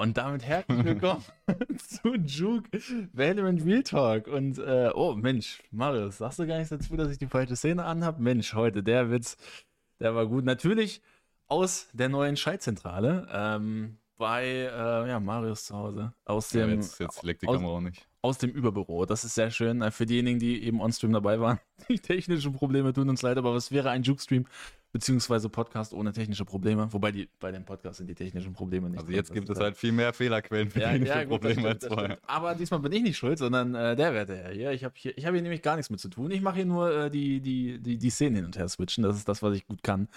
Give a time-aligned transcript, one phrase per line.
[0.00, 1.22] und damit herzlich willkommen
[1.76, 2.80] zu Juke
[3.12, 4.28] Valorant Real Talk.
[4.28, 7.84] Und, äh, oh Mensch, Marius, sagst du gar nichts dazu, dass ich die falsche Szene
[7.84, 8.18] anhab?
[8.18, 9.36] Mensch, heute der Witz,
[10.00, 10.46] der war gut.
[10.46, 11.02] Natürlich
[11.48, 16.14] aus der neuen Schaltzentrale ähm, bei äh, ja, Marius zu Hause.
[16.24, 18.08] Aus dem, ja, jetzt, jetzt leckt die aus, Kamera auch nicht.
[18.22, 19.04] Aus dem Überbüro.
[19.04, 19.82] Das ist sehr schön.
[19.82, 21.60] Äh, für diejenigen, die eben on-stream dabei waren.
[21.90, 24.46] Die technischen Probleme tun uns leid, aber was wäre ein Juke-Stream
[24.92, 26.92] beziehungsweise Podcast ohne technische Probleme.
[26.92, 29.00] Wobei die, bei dem Podcast sind die technischen Probleme nicht.
[29.00, 31.84] Also jetzt gibt es halt viel mehr Fehlerquellen für ja, technische ja, gut, Probleme stimmt,
[31.84, 32.18] als vorher.
[32.26, 34.72] Aber diesmal bin ich nicht schuld, sondern äh, der Werte Herr hier.
[34.72, 36.30] Ich habe hier, ich habe hier nämlich gar nichts mit zu tun.
[36.30, 39.04] Ich mache hier nur äh, die, die, die, die Szenen hin und her switchen.
[39.04, 40.08] Das ist das, was ich gut kann.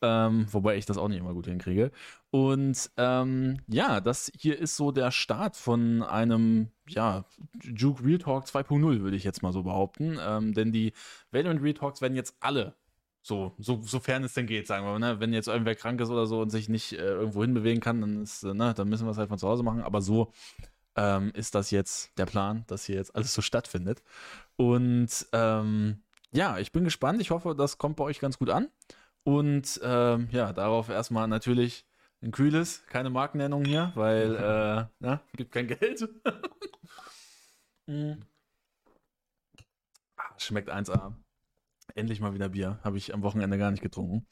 [0.00, 1.90] Ähm, wobei ich das auch nicht immer gut hinkriege.
[2.30, 7.24] Und ähm, ja, das hier ist so der Start von einem, ja,
[7.62, 10.18] Juke Real Talk 2.0, würde ich jetzt mal so behaupten.
[10.24, 10.92] Ähm, denn die
[11.32, 12.74] Valorant Real Talks werden jetzt alle
[13.22, 15.14] so, so, sofern es denn geht, sagen wir mal.
[15.14, 15.20] Ne?
[15.20, 18.22] Wenn jetzt irgendwer krank ist oder so und sich nicht äh, irgendwo hinbewegen kann, dann,
[18.22, 19.82] ist, äh, ne, dann müssen wir es halt von zu Hause machen.
[19.82, 20.32] Aber so
[20.96, 24.02] ähm, ist das jetzt der Plan, dass hier jetzt alles so stattfindet.
[24.56, 26.02] Und ähm,
[26.32, 27.20] ja, ich bin gespannt.
[27.20, 28.68] Ich hoffe, das kommt bei euch ganz gut an.
[29.24, 31.84] Und ähm, ja, darauf erstmal natürlich
[32.22, 34.34] ein kühles, keine Markennennung hier, weil
[35.00, 36.08] äh, ne, gibt kein Geld.
[37.86, 38.12] mm.
[40.38, 41.14] Schmeckt 1A.
[41.94, 42.78] Endlich mal wieder Bier.
[42.84, 44.26] Habe ich am Wochenende gar nicht getrunken.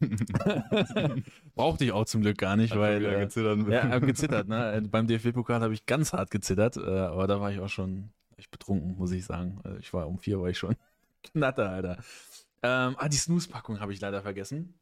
[1.54, 3.04] Brauchte ich auch zum Glück gar nicht, Hat weil.
[3.04, 3.68] Äh, gezittert.
[3.68, 4.74] Ja, gezittert, ne?
[4.74, 8.10] Äh, beim DFB-Pokal habe ich ganz hart gezittert, äh, aber da war ich auch schon
[8.36, 9.60] echt betrunken, muss ich sagen.
[9.64, 10.76] Also ich war um vier, war ich schon
[11.22, 11.98] knatter, Alter.
[12.62, 14.74] Ähm, ah, die Snooze-Packung habe ich leider vergessen.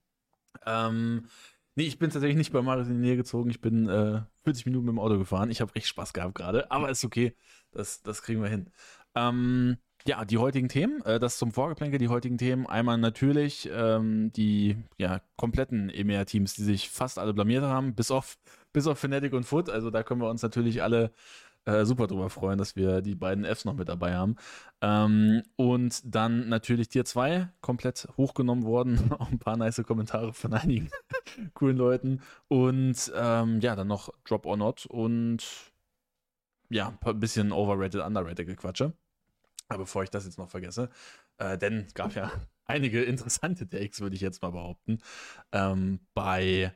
[0.67, 1.27] Ähm,
[1.75, 3.51] nee, ich bin tatsächlich nicht bei Marius in die Nähe gezogen.
[3.51, 5.51] Ich bin äh, 40 Minuten mit dem Auto gefahren.
[5.51, 7.35] Ich habe echt Spaß gehabt gerade, aber ist okay.
[7.73, 8.71] Das, das kriegen wir hin.
[9.15, 12.67] Ähm, ja, die heutigen Themen, äh, das zum Vorgeplänkel, die heutigen Themen.
[12.67, 18.39] Einmal natürlich ähm, die ja, kompletten EMEA-Teams, die sich fast alle blamiert haben, bis auf,
[18.73, 19.69] bis auf Fnatic und Foot.
[19.69, 21.11] Also da können wir uns natürlich alle
[21.69, 24.37] äh, super drüber freuen, dass wir die beiden Fs noch mit dabei haben.
[24.81, 29.13] Ähm, und dann natürlich Tier 2 komplett hochgenommen worden.
[29.19, 30.89] Auch ein paar nice Kommentare von einigen
[31.55, 32.23] coolen Leuten.
[32.49, 35.45] Und ähm, ja, dann noch Drop or Not und
[36.71, 38.95] ja, ein bisschen overrated, underrated Gequatsche.
[39.69, 40.89] Aber bevor ich das jetzt noch vergesse,
[41.39, 42.33] äh, denn es gab ja
[42.65, 44.99] einige interessante Takes, würde ich jetzt mal behaupten,
[45.53, 46.73] ähm, bei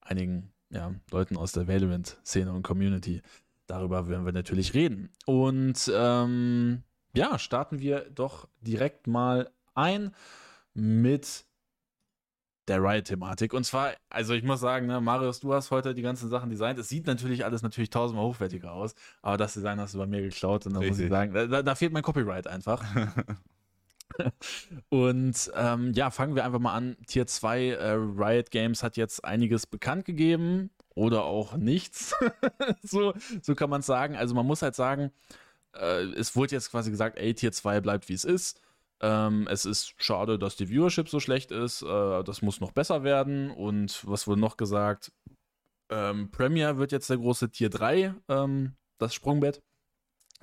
[0.00, 3.22] einigen ja, Leuten aus der Valorant-Szene und Community.
[3.66, 5.10] Darüber werden wir natürlich reden.
[5.24, 6.82] Und ähm,
[7.14, 10.14] ja, starten wir doch direkt mal ein
[10.74, 11.46] mit
[12.68, 13.54] der Riot-Thematik.
[13.54, 16.78] Und zwar, also ich muss sagen, ne, Marius, du hast heute die ganzen Sachen designt.
[16.78, 20.22] Es sieht natürlich alles natürlich tausendmal hochwertiger aus, aber das Design hast du bei mir
[20.22, 22.84] geklaut und da muss ich sagen, da, da fehlt mein Copyright einfach.
[24.88, 26.96] und ähm, ja, fangen wir einfach mal an.
[27.06, 32.14] Tier 2 äh, Riot Games hat jetzt einiges bekannt gegeben oder auch nichts.
[32.82, 34.16] so, so kann man es sagen.
[34.16, 35.12] Also man muss halt sagen,
[35.74, 38.60] äh, es wurde jetzt quasi gesagt, ey, Tier 2 bleibt wie es ist.
[39.00, 41.82] Ähm, es ist schade, dass die Viewership so schlecht ist.
[41.82, 43.50] Äh, das muss noch besser werden.
[43.50, 45.12] Und was wurde noch gesagt?
[45.90, 49.62] Ähm, Premier wird jetzt der große Tier 3, ähm, das Sprungbett.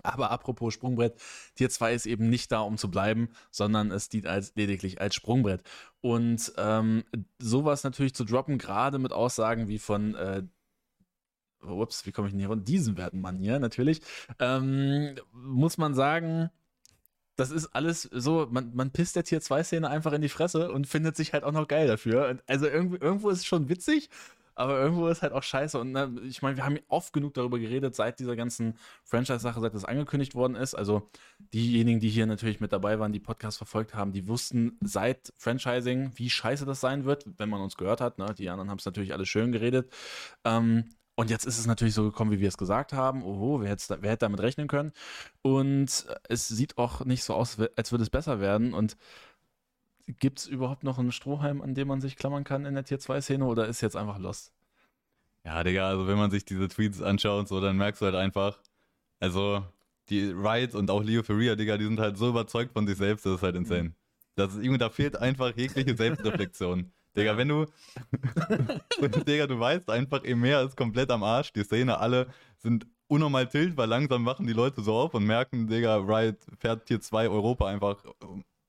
[0.01, 1.15] Aber apropos Sprungbrett,
[1.55, 5.15] Tier 2 ist eben nicht da, um zu bleiben, sondern es dient als, lediglich als
[5.15, 5.63] Sprungbrett.
[6.01, 7.03] Und ähm,
[7.39, 10.43] sowas natürlich zu droppen, gerade mit Aussagen wie von äh,
[11.61, 14.01] ups, wie komme ich denn hier von diesem werten Mann hier natürlich,
[14.39, 16.49] ähm, muss man sagen,
[17.35, 20.87] das ist alles so, man, man pisst der Tier 2-Szene einfach in die Fresse und
[20.87, 22.27] findet sich halt auch noch geil dafür.
[22.29, 24.09] Und also irgendwo, irgendwo ist es schon witzig,
[24.55, 25.79] aber irgendwo ist halt auch scheiße.
[25.79, 29.73] Und ne, ich meine, wir haben oft genug darüber geredet, seit dieser ganzen Franchise-Sache, seit
[29.73, 30.75] das angekündigt worden ist.
[30.75, 31.09] Also
[31.53, 36.11] diejenigen, die hier natürlich mit dabei waren, die Podcast verfolgt haben, die wussten seit Franchising,
[36.15, 38.19] wie scheiße das sein wird, wenn man uns gehört hat.
[38.19, 38.33] Ne?
[38.37, 39.91] Die anderen haben es natürlich alles schön geredet.
[40.43, 40.85] Ähm,
[41.15, 43.23] und jetzt ist es natürlich so gekommen, wie wir es gesagt haben.
[43.23, 44.91] Oho, wer hätte, wer hätte damit rechnen können?
[45.41, 48.73] Und es sieht auch nicht so aus, als würde es besser werden.
[48.73, 48.97] Und
[50.07, 52.99] gibt es überhaupt noch einen Strohhalm, an dem man sich klammern kann in der Tier
[52.99, 54.51] 2-Szene oder ist jetzt einfach lost?
[55.45, 58.59] Ja, Digga, also wenn man sich diese Tweets anschaut, so, dann merkst du halt einfach,
[59.19, 59.63] also
[60.09, 63.25] die Riot und auch Leo Ferreira, Digga, die sind halt so überzeugt von sich selbst,
[63.25, 63.89] das ist halt insane.
[63.89, 63.95] Mhm.
[64.35, 66.91] Das ist, da fehlt einfach jegliche Selbstreflexion.
[67.15, 67.65] Digga, wenn du.
[69.27, 71.53] Digga, du weißt einfach, EMEA ist komplett am Arsch.
[71.53, 72.27] Die Szene, alle
[72.57, 76.87] sind unnormal tilt, weil langsam wachen die Leute so auf und merken, Digga, Riot fährt
[76.87, 78.03] hier zwei Europa einfach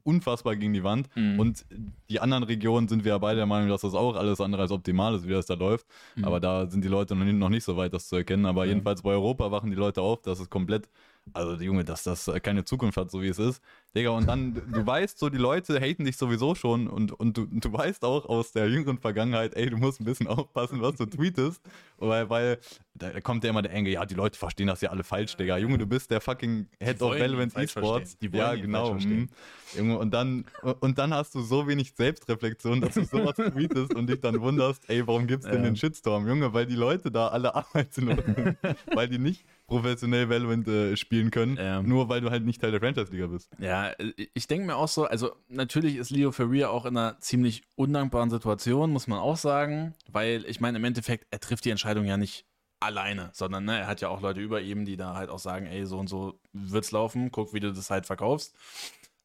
[0.05, 1.08] unfassbar gegen die Wand.
[1.17, 1.41] Mhm.
[1.41, 1.67] Und
[2.11, 4.70] die anderen Regionen sind wir ja beide der Meinung, dass das auch alles andere als
[4.70, 5.87] optimal ist, wie das da läuft.
[6.14, 6.25] Mhm.
[6.25, 8.47] Aber da sind die Leute noch nicht, noch nicht so weit, das zu erkennen.
[8.47, 8.69] Aber mhm.
[8.69, 10.88] jedenfalls bei Europa wachen die Leute auf, dass es komplett
[11.32, 13.62] also Junge, dass das keine Zukunft hat, so wie es ist.
[13.97, 17.47] Digga, und dann, du weißt so, die Leute haten dich sowieso schon und, und du,
[17.47, 21.06] du weißt auch aus der jüngeren Vergangenheit, ey, du musst ein bisschen aufpassen, was du
[21.06, 21.62] tweetest,
[21.99, 22.59] weil, weil
[22.94, 25.59] da kommt ja immer der Enge, ja, die Leute verstehen das ja alle falsch, Digga.
[25.59, 28.17] Junge, du bist der fucking Head of Relevant Esports.
[28.21, 28.94] Ja, genau.
[28.94, 29.29] Mhm.
[29.76, 30.44] Junge, und dann,
[30.81, 34.88] und dann hast du so wenig Selbstreflexion, dass du sowas tweetest und dich dann wunderst,
[34.88, 35.62] ey, warum gibt's denn ja.
[35.62, 36.29] den Shitstorm?
[36.29, 38.56] Junge, weil die Leute da alle arbeitslos sind,
[38.93, 41.82] weil die nicht professionell Valorant äh, spielen können, ja.
[41.82, 43.50] nur weil du halt nicht Teil der Franchise-Liga bist.
[43.58, 43.93] Ja,
[44.34, 48.31] ich denke mir auch so, also natürlich ist Leo Ferrier auch in einer ziemlich undankbaren
[48.31, 52.16] Situation, muss man auch sagen, weil ich meine, im Endeffekt, er trifft die Entscheidung ja
[52.16, 52.44] nicht
[52.81, 55.66] alleine, sondern ne, er hat ja auch Leute über ihm, die da halt auch sagen,
[55.66, 58.55] ey, so und so wird's laufen, guck, wie du das halt verkaufst.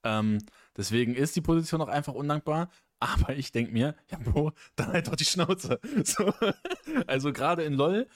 [0.03, 0.39] Ähm,
[0.77, 2.69] deswegen ist die Position auch einfach undankbar.
[3.01, 5.79] Aber ich denke mir, ja, Bro, dann halt doch die Schnauze.
[6.03, 6.33] So,
[7.07, 8.07] also gerade in LOL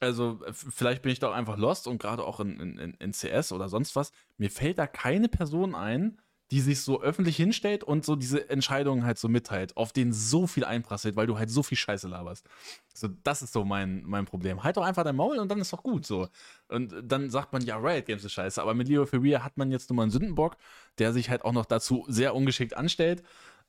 [0.00, 3.52] also vielleicht bin ich da auch einfach lost und gerade auch in, in, in CS
[3.52, 4.12] oder sonst was.
[4.36, 9.04] Mir fällt da keine Person ein, die sich so öffentlich hinstellt und so diese Entscheidungen
[9.04, 12.46] halt so mitteilt, auf denen so viel einprasselt, weil du halt so viel Scheiße laberst.
[12.94, 14.62] So, das ist so mein, mein Problem.
[14.64, 16.28] Halt doch einfach dein Maul und dann ist doch gut so.
[16.68, 19.70] Und dann sagt man, ja, Riot Games ist scheiße, aber mit Leo Ferrier hat man
[19.70, 20.56] jetzt nur mal einen Sündenbock,
[20.98, 23.22] der sich halt auch noch dazu sehr ungeschickt anstellt.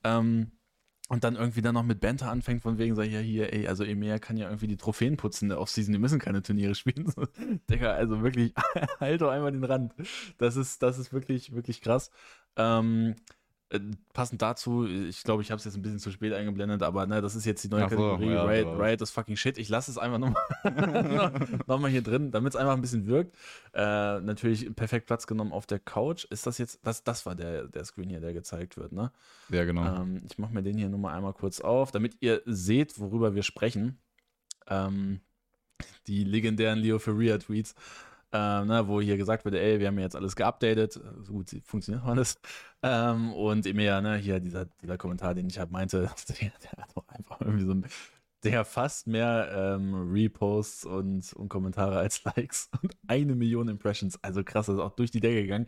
[0.06, 0.52] Ähm,
[1.10, 3.68] und dann irgendwie dann noch mit Banter anfängt, von wegen, sag ich ja hier, ey,
[3.68, 7.12] also Emea kann ja irgendwie die Trophäen putzen der Offseason, die müssen keine Turniere spielen.
[7.70, 8.54] Digga, also wirklich,
[9.00, 9.94] halt doch einmal den Rand.
[10.38, 12.12] Das ist, das ist wirklich, wirklich krass.
[12.56, 13.16] Ähm,
[13.72, 13.80] äh,
[14.14, 17.22] passend dazu, ich glaube, ich habe es jetzt ein bisschen zu spät eingeblendet, aber ne,
[17.22, 18.26] das ist jetzt die neue Ach Kategorie.
[18.26, 19.58] So, ja, Riot, Riot ist fucking shit.
[19.60, 23.36] Ich lasse es einfach nochmal noch mal hier drin, damit es einfach ein bisschen wirkt.
[23.74, 26.26] Äh, natürlich perfekt Platz genommen auf der Couch.
[26.26, 29.12] Ist das jetzt, das, das war der, der Screen hier, der gezeigt wird, ne?
[29.50, 30.02] Ja, genau.
[30.02, 33.44] Ähm, ich mache mir den hier nochmal einmal kurz auf, damit ihr seht, worüber wir
[33.44, 34.00] sprechen.
[34.68, 35.22] Ähm,
[36.08, 37.76] die legendären Leo Ferrier-Tweets
[38.32, 42.06] ähm, ne, wo hier gesagt wird, ey, wir haben jetzt alles geupdatet, so gut funktioniert
[42.06, 42.40] alles.
[42.84, 46.72] Ähm, und immer ja, ne, hier dieser, dieser Kommentar, den ich halt meinte, der, der
[46.84, 47.86] hat auch einfach irgendwie so ein,
[48.44, 54.22] der fast mehr ähm, Reposts und, und Kommentare als Likes und eine Million Impressions.
[54.24, 55.66] Also krass, das ist auch durch die Decke gegangen.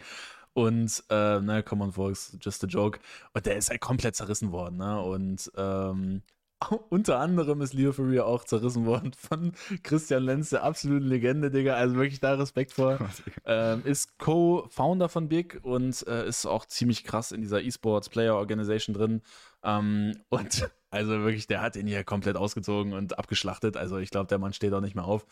[0.53, 2.99] Und, äh, ne, Come on, Folks, just a joke.
[3.33, 5.01] Und der ist halt komplett zerrissen worden, ne?
[5.01, 6.23] Und, ähm,
[6.89, 9.53] unter anderem ist Leo Ferrier auch zerrissen worden von
[9.83, 11.75] Christian Lenz, der absoluten Legende, Digga.
[11.75, 12.99] Also wirklich da Respekt vor.
[13.45, 18.35] Ähm, ist Co-Founder von Big und äh, ist auch ziemlich krass in dieser E-Sports Player
[18.35, 19.21] Organization drin.
[19.63, 23.77] Ähm, und also wirklich, der hat ihn hier komplett ausgezogen und abgeschlachtet.
[23.77, 25.25] Also ich glaube, der Mann steht auch nicht mehr auf.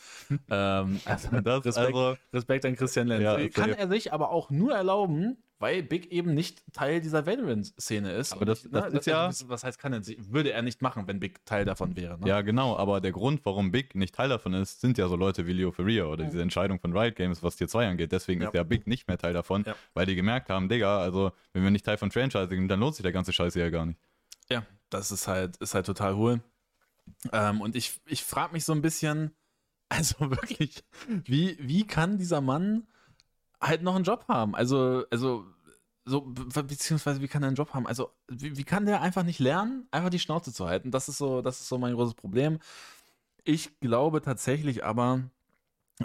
[0.49, 3.23] ähm, also Respekt, also, Respekt, an Christian Lenz.
[3.23, 8.11] Ja, Kann er sich aber auch nur erlauben, weil Big eben nicht Teil dieser Valorant-Szene
[8.13, 8.33] ist.
[8.33, 9.29] Aber das, das, ne, ist ja.
[9.45, 12.17] Was heißt, kann er, würde er nicht machen, wenn Big Teil davon wäre.
[12.19, 12.27] Ne?
[12.27, 15.45] Ja, genau, aber der Grund, warum Big nicht Teil davon ist, sind ja so Leute
[15.47, 18.11] wie Leo Ferrier oder diese Entscheidung von Riot Games, was Tier 2 angeht.
[18.11, 18.47] Deswegen ja.
[18.47, 19.75] ist ja Big nicht mehr Teil davon, ja.
[19.93, 22.95] weil die gemerkt haben, Digga, also wenn wir nicht Teil von Franchising sind, dann lohnt
[22.95, 23.99] sich der ganze Scheiß ja gar nicht.
[24.49, 26.41] Ja, das ist halt, ist halt total hohl.
[27.33, 29.35] Ähm, und ich, ich frage mich so ein bisschen,
[29.89, 30.83] also wirklich,
[31.25, 32.87] wie, wie kann dieser Mann
[33.61, 34.55] halt noch einen Job haben.
[34.55, 35.45] Also, also,
[36.05, 37.87] so, beziehungsweise wie kann er einen Job haben?
[37.87, 40.91] Also, wie, wie kann der einfach nicht lernen, einfach die Schnauze zu halten?
[40.91, 42.59] Das ist so, das ist so mein großes Problem.
[43.43, 45.23] Ich glaube tatsächlich aber,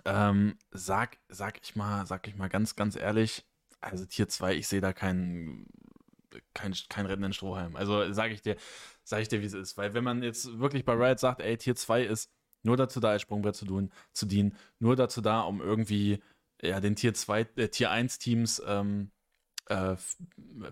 [0.05, 3.45] ähm, sag, sag ich mal, sag ich mal ganz, ganz ehrlich,
[3.81, 5.67] also Tier 2, ich sehe da keinen
[6.55, 7.77] kein, kein rettenden Strohhalm.
[7.77, 8.57] Also sage ich dir,
[9.05, 9.77] sage ich dir, wie es ist.
[9.77, 12.31] Weil wenn man jetzt wirklich bei Riot sagt, ey, Tier 2 ist
[12.63, 16.23] nur dazu da, als Sprungbrett zu, tun, zu dienen, nur dazu da, um irgendwie
[16.65, 19.11] ja, den Tier 2, äh, Tier 1 Teams, ähm,
[19.69, 19.97] äh,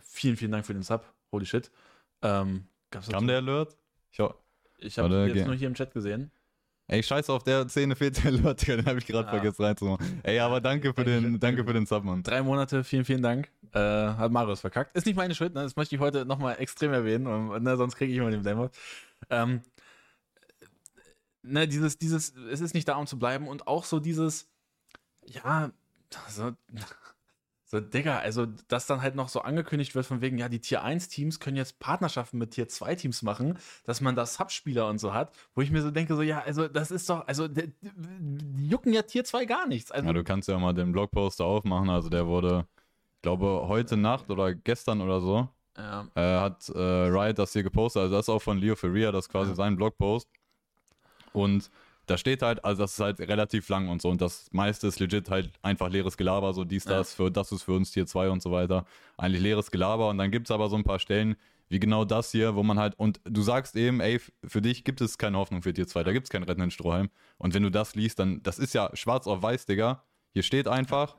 [0.02, 1.04] vielen, vielen Dank für den Sub.
[1.30, 1.70] Holy shit.
[2.22, 3.76] Ähm, Kam der Alert?
[4.10, 4.18] Ich,
[4.78, 6.30] ich habe jetzt nur hier im Chat gesehen.
[6.88, 9.32] Ey, scheiße, auf der Szene fehlt der Alert, den habe ich gerade ja.
[9.32, 10.20] vergessen reinzumachen.
[10.24, 12.22] Ey, aber danke für den, danke für den Sub, Mann.
[12.22, 13.50] Drei Monate, vielen, vielen Dank.
[13.72, 14.94] Äh, hat Marius verkackt.
[14.94, 15.62] Ist nicht meine Schuld, ne?
[15.62, 18.68] das möchte ich heute nochmal extrem erwähnen, und, ne, sonst kriege ich immer den Demo.
[19.30, 19.62] Ähm,
[21.42, 24.50] ne, dieses, dieses, es ist nicht da, um zu bleiben und auch so dieses,
[25.24, 25.72] ja,
[26.28, 26.52] so,
[27.64, 30.84] so, Digga, also, dass dann halt noch so angekündigt wird, von wegen, ja, die Tier
[30.84, 35.32] 1-Teams können jetzt Partnerschaften mit Tier 2-Teams machen, dass man da Subspieler und so hat,
[35.54, 37.72] wo ich mir so denke, so, ja, also, das ist doch, also, die,
[38.58, 39.90] jucken ja Tier 2 gar nichts.
[39.90, 42.66] Also, ja, du kannst ja mal den Blogposter aufmachen, also, der wurde,
[43.16, 46.06] ich glaube, heute Nacht oder gestern oder so, ja.
[46.14, 49.26] äh, hat äh, Riot das hier gepostet, also, das ist auch von Leo Ferrier, das
[49.26, 49.56] ist quasi ja.
[49.56, 50.28] sein Blogpost.
[51.32, 51.70] Und
[52.12, 55.00] da steht halt, also das ist halt relativ lang und so und das meiste ist
[55.00, 58.28] legit halt einfach leeres Gelaber, so dies, das, für, das ist für uns Tier 2
[58.28, 58.84] und so weiter.
[59.16, 61.36] Eigentlich leeres Gelaber und dann gibt es aber so ein paar Stellen,
[61.70, 65.00] wie genau das hier, wo man halt, und du sagst eben, ey, für dich gibt
[65.00, 67.08] es keine Hoffnung für Tier 2, da gibt es keinen rettenden Strohhalm.
[67.38, 70.04] Und wenn du das liest, dann, das ist ja schwarz auf weiß, Digga.
[70.34, 71.16] Hier steht einfach,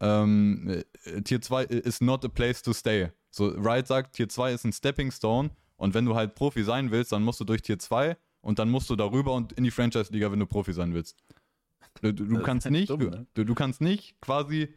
[0.00, 3.10] ähm, äh, Tier 2 is not a place to stay.
[3.30, 6.90] So, Riot sagt, Tier 2 ist ein Stepping Stone und wenn du halt Profi sein
[6.90, 8.16] willst, dann musst du durch Tier 2
[8.46, 11.16] und dann musst du darüber und in die Franchise-Liga, wenn du Profi sein willst.
[12.00, 13.26] Du, du kannst nicht, dumm, ne?
[13.34, 14.72] du, du kannst nicht quasi,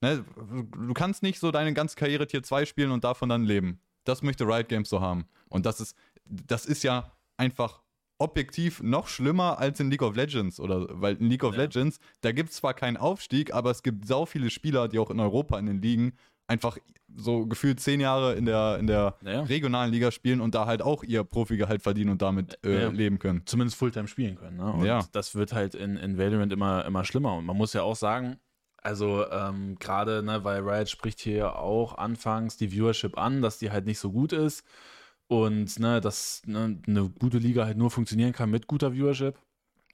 [0.00, 3.80] ne, du kannst nicht so deine ganze Karriere Tier 2 spielen und davon dann leben.
[4.02, 5.26] Das möchte Riot Games so haben.
[5.48, 7.82] Und das ist, das ist ja einfach
[8.18, 11.62] objektiv noch schlimmer als in League of Legends oder weil in League of ja.
[11.62, 15.10] Legends, da gibt es zwar keinen Aufstieg, aber es gibt sau viele Spieler, die auch
[15.10, 16.14] in Europa in den Ligen
[16.46, 16.78] einfach
[17.16, 19.42] so gefühlt zehn Jahre in der, in der ja.
[19.42, 22.88] regionalen Liga spielen und da halt auch ihr Profigehalt verdienen und damit äh, ja.
[22.88, 23.42] leben können.
[23.46, 24.56] Zumindest Fulltime spielen können.
[24.56, 24.72] Ne?
[24.72, 25.06] Und ja.
[25.12, 27.36] das wird halt in, in Valorant immer, immer schlimmer.
[27.36, 28.38] Und man muss ja auch sagen,
[28.84, 33.70] also ähm, gerade, ne, weil Riot spricht hier auch anfangs die Viewership an, dass die
[33.70, 34.64] halt nicht so gut ist
[35.26, 39.38] und ne, dass ne, eine gute Liga halt nur funktionieren kann mit guter Viewership.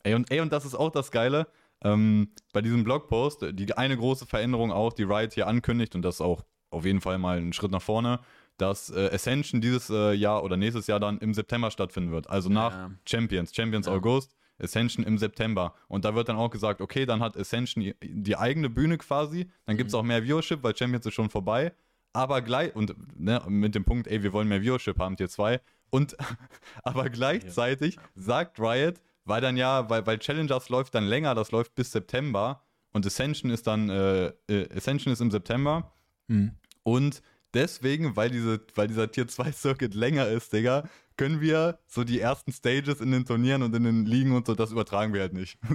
[0.02, 1.46] Ey, und, ey, und das ist auch das Geile.
[1.82, 6.16] Ähm, bei diesem Blogpost, die eine große Veränderung auch, die Riot hier ankündigt, und das
[6.16, 8.20] ist auch auf jeden Fall mal ein Schritt nach vorne,
[8.56, 12.28] dass äh, Ascension dieses äh, Jahr oder nächstes Jahr dann im September stattfinden wird.
[12.28, 12.90] Also nach ja.
[13.06, 13.92] Champions, Champions ja.
[13.92, 15.74] August, Ascension im September.
[15.88, 19.76] Und da wird dann auch gesagt, okay, dann hat Ascension die eigene Bühne quasi, dann
[19.76, 20.00] gibt es mhm.
[20.00, 21.72] auch mehr Viewership, weil Champions ist schon vorbei.
[22.12, 25.60] Aber gleich, und ne, mit dem Punkt, ey, wir wollen mehr Viewership haben, Tier 2.
[25.90, 26.16] Und
[26.82, 28.02] aber gleichzeitig ja.
[28.14, 32.62] sagt Riot, weil dann ja, weil, weil Challengers läuft dann länger, das läuft bis September
[32.92, 35.92] und Ascension ist dann, äh, äh Ascension ist im September.
[36.26, 36.52] Mhm.
[36.82, 37.22] Und
[37.54, 40.84] deswegen, weil, diese, weil dieser Tier 2 Circuit länger ist, Digga,
[41.20, 44.54] können wir so die ersten Stages in den Turnieren und in den Ligen und so,
[44.54, 45.58] das übertragen wir halt nicht.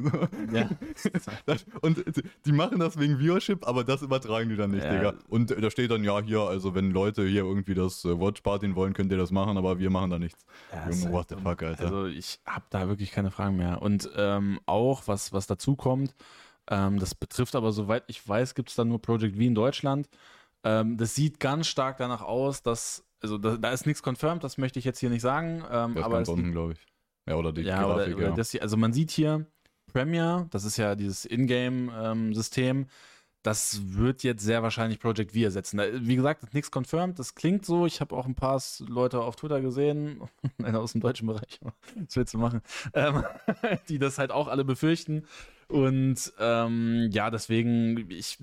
[0.51, 0.69] Ja.
[1.81, 2.03] und
[2.45, 4.93] die machen das wegen Viewership, aber das übertragen die dann nicht, ja.
[4.93, 5.13] Digga.
[5.27, 8.93] Und da steht dann, ja, hier, also wenn Leute hier irgendwie das äh, Watchpartien wollen,
[8.93, 10.45] könnt ihr das machen, aber wir machen da nichts.
[10.71, 11.83] Ja, Junge, what the fuck, Alter.
[11.83, 13.81] Also ich habe da wirklich keine Fragen mehr.
[13.81, 16.15] Und ähm, auch, was, was dazu kommt,
[16.69, 20.07] ähm, das betrifft aber, soweit ich weiß, gibt es da nur Project V in Deutschland.
[20.65, 24.57] Ähm, das sieht ganz stark danach aus, dass also da, da ist nichts confirmed, das
[24.57, 25.63] möchte ich jetzt hier nicht sagen.
[25.71, 26.79] Ähm, das aber ganz unten, glaube ich.
[27.27, 28.35] Ja, oder die ja, Grafik, oder, oder ja.
[28.35, 29.45] Das hier, also man sieht hier
[29.91, 32.77] Premiere, das ist ja dieses Ingame-System.
[32.77, 32.87] Ähm,
[33.41, 35.79] das wird jetzt sehr wahrscheinlich Project V ersetzen.
[35.99, 37.19] Wie gesagt, nichts confirmed.
[37.19, 37.85] Das klingt so.
[37.85, 40.19] Ich habe auch ein paar Leute auf Twitter gesehen,
[40.63, 42.61] einer aus dem deutschen Bereich, was willst du machen,
[42.93, 43.23] ähm,
[43.89, 45.25] die das halt auch alle befürchten.
[45.67, 48.39] Und ähm, ja, deswegen, ich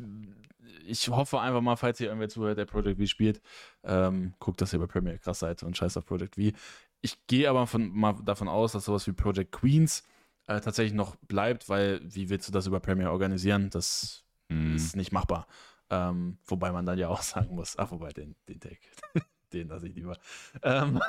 [0.86, 3.40] ich hoffe einfach mal, falls ihr irgendwer zuhört, der Project V spielt,
[3.84, 6.56] ähm, guckt, dass ihr bei Premiere krass seid und scheiß auf Project V.
[7.00, 10.04] Ich gehe aber von, mal davon aus, dass sowas wie Project Queens
[10.46, 13.70] äh, tatsächlich noch bleibt, weil wie willst du das über Premiere organisieren?
[13.70, 14.74] Das mm.
[14.74, 15.46] ist nicht machbar.
[15.90, 18.80] Ähm, wobei man dann ja auch sagen muss, ach, wobei, den, den Take,
[19.52, 20.16] den lasse ich lieber.
[20.62, 21.00] Ähm,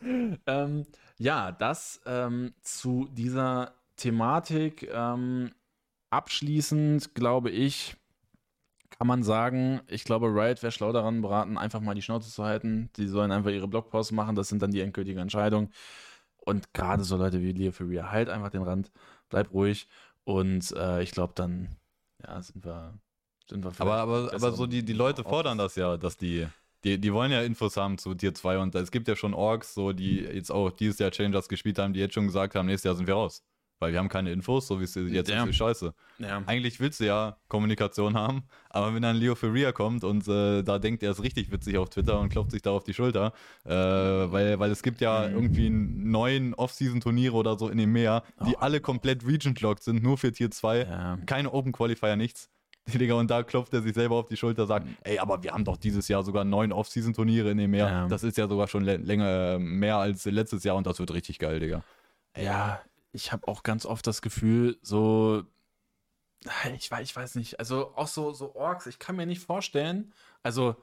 [0.46, 0.86] ähm,
[1.18, 4.88] ja, das ähm, zu dieser Thematik.
[4.92, 5.52] Ähm,
[6.10, 7.96] abschließend glaube ich,
[8.90, 12.44] kann man sagen, ich glaube, Riot wäre schlau daran beraten, einfach mal die Schnauze zu
[12.44, 12.90] halten.
[12.96, 15.70] Die sollen einfach ihre Blogposts machen, das sind dann die endgültigen Entscheidungen.
[16.38, 18.92] Und gerade so Leute wie Leo Furia, halt einfach den Rand,
[19.28, 19.88] bleib ruhig.
[20.24, 21.76] Und äh, ich glaube, dann
[22.24, 22.98] ja, sind wir,
[23.48, 26.46] sind wir Aber, aber, aber so die, die Leute fordern das ja, dass die,
[26.84, 29.74] die, die wollen ja Infos haben zu Tier 2 und es gibt ja schon Orks,
[29.74, 32.88] so die jetzt auch dieses Jahr Changers gespielt haben, die jetzt schon gesagt haben, nächstes
[32.88, 33.44] Jahr sind wir raus.
[33.78, 35.44] Weil wir haben keine Infos, so wie es jetzt ja.
[35.44, 35.92] ist, scheiße.
[36.18, 36.42] Ja.
[36.46, 40.78] Eigentlich willst du ja Kommunikation haben, aber wenn dann Leo Ferrier kommt und äh, da
[40.78, 43.70] denkt, er ist richtig witzig auf Twitter und klopft sich da auf die Schulter, äh,
[43.70, 45.34] weil, weil es gibt ja mhm.
[45.34, 48.60] irgendwie neun Off-Season-Turniere oder so in dem Meer, die oh.
[48.60, 51.18] alle komplett Region-Clocked sind, nur für Tier 2, ja.
[51.26, 52.48] keine Open-Qualifier, nichts.
[52.94, 54.96] Digga, und da klopft er sich selber auf die Schulter, sagt, mhm.
[55.02, 57.86] ey, aber wir haben doch dieses Jahr sogar neun Off-Season-Turniere in dem Meer.
[57.88, 58.08] Ja.
[58.08, 61.60] Das ist ja sogar schon länger mehr als letztes Jahr und das wird richtig geil,
[61.60, 61.82] Digga.
[62.36, 62.80] Ja,
[63.16, 65.44] ich habe auch ganz oft das Gefühl, so,
[66.74, 70.12] ich weiß, ich weiß nicht, also auch so, so Orks, ich kann mir nicht vorstellen,
[70.42, 70.76] also,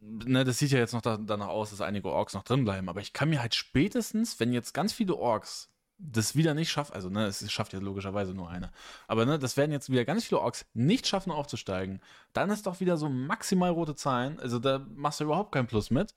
[0.00, 2.88] ne, das sieht ja jetzt noch da, danach aus, dass einige Orks noch drin bleiben,
[2.88, 6.94] aber ich kann mir halt spätestens, wenn jetzt ganz viele Orks das wieder nicht schaffen,
[6.94, 8.70] also ne, es schafft ja logischerweise nur einer,
[9.08, 12.00] aber ne, das werden jetzt wieder ganz viele Orks nicht schaffen aufzusteigen,
[12.32, 15.90] dann ist doch wieder so maximal rote Zahlen, also da machst du überhaupt keinen Plus
[15.90, 16.14] mit.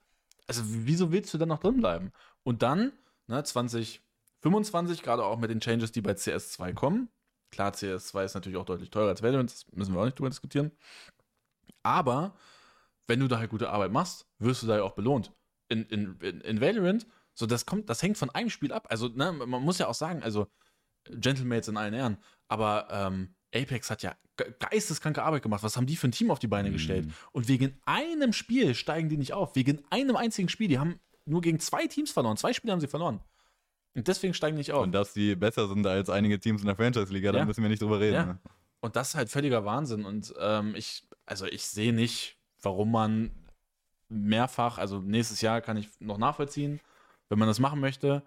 [0.49, 2.13] Also wieso willst du dann noch drin bleiben?
[2.43, 2.93] Und dann,
[3.27, 4.01] ne, 20,
[4.51, 7.09] 25, gerade auch mit den Changes, die bei CS2 kommen.
[7.51, 10.29] Klar, CS2 ist natürlich auch deutlich teurer als Valorant, das müssen wir auch nicht drüber
[10.29, 10.71] diskutieren.
[11.83, 12.35] Aber
[13.07, 15.31] wenn du da halt gute Arbeit machst, wirst du da ja auch belohnt.
[15.69, 18.87] In, in, in, in Valorant, so das kommt, das hängt von einem Spiel ab.
[18.89, 20.47] Also, ne, man muss ja auch sagen, also
[21.09, 22.17] Gentlemates in allen Ehren,
[22.49, 24.15] aber ähm, Apex hat ja
[24.59, 25.63] geisteskranke Arbeit gemacht.
[25.63, 27.07] Was haben die für ein Team auf die Beine gestellt?
[27.07, 27.11] Mm.
[27.31, 29.55] Und wegen einem Spiel steigen die nicht auf.
[29.55, 30.67] Wegen einem einzigen Spiel.
[30.67, 32.37] Die haben nur gegen zwei Teams verloren.
[32.37, 33.21] Zwei Spiele haben sie verloren.
[33.97, 34.83] Und deswegen steigen nicht auf.
[34.83, 37.81] Und dass die besser sind als einige Teams in der Franchise-Liga, da müssen wir nicht
[37.81, 38.13] drüber reden.
[38.13, 38.25] Ja.
[38.25, 38.39] Ne?
[38.79, 40.05] und das ist halt völliger Wahnsinn.
[40.05, 43.31] Und ähm, ich, also ich sehe nicht, warum man
[44.09, 46.79] mehrfach, also nächstes Jahr kann ich noch nachvollziehen,
[47.29, 48.23] wenn man das machen möchte,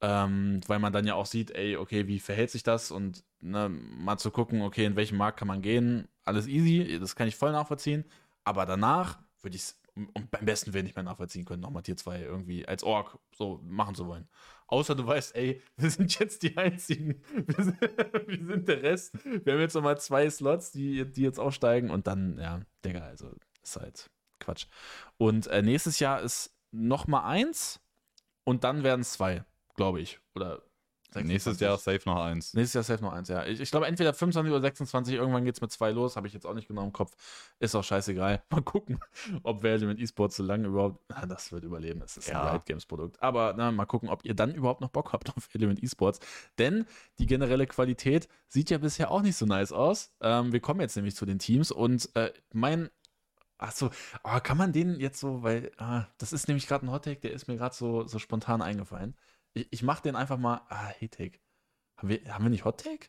[0.00, 3.68] ähm, weil man dann ja auch sieht, ey, okay, wie verhält sich das und ne,
[3.68, 7.36] mal zu gucken, okay, in welchen Markt kann man gehen, alles easy, das kann ich
[7.36, 8.04] voll nachvollziehen.
[8.44, 11.96] Aber danach würde ich es und beim besten Willen nicht mehr nachvollziehen können, nochmal Tier
[11.96, 14.26] 2 irgendwie als Org so machen zu wollen.
[14.72, 19.14] Außer du weißt, ey, wir sind jetzt die Einzigen, wir sind, wir sind der Rest.
[19.44, 23.30] Wir haben jetzt nochmal zwei Slots, die, die jetzt aufsteigen und dann, ja, Digga, also
[23.62, 24.10] ist halt
[24.40, 24.68] Quatsch.
[25.18, 27.80] Und äh, nächstes Jahr ist nochmal eins
[28.44, 29.44] und dann werden es zwei,
[29.76, 30.20] glaube ich.
[30.34, 30.62] Oder
[31.12, 31.32] 26.
[31.32, 32.54] Nächstes Jahr safe noch eins.
[32.54, 33.44] Nächstes Jahr safe noch eins, ja.
[33.44, 36.32] Ich, ich glaube, entweder 25 oder 26, irgendwann geht es mit zwei los, habe ich
[36.32, 37.12] jetzt auch nicht genau im Kopf.
[37.58, 38.42] Ist auch scheißegal.
[38.50, 38.98] Mal gucken,
[39.42, 41.00] ob Valve mit E-Sports so lange überhaupt.
[41.08, 42.00] Na, das wird überleben.
[42.00, 42.42] Das ist ja.
[42.42, 43.22] ein Riot Games Produkt.
[43.22, 46.20] Aber na, mal gucken, ob ihr dann überhaupt noch Bock habt auf Element E-Sports.
[46.58, 46.86] Denn
[47.18, 50.12] die generelle Qualität sieht ja bisher auch nicht so nice aus.
[50.20, 52.90] Ähm, wir kommen jetzt nämlich zu den Teams und äh, mein
[53.64, 53.90] Ach so,
[54.24, 57.30] oh, kann man den jetzt so, weil ah, das ist nämlich gerade ein Hottake, der
[57.30, 59.14] ist mir gerade so, so spontan eingefallen.
[59.54, 60.62] Ich, ich mache den einfach mal.
[60.68, 61.38] Ah, Hate-Take.
[61.96, 63.08] Haben wir, haben wir nicht Hot-Take?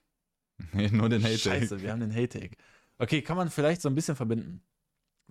[0.72, 1.62] Nee, nur den Hate-Take.
[1.62, 2.56] Scheiße, wir haben den Hate-Take.
[3.00, 4.64] Okay, kann man vielleicht so ein bisschen verbinden.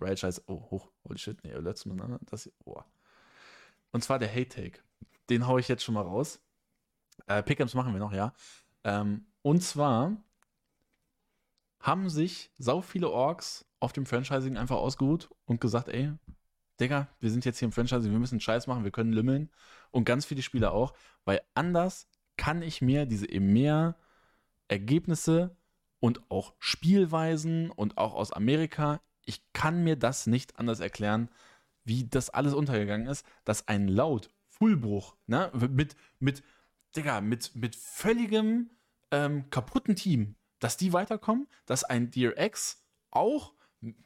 [0.00, 0.42] Right, scheiße.
[0.46, 0.90] Oh, hoch.
[1.04, 1.42] Holy shit.
[1.44, 2.08] Nee, letztes Mal.
[2.08, 2.18] Ne?
[2.22, 2.50] Das.
[2.64, 2.82] Oh.
[3.92, 4.80] Und zwar der Hate-Take.
[5.30, 6.42] Den haue ich jetzt schon mal raus.
[7.26, 8.34] Äh, Pickups machen wir noch, ja.
[8.84, 10.16] Ähm, und zwar
[11.80, 16.12] haben sich sau viele Orks auf dem Franchising einfach ausgeruht und gesagt, ey,
[16.80, 19.50] Digga, wir sind jetzt hier im Franchising, wir müssen Scheiß machen, wir können lümmeln
[19.92, 20.94] und ganz viele Spieler auch,
[21.24, 23.96] weil anders kann ich mir diese EMEA
[24.68, 25.56] Ergebnisse
[26.00, 31.28] und auch Spielweisen und auch aus Amerika, ich kann mir das nicht anders erklären,
[31.84, 36.42] wie das alles untergegangen ist, dass ein laut Fullbruch, ne, mit, mit,
[36.96, 38.70] Digga, mit, mit völligem
[39.10, 43.52] ähm, kaputten Team, dass die weiterkommen, dass ein Dear X auch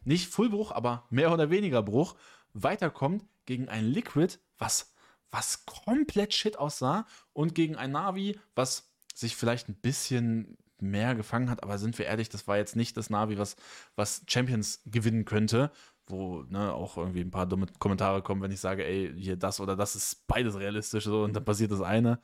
[0.05, 2.16] nicht Fullbruch, aber mehr oder weniger Bruch
[2.55, 4.95] weiterkommt gegen ein Liquid, was
[5.30, 11.50] was komplett shit aussah und gegen ein Navi, was sich vielleicht ein bisschen mehr gefangen
[11.50, 13.56] hat, aber sind wir ehrlich, das war jetzt nicht das Navi, was,
[13.95, 15.70] was Champions gewinnen könnte,
[16.07, 19.61] wo ne, auch irgendwie ein paar dumme Kommentare kommen, wenn ich sage, ey, hier das
[19.61, 22.20] oder das ist beides realistisch so und dann passiert das eine.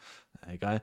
[0.47, 0.83] Egal.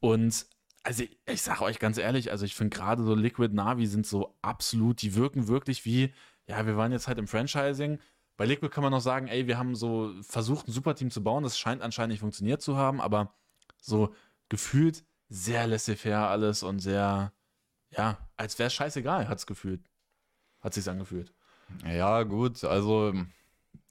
[0.00, 0.46] Und
[0.82, 4.06] also ich, ich sage euch ganz ehrlich, also ich finde gerade so Liquid Navi sind
[4.06, 6.12] so absolut, die wirken wirklich wie,
[6.46, 7.98] ja, wir waren jetzt halt im Franchising,
[8.40, 11.42] bei Liquid kann man noch sagen, ey, wir haben so versucht, ein Superteam zu bauen.
[11.42, 13.34] Das scheint anscheinend nicht funktioniert zu haben, aber
[13.76, 14.14] so
[14.48, 17.34] gefühlt sehr laissez-faire alles und sehr,
[17.90, 19.84] ja, als wäre es scheißegal, hat es gefühlt.
[20.62, 21.34] Hat sich angefühlt.
[21.84, 23.12] Ja, gut, also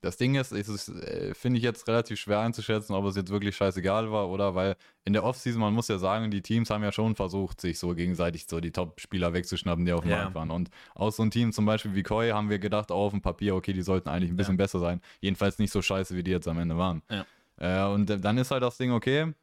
[0.01, 3.55] das Ding ist, ist äh, finde ich jetzt relativ schwer einzuschätzen, ob es jetzt wirklich
[3.55, 6.91] scheißegal war oder weil in der Offseason, man muss ja sagen, die Teams haben ja
[6.91, 10.17] schon versucht, sich so gegenseitig so die Top-Spieler wegzuschnappen, die auf dem ja.
[10.17, 10.51] Markt waren.
[10.51, 13.21] Und aus so einem Team zum Beispiel wie Koi haben wir gedacht, auch auf dem
[13.21, 14.63] Papier, okay, die sollten eigentlich ein bisschen ja.
[14.63, 15.01] besser sein.
[15.19, 17.01] Jedenfalls nicht so scheiße, wie die jetzt am Ende waren.
[17.09, 17.25] Ja.
[17.57, 19.33] Äh, und dann ist halt das Ding, okay,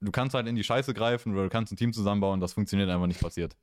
[0.00, 2.90] du kannst halt in die Scheiße greifen oder du kannst ein Team zusammenbauen, das funktioniert
[2.90, 3.56] einfach nicht passiert.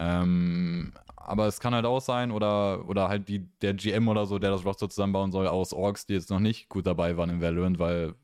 [0.00, 4.38] Ähm, aber es kann halt auch sein, oder, oder halt die, der GM oder so,
[4.38, 7.40] der das Roster zusammenbauen soll, aus Orks, die jetzt noch nicht gut dabei waren in
[7.40, 8.14] Valorant, weil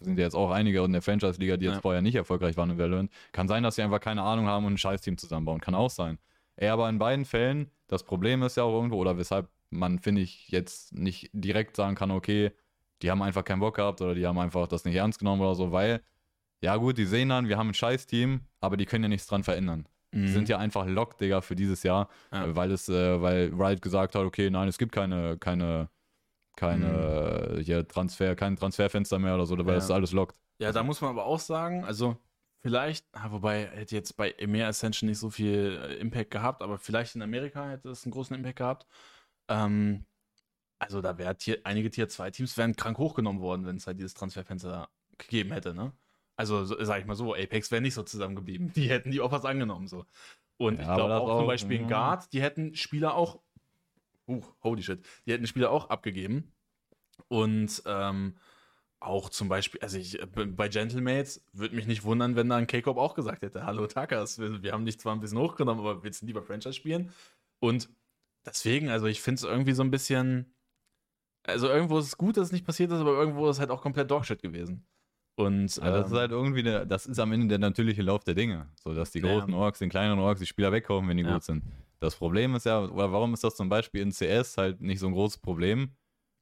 [0.00, 1.80] sind ja jetzt auch einige in der Franchise-Liga, die jetzt ja.
[1.80, 3.10] vorher nicht erfolgreich waren in Valorant.
[3.32, 5.60] Kann sein, dass sie einfach keine Ahnung haben und ein Scheiß-Team zusammenbauen.
[5.60, 6.18] Kann auch sein.
[6.56, 10.22] Ey, aber in beiden Fällen, das Problem ist ja auch irgendwo, oder weshalb man, finde
[10.22, 12.50] ich, jetzt nicht direkt sagen kann, okay,
[13.02, 15.54] die haben einfach keinen Bock gehabt oder die haben einfach das nicht ernst genommen oder
[15.54, 16.02] so, weil,
[16.60, 19.44] ja gut, die sehen dann, wir haben ein Scheiß-Team, aber die können ja nichts dran
[19.44, 19.86] verändern.
[20.12, 20.28] Mhm.
[20.28, 22.54] sind ja einfach locked, Digga, für dieses Jahr, ja.
[22.56, 25.88] Weil es, äh, weil Riot gesagt hat, okay, nein, es gibt keine, keine,
[26.56, 27.60] keine mhm.
[27.60, 29.74] hier Transfer, kein Transferfenster mehr oder so, weil ja.
[29.74, 30.36] das ist alles lockt.
[30.58, 32.16] Ja, da muss man aber auch sagen, also
[32.60, 37.14] vielleicht, wobei hätte jetzt bei EMEA Ascension nicht so viel äh, Impact gehabt, aber vielleicht
[37.14, 38.86] in Amerika hätte es einen großen Impact gehabt.
[39.48, 40.04] Ähm,
[40.78, 44.14] also da wäre einige Tier 2 Teams wären krank hochgenommen worden, wenn es halt dieses
[44.14, 45.92] Transferfenster gegeben hätte, ne?
[46.40, 48.72] Also, so, sag ich mal so, Apex wäre nicht so zusammengeblieben.
[48.72, 50.06] Die hätten die Offers angenommen, so.
[50.56, 51.86] Und ja, ich glaube auch, auch, zum Beispiel in.
[51.86, 53.42] Guard, die hätten Spieler auch,
[54.26, 56.50] uh, holy shit, die hätten Spieler auch abgegeben.
[57.28, 58.36] Und ähm,
[59.00, 62.96] auch zum Beispiel, also ich, bei Gentlemates würde mich nicht wundern, wenn da ein K-Cop
[62.96, 66.22] auch gesagt hätte, hallo Takas, wir, wir, haben dich zwar ein bisschen hochgenommen, aber willst
[66.22, 67.12] du lieber Franchise spielen?
[67.58, 67.90] Und
[68.46, 70.54] deswegen, also ich finde es irgendwie so ein bisschen,
[71.42, 73.70] also irgendwo ist es gut, dass es nicht passiert ist, aber irgendwo ist es halt
[73.70, 74.86] auch komplett Dogshit gewesen.
[75.36, 78.24] Und ja, das ähm, ist halt irgendwie, der, das ist am Ende der natürliche Lauf
[78.24, 78.68] der Dinge.
[78.82, 79.56] So, dass die großen ja.
[79.56, 81.32] Orks, den kleineren Orks, die Spieler wegkaufen, wenn die ja.
[81.32, 81.64] gut sind.
[81.98, 85.06] Das Problem ist ja, oder warum ist das zum Beispiel in CS halt nicht so
[85.06, 85.90] ein großes Problem?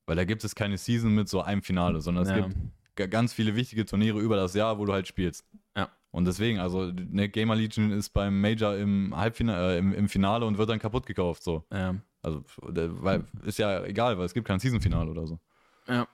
[0.06, 3.54] Weil da gibt es keine Season mit so einem Finale, sondern es gibt ganz viele
[3.54, 5.44] wichtige Turniere über das Jahr, wo du halt spielst.
[5.76, 5.90] Ja.
[6.10, 10.46] Und deswegen, also ne, Gamer Legion ist beim Major im Halbfinale, äh, im, im, Finale
[10.46, 11.42] und wird dann kaputt gekauft.
[11.42, 11.64] So.
[11.72, 11.94] Ja.
[12.22, 15.38] Also, weil ist ja egal, weil es gibt kein Season-Finale oder so.
[15.86, 16.08] Ja.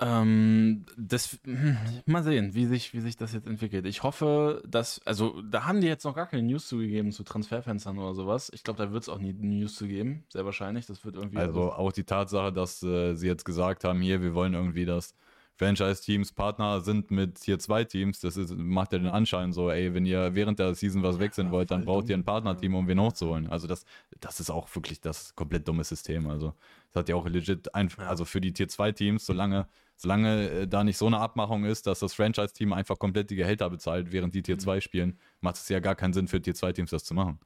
[0.00, 1.76] Ähm, das, hm,
[2.06, 3.86] mal sehen, wie sich, wie sich das jetzt entwickelt.
[3.86, 7.98] Ich hoffe, dass, also da haben die jetzt noch gar keine News zugegeben zu Transferfenstern
[7.98, 8.50] oder sowas.
[8.52, 10.86] Ich glaube, da wird es auch nie News zu geben, sehr wahrscheinlich.
[10.86, 11.38] Das wird irgendwie.
[11.38, 15.14] Also auch die Tatsache, dass äh, sie jetzt gesagt haben, hier, wir wollen irgendwie das
[15.56, 19.94] Franchise-Teams Partner sind mit Tier 2 Teams, das ist, macht ja den Anschein so, ey,
[19.94, 23.00] wenn ihr während der Season was wechseln wollt, dann braucht ihr ein Partnerteam, um wen
[23.00, 23.48] hochzuholen.
[23.48, 23.84] Also das,
[24.20, 26.28] das ist auch wirklich das komplett dumme System.
[26.28, 26.54] Also
[26.88, 30.68] das hat ja auch legit, ein, also für die Tier 2 Teams, solange, solange äh,
[30.68, 34.34] da nicht so eine Abmachung ist, dass das Franchise-Team einfach komplett die Gehälter bezahlt, während
[34.34, 34.80] die Tier 2 mhm.
[34.80, 37.38] spielen, macht es ja gar keinen Sinn für Tier 2 Teams das zu machen.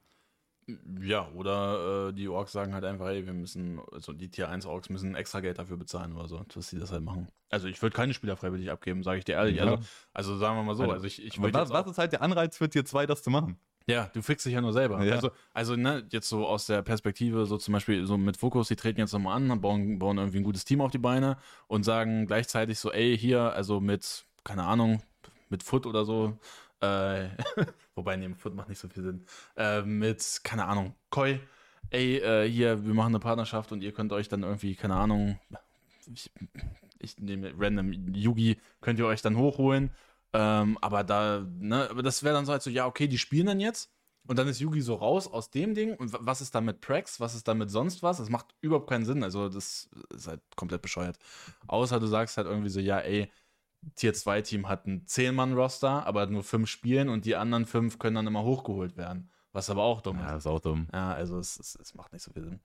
[1.00, 4.66] Ja, oder äh, die Orks sagen halt einfach, ey, wir müssen, also die Tier 1
[4.66, 7.28] Orks müssen extra Geld dafür bezahlen oder so, dass sie das halt machen.
[7.48, 9.56] Also ich würde keine Spieler freiwillig abgeben, sage ich dir ehrlich.
[9.56, 9.64] Ja.
[9.64, 9.82] Also,
[10.12, 10.90] also sagen wir mal so.
[10.90, 13.58] Also ich, ich was, was ist halt der Anreiz für Tier 2, das zu machen?
[13.88, 15.02] Ja, du fixst dich ja nur selber.
[15.02, 15.14] Ja.
[15.14, 18.76] Also, also ne, jetzt so aus der Perspektive, so zum Beispiel so mit Fokus, die
[18.76, 22.26] treten jetzt nochmal an, bauen, bauen irgendwie ein gutes Team auf die Beine und sagen
[22.26, 25.02] gleichzeitig so, ey, hier, also mit, keine Ahnung,
[25.48, 26.38] mit Foot oder so,
[26.80, 27.28] äh,
[27.94, 29.24] wobei neben Foot macht nicht so viel Sinn,
[29.56, 31.40] äh, mit, keine Ahnung, Koi,
[31.88, 35.38] ey, äh, hier, wir machen eine Partnerschaft und ihr könnt euch dann irgendwie, keine Ahnung,
[36.12, 36.30] ich,
[36.98, 39.90] ich nehme random Yugi, könnt ihr euch dann hochholen.
[40.32, 43.46] Ähm, aber da, ne, aber das wäre dann so halt so, ja, okay, die spielen
[43.46, 43.90] dann jetzt.
[44.26, 45.96] Und dann ist Yugi so raus aus dem Ding.
[45.96, 47.18] Und was ist da mit Prax?
[47.18, 48.18] Was ist da mit sonst was?
[48.18, 49.22] Das macht überhaupt keinen Sinn.
[49.22, 51.18] Also, das ist halt komplett bescheuert.
[51.66, 53.30] Außer du sagst halt irgendwie so, ja, ey,
[53.94, 58.16] Tier 2 Team hat ein 10-Mann-Roster, aber nur fünf spielen und die anderen fünf können
[58.16, 59.30] dann immer hochgeholt werden.
[59.52, 60.24] Was aber auch dumm ist.
[60.24, 60.88] Ja, ist auch dumm.
[60.92, 62.60] Ja, also es, es, es macht nicht so viel Sinn.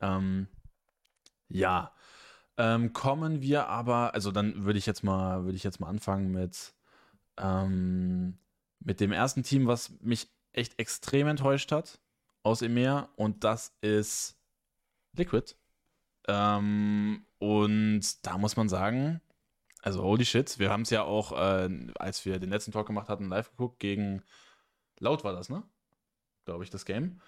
[0.00, 0.48] Ähm,
[1.48, 1.92] ja.
[2.56, 6.32] Ähm, kommen wir aber, also dann würde ich jetzt mal, würde ich jetzt mal anfangen
[6.32, 6.72] mit,
[7.38, 8.38] ähm,
[8.80, 12.00] mit dem ersten Team, was mich echt extrem enttäuscht hat
[12.42, 14.36] aus EMEA und das ist
[15.14, 15.54] Liquid.
[16.26, 19.20] Ähm, und da muss man sagen,
[19.82, 23.08] also holy shit, wir haben es ja auch, äh, als wir den letzten Talk gemacht
[23.08, 24.22] hatten, live geguckt gegen
[25.00, 25.62] Laut war das, ne?
[26.44, 27.20] Glaube ich, das Game.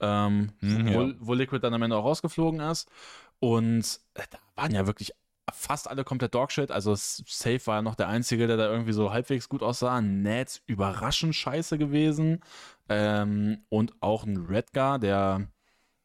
[0.00, 1.14] Ähm, mhm, wo, ja.
[1.20, 2.90] wo, Liquid dann am Ende auch rausgeflogen ist.
[3.38, 5.12] Und äh, da waren ja wirklich
[5.52, 6.70] fast alle komplett Dogshit.
[6.70, 10.00] Also Safe war ja noch der Einzige, der da irgendwie so halbwegs gut aussah.
[10.00, 12.40] Nets überraschend scheiße gewesen.
[12.88, 15.48] Ähm, und auch ein Redgar, der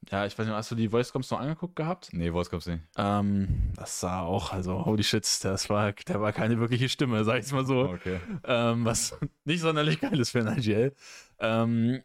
[0.10, 2.10] ja, ich weiß nicht, hast du die Voicecoms noch angeguckt gehabt?
[2.14, 2.82] Nee, Voicecoms nicht.
[2.96, 7.40] Ähm, das sah auch, also holy shit, das war, der war keine wirkliche Stimme, sag
[7.44, 7.90] ich mal so.
[7.90, 8.20] Okay.
[8.46, 10.94] Ähm, was nicht sonderlich geil ist für ein IGL.
[11.40, 12.04] Ähm,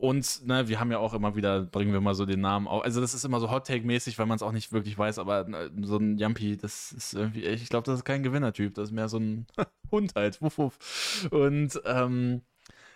[0.00, 2.82] und ne, wir haben ja auch immer wieder, bringen wir mal so den Namen auf.
[2.82, 5.70] Also das ist immer so Hot-Take-mäßig, weil man es auch nicht wirklich weiß, aber äh,
[5.82, 9.08] so ein Jumpy, das ist irgendwie, ich glaube, das ist kein Gewinnertyp, das ist mehr
[9.08, 9.46] so ein
[9.90, 10.40] Hund halt.
[10.40, 11.28] Wuff, wuff.
[11.30, 12.42] Und ähm,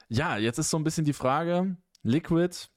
[0.08, 2.68] ja, jetzt ist so ein bisschen die Frage, Liquid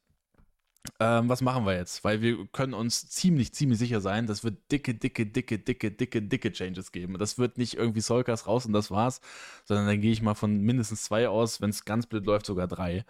[1.00, 2.04] ähm, was machen wir jetzt?
[2.04, 6.22] Weil wir können uns ziemlich, ziemlich sicher sein, das wird dicke, dicke, dicke, dicke, dicke,
[6.22, 7.18] dicke Changes geben.
[7.18, 9.22] Das wird nicht irgendwie Solkas raus und das war's,
[9.66, 12.68] sondern dann gehe ich mal von mindestens zwei aus, wenn es ganz blöd läuft, sogar
[12.68, 13.06] drei.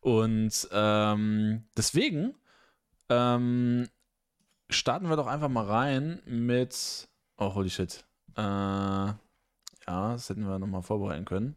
[0.00, 2.34] Und ähm, deswegen
[3.08, 3.88] ähm,
[4.70, 7.08] starten wir doch einfach mal rein mit.
[7.36, 8.04] Oh, holy shit.
[8.36, 9.16] Äh, ja,
[9.86, 11.56] das hätten wir nochmal vorbereiten können.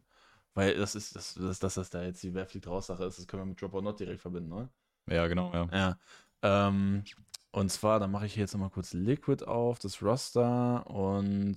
[0.54, 3.18] Weil das ist, das, das, das, das da jetzt die Wer fliegt raus Sache ist,
[3.18, 4.68] das können wir mit Drop or Not direkt verbinden, oder?
[5.10, 5.68] Ja, genau, ja.
[5.72, 5.98] Ja.
[6.42, 7.04] Ähm,
[7.50, 11.56] und zwar, da mache ich hier jetzt nochmal kurz Liquid auf, das Roster und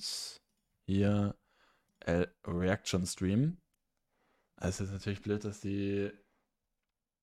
[0.85, 1.35] hier
[2.01, 3.57] L Reaction Stream.
[4.55, 6.11] Also es ist natürlich blöd, dass die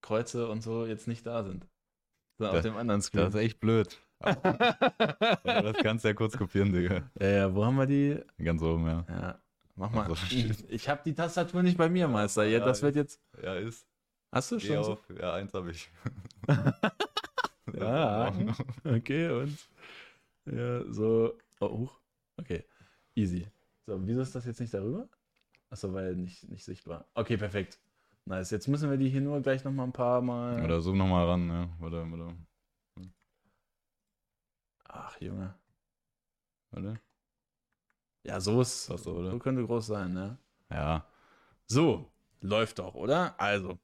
[0.04, 1.66] Kreuze und so jetzt nicht da sind.
[2.38, 3.24] So, auf dem anderen Screen.
[3.24, 3.98] Das ist echt blöd.
[4.20, 7.10] das kannst du ja kurz kopieren, Digga.
[7.18, 8.20] Ja, ja, wo haben wir die?
[8.42, 9.06] Ganz oben, ja.
[9.08, 9.38] Ja,
[9.76, 10.06] mach mal.
[10.06, 12.44] Also, ich, ich habe die Tastatur nicht bei mir, Meister.
[12.44, 13.20] Ja, das wird jetzt.
[13.42, 13.86] Ja, ist.
[14.30, 14.84] Hast du schon?
[14.84, 14.98] So?
[15.18, 15.90] Ja, eins habe ich.
[17.72, 18.32] ja,
[18.84, 19.58] okay, und
[20.46, 22.00] ja, so, oh, hoch.
[22.36, 22.64] Okay,
[23.14, 23.46] easy.
[23.86, 25.08] So, wieso ist das jetzt nicht darüber?
[25.70, 27.06] Achso, weil nicht, nicht sichtbar.
[27.14, 27.78] Okay, perfekt.
[28.26, 28.50] Nice.
[28.50, 30.64] Jetzt müssen wir die hier nur gleich nochmal ein paar Mal.
[30.64, 31.68] Oder zoom nochmal ran, ja.
[31.86, 32.34] Oder, oder.
[34.84, 35.54] Ach, Junge.
[36.70, 37.00] Warte.
[38.22, 38.86] Ja, so ist.
[38.86, 39.30] so, oder?
[39.30, 40.38] So könnte groß sein, ne?
[40.70, 41.06] Ja.
[41.66, 42.10] So,
[42.40, 43.38] läuft doch, oder?
[43.38, 43.78] Also,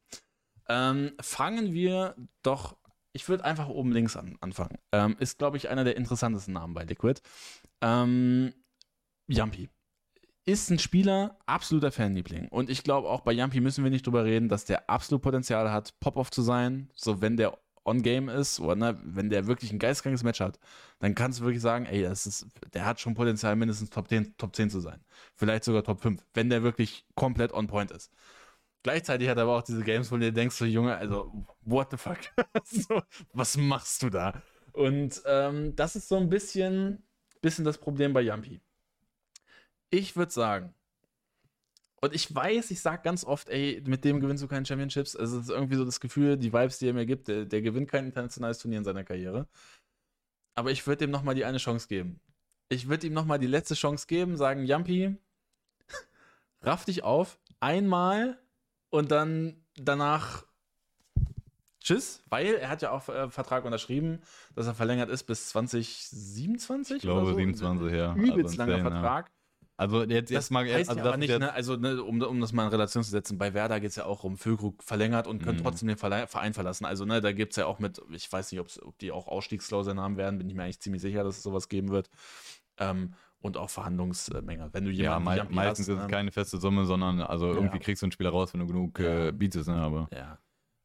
[0.69, 2.77] ähm, fangen wir doch,
[3.13, 4.79] ich würde einfach oben links an, anfangen.
[4.93, 7.21] Ähm, ist, glaube ich, einer der interessantesten Namen bei Liquid.
[7.81, 8.55] Ähm,
[9.27, 9.69] Jumpy.
[10.51, 12.49] Ist ein Spieler, absoluter Fanliebling.
[12.49, 15.71] Und ich glaube, auch bei Jumpy müssen wir nicht drüber reden, dass der absolut Potenzial
[15.71, 16.91] hat, Pop-Off zu sein.
[16.97, 20.59] So, wenn der on-game ist oder ne, wenn der wirklich ein geistkrankes Match hat,
[20.99, 24.37] dann kannst du wirklich sagen, ey, das ist, der hat schon Potenzial, mindestens Top 10,
[24.39, 24.99] Top 10 zu sein.
[25.37, 28.11] Vielleicht sogar Top 5, wenn der wirklich komplett on-point ist.
[28.83, 31.93] Gleichzeitig hat er aber auch diese Games, wo du dir denkst, so Junge, also, what
[31.93, 32.19] the fuck?
[32.65, 33.01] so,
[33.35, 34.43] was machst du da?
[34.73, 37.05] Und ähm, das ist so ein bisschen,
[37.41, 38.61] bisschen das Problem bei Yampi.
[39.91, 40.75] Ich würde sagen,
[42.03, 45.15] und ich weiß, ich sage ganz oft, ey, mit dem gewinnst du keine Championships.
[45.17, 47.61] Also es ist irgendwie so das Gefühl, die Vibes, die er mir gibt, der, der
[47.61, 49.47] gewinnt kein internationales Turnier in seiner Karriere.
[50.55, 52.21] Aber ich würde ihm nochmal die eine Chance geben.
[52.71, 55.17] Ich würde ihm nochmal die letzte Chance geben, sagen, Yampi,
[56.63, 58.39] raff dich auf, einmal
[58.89, 60.45] und dann danach
[61.81, 64.23] tschüss, weil er hat ja auch äh, Vertrag unterschrieben,
[64.55, 66.97] dass er verlängert ist bis 2027.
[66.97, 67.35] Ich glaube, so.
[67.35, 68.15] 27, ja.
[68.15, 69.29] Übelst also langer Vertrag.
[69.29, 69.40] Ja.
[69.81, 72.39] Also jetzt, jetzt das mal heißt also ja aber nicht, ne, also ne, um, um
[72.43, 75.27] das mal in Relation zu setzen, bei Werder geht es ja auch um Füllkrug verlängert
[75.27, 75.63] und können mhm.
[75.63, 76.85] trotzdem den Verein verlassen.
[76.85, 79.99] Also ne, da gibt es ja auch mit, ich weiß nicht, ob die auch Ausstiegsklauseln
[79.99, 82.11] haben werden, bin ich mir eigentlich ziemlich sicher, dass es sowas geben wird.
[82.77, 84.69] Ähm, und auch Verhandlungsmenge.
[84.73, 86.09] Wenn du jemanden ja, me meistens hast, ist es ne?
[86.09, 87.55] keine feste Summe, sondern also ja.
[87.55, 89.29] irgendwie kriegst du einen Spieler raus, wenn du genug ja.
[89.29, 89.71] äh, bietest.
[89.71, 90.11] Ne, aber.
[90.13, 90.39] Ja.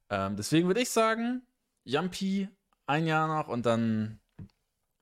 [0.10, 1.42] Ähm, deswegen würde ich sagen,
[1.84, 2.48] Jampi
[2.88, 4.22] ein Jahr noch und dann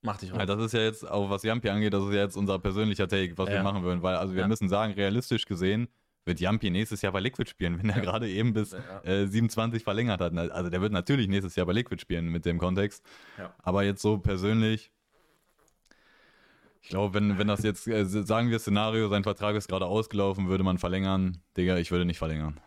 [0.04, 0.30] Mach dich.
[0.32, 3.08] Ja, das ist ja jetzt, auch was Jampi angeht, das ist ja jetzt unser persönlicher
[3.08, 3.56] Take, was ja.
[3.56, 4.48] wir machen würden, weil also wir ja.
[4.48, 5.88] müssen sagen, realistisch gesehen
[6.26, 10.22] wird Jampi nächstes Jahr bei Liquid spielen, wenn er gerade eben bis äh, 27 verlängert
[10.22, 10.38] hat.
[10.38, 13.04] Also der wird natürlich nächstes Jahr bei Liquid spielen mit dem Kontext.
[13.62, 14.92] Aber jetzt so persönlich,
[16.82, 20.50] ich glaube, wenn, wenn das jetzt, äh, sagen wir Szenario, sein Vertrag ist gerade ausgelaufen,
[20.50, 21.42] würde man verlängern.
[21.56, 22.60] Digga, ich würde nicht verlängern.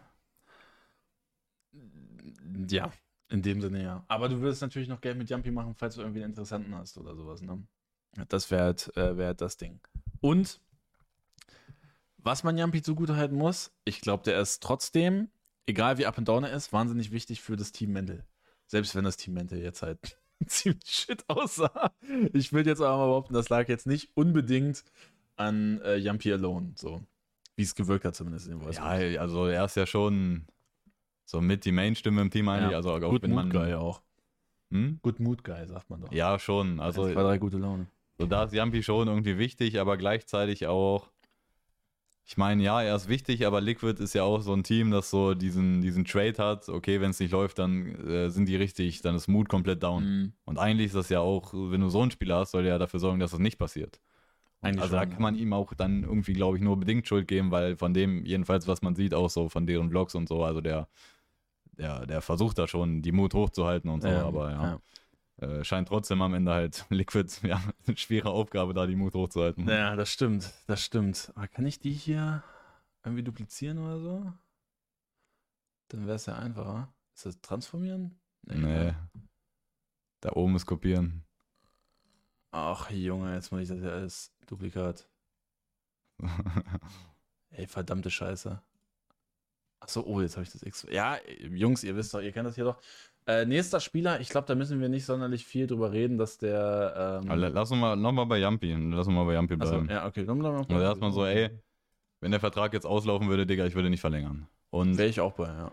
[2.71, 2.91] Ja,
[3.29, 4.05] in dem Sinne, ja.
[4.09, 6.97] Aber du würdest natürlich noch Geld mit Jumpy machen, falls du irgendwie einen Interessanten hast
[6.99, 7.63] oder sowas, ne?
[8.29, 9.81] Das wäre halt, äh, wär halt das Ding.
[10.21, 10.61] Und
[12.19, 15.29] was man Jumpy zugutehalten muss, ich glaube, der ist trotzdem,
[15.67, 18.25] egal wie up and down er ist, wahnsinnig wichtig für das Team Mendel.
[18.67, 21.93] Selbst wenn das Team Mendel jetzt halt ziemlich shit aussah.
[22.33, 24.85] Ich will jetzt aber mal behaupten, das lag jetzt nicht unbedingt
[25.37, 27.03] an äh, Jumpy alone, so.
[27.55, 30.47] Wie es gewirkt hat, zumindest in dem Ja, also er ist ja schon
[31.27, 32.71] so mit die Main-Stimme im Team eigentlich.
[32.71, 32.79] Ja.
[32.79, 34.01] Also auch Good wenn Mood Guy auch.
[34.71, 34.99] Hm?
[35.03, 36.13] Good Mood Guy, sagt man doch.
[36.13, 36.81] Ja, schon.
[36.81, 37.87] Also, zwei, drei gute Laune.
[38.19, 41.11] So, da ist Yampi schon irgendwie wichtig, aber gleichzeitig auch.
[42.29, 45.11] Ich meine, ja, er ist wichtig, aber Liquid ist ja auch so ein Team, das
[45.11, 46.69] so diesen, diesen Trade hat.
[46.69, 50.05] Okay, wenn es nicht läuft, dann äh, sind die richtig, dann ist Mood komplett down.
[50.05, 50.33] Mhm.
[50.45, 52.79] Und eigentlich ist das ja auch, wenn du so einen Spieler hast, soll der ja
[52.79, 54.01] dafür sorgen, dass das nicht passiert.
[54.61, 57.29] Eigentlich also schon, da kann man ihm auch dann irgendwie, glaube ich, nur bedingt Schuld
[57.29, 60.43] geben, weil von dem, jedenfalls, was man sieht, auch so von deren Vlogs und so,
[60.43, 60.89] also der
[61.79, 64.63] der, der versucht da schon, die Mut hochzuhalten und so, ja, aber ja.
[64.63, 64.81] ja.
[65.39, 69.69] Äh, scheint trotzdem am Ende halt Liquid, ja, eine schwere Aufgabe, da die Mut hochzuhalten.
[69.69, 71.31] Ja, das stimmt, das stimmt.
[71.35, 72.43] Aber kann ich die hier
[73.05, 74.33] irgendwie duplizieren oder so?
[75.89, 76.93] Dann wäre es ja einfacher.
[77.15, 78.19] Ist das transformieren?
[78.43, 78.57] Nee.
[78.57, 78.95] nee.
[80.21, 81.25] Da oben ist kopieren.
[82.51, 85.09] Ach, Junge, jetzt muss ich das ja als Duplikat.
[87.51, 88.63] Ey, verdammte Scheiße.
[89.81, 90.87] Achso, oh, jetzt habe ich das X.
[90.91, 91.19] Ja,
[91.51, 92.79] Jungs, ihr wisst doch, ihr kennt das hier doch.
[93.27, 97.21] Äh, nächster Spieler, ich glaube, da müssen wir nicht sonderlich viel drüber reden, dass der.
[97.25, 98.73] Ähm lass uns mal nochmal bei Jampi.
[98.73, 99.81] Lass uns mal bei Jampi bleiben.
[99.81, 101.51] Also, ja, okay, dann bleiben wir Also erstmal so, ey,
[102.21, 104.47] wenn der Vertrag jetzt auslaufen würde, Digga, ich würde nicht verlängern.
[104.71, 105.73] Wäre ich auch bei, ja.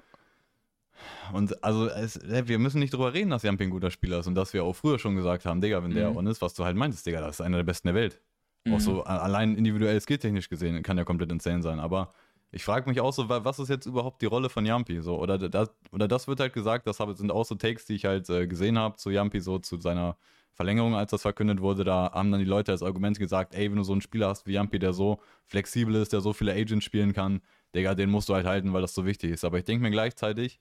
[1.31, 4.35] Und also, es, wir müssen nicht drüber reden, dass Jampi ein guter Spieler ist und
[4.35, 5.95] dass wir auch früher schon gesagt haben, Digga, wenn mhm.
[5.95, 8.21] der on ist, was du halt meintest, Digga, das ist einer der besten der Welt.
[8.65, 8.73] Mhm.
[8.73, 12.13] Auch so allein individuell skilltechnisch gesehen kann ja komplett insane sein, aber
[12.53, 15.01] ich frage mich auch so, was ist jetzt überhaupt die Rolle von Yampi?
[15.01, 18.05] So, oder, das, oder das wird halt gesagt, das sind auch so Takes, die ich
[18.05, 20.17] halt äh, gesehen habe zu Yampi, so zu seiner
[20.51, 21.83] Verlängerung, als das verkündet wurde.
[21.83, 24.45] Da haben dann die Leute als Argument gesagt, ey, wenn du so einen Spieler hast
[24.45, 27.41] wie Yampi, der so flexibel ist, der so viele Agents spielen kann,
[27.73, 29.43] Digga, den musst du halt halten, weil das so wichtig ist.
[29.43, 30.59] Aber ich denke mir gleichzeitig,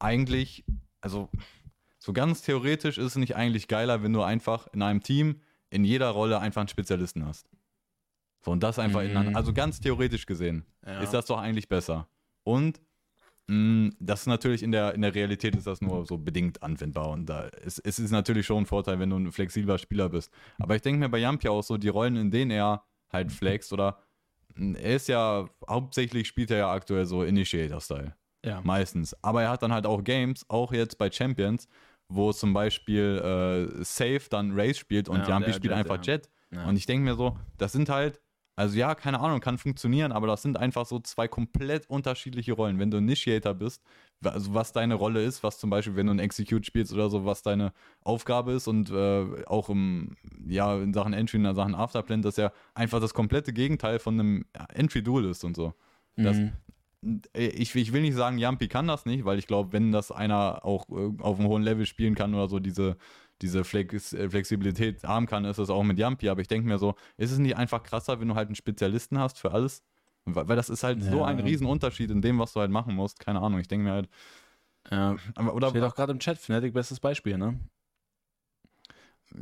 [0.00, 0.64] eigentlich,
[1.00, 1.28] also
[1.98, 5.84] so ganz theoretisch ist es nicht eigentlich geiler, wenn du einfach in einem Team in
[5.84, 7.48] jeder Rolle einfach einen Spezialisten hast.
[8.42, 9.28] So, und das einfach mhm.
[9.28, 11.00] in, also ganz theoretisch gesehen, ja.
[11.00, 12.08] ist das doch eigentlich besser.
[12.42, 12.80] Und
[13.48, 16.62] mh, mm, das ist natürlich in der, in der Realität ist das nur so bedingt
[16.62, 17.10] anwendbar.
[17.10, 20.32] Und da ist, es ist natürlich schon ein Vorteil, wenn du ein flexibler Spieler bist.
[20.58, 23.72] Aber ich denke mir bei Jampi auch so, die Rollen, in denen er halt flext
[23.72, 23.98] oder
[24.54, 28.14] mm, er ist ja, hauptsächlich spielt er ja aktuell so Initiator-Style.
[28.42, 28.62] Ja.
[28.64, 29.14] Meistens.
[29.22, 31.68] Aber er hat dann halt auch Games, auch jetzt bei Champions,
[32.08, 33.18] wo zum Beispiel
[33.80, 36.02] äh, Safe dann Race spielt und ja, Jampi spielt einfach.
[36.02, 36.30] Jet.
[36.50, 36.64] Ja.
[36.64, 38.20] Und ich denke mir so, das sind halt
[38.60, 42.78] also ja, keine Ahnung, kann funktionieren, aber das sind einfach so zwei komplett unterschiedliche Rollen.
[42.78, 43.82] Wenn du Initiator bist,
[44.22, 47.24] also was deine Rolle ist, was zum Beispiel, wenn du ein Execute spielst oder so,
[47.24, 50.14] was deine Aufgabe ist und äh, auch im,
[50.46, 54.44] ja, in Sachen Entry, in Sachen Afterplan, dass ja einfach das komplette Gegenteil von einem
[54.74, 55.72] Entry-Duel ist und so.
[56.16, 56.52] Das, mhm.
[57.32, 60.66] ich, ich, will nicht sagen, Yampi kann das nicht, weil ich glaube, wenn das einer
[60.66, 62.98] auch äh, auf einem hohen Level spielen kann oder so, diese
[63.42, 66.28] diese Flex äh, Flexibilität haben kann, ist es auch mit Yampi.
[66.28, 69.18] Aber ich denke mir so, ist es nicht einfach krasser, wenn du halt einen Spezialisten
[69.18, 69.82] hast für alles?
[70.24, 71.10] Weil, weil das ist halt ja.
[71.10, 73.20] so ein Riesenunterschied in dem, was du halt machen musst.
[73.20, 74.08] Keine Ahnung, ich denke mir halt.
[74.90, 77.58] Ja, aber, oder, Steht auch gerade im Chat, Fnatic bestes Beispiel, ne?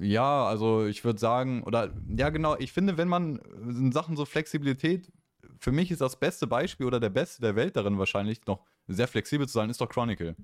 [0.01, 4.27] Ja, also ich würde sagen, oder ja genau, ich finde, wenn man in Sachen so
[4.27, 5.11] Flexibilität,
[5.59, 9.09] für mich ist das beste Beispiel oder der beste der Welt darin wahrscheinlich noch sehr
[9.09, 10.37] flexibel zu sein, ist doch Chronicle.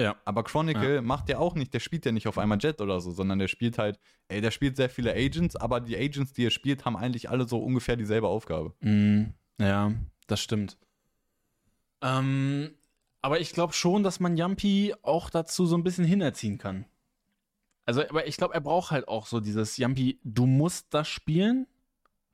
[0.00, 0.16] Ja.
[0.24, 1.02] Aber Chronicle ja.
[1.02, 3.48] macht ja auch nicht, der spielt ja nicht auf einmal Jet oder so, sondern der
[3.48, 6.96] spielt halt, ey, der spielt sehr viele Agents, aber die Agents, die er spielt, haben
[6.96, 8.72] eigentlich alle so ungefähr dieselbe Aufgabe.
[8.80, 9.92] Mm, ja,
[10.26, 10.78] das stimmt.
[12.00, 12.70] Ähm,
[13.20, 16.86] aber ich glaube schon, dass man Yampi auch dazu so ein bisschen hinerziehen kann.
[17.84, 21.66] Also, aber ich glaube, er braucht halt auch so dieses Yampi, du musst das spielen,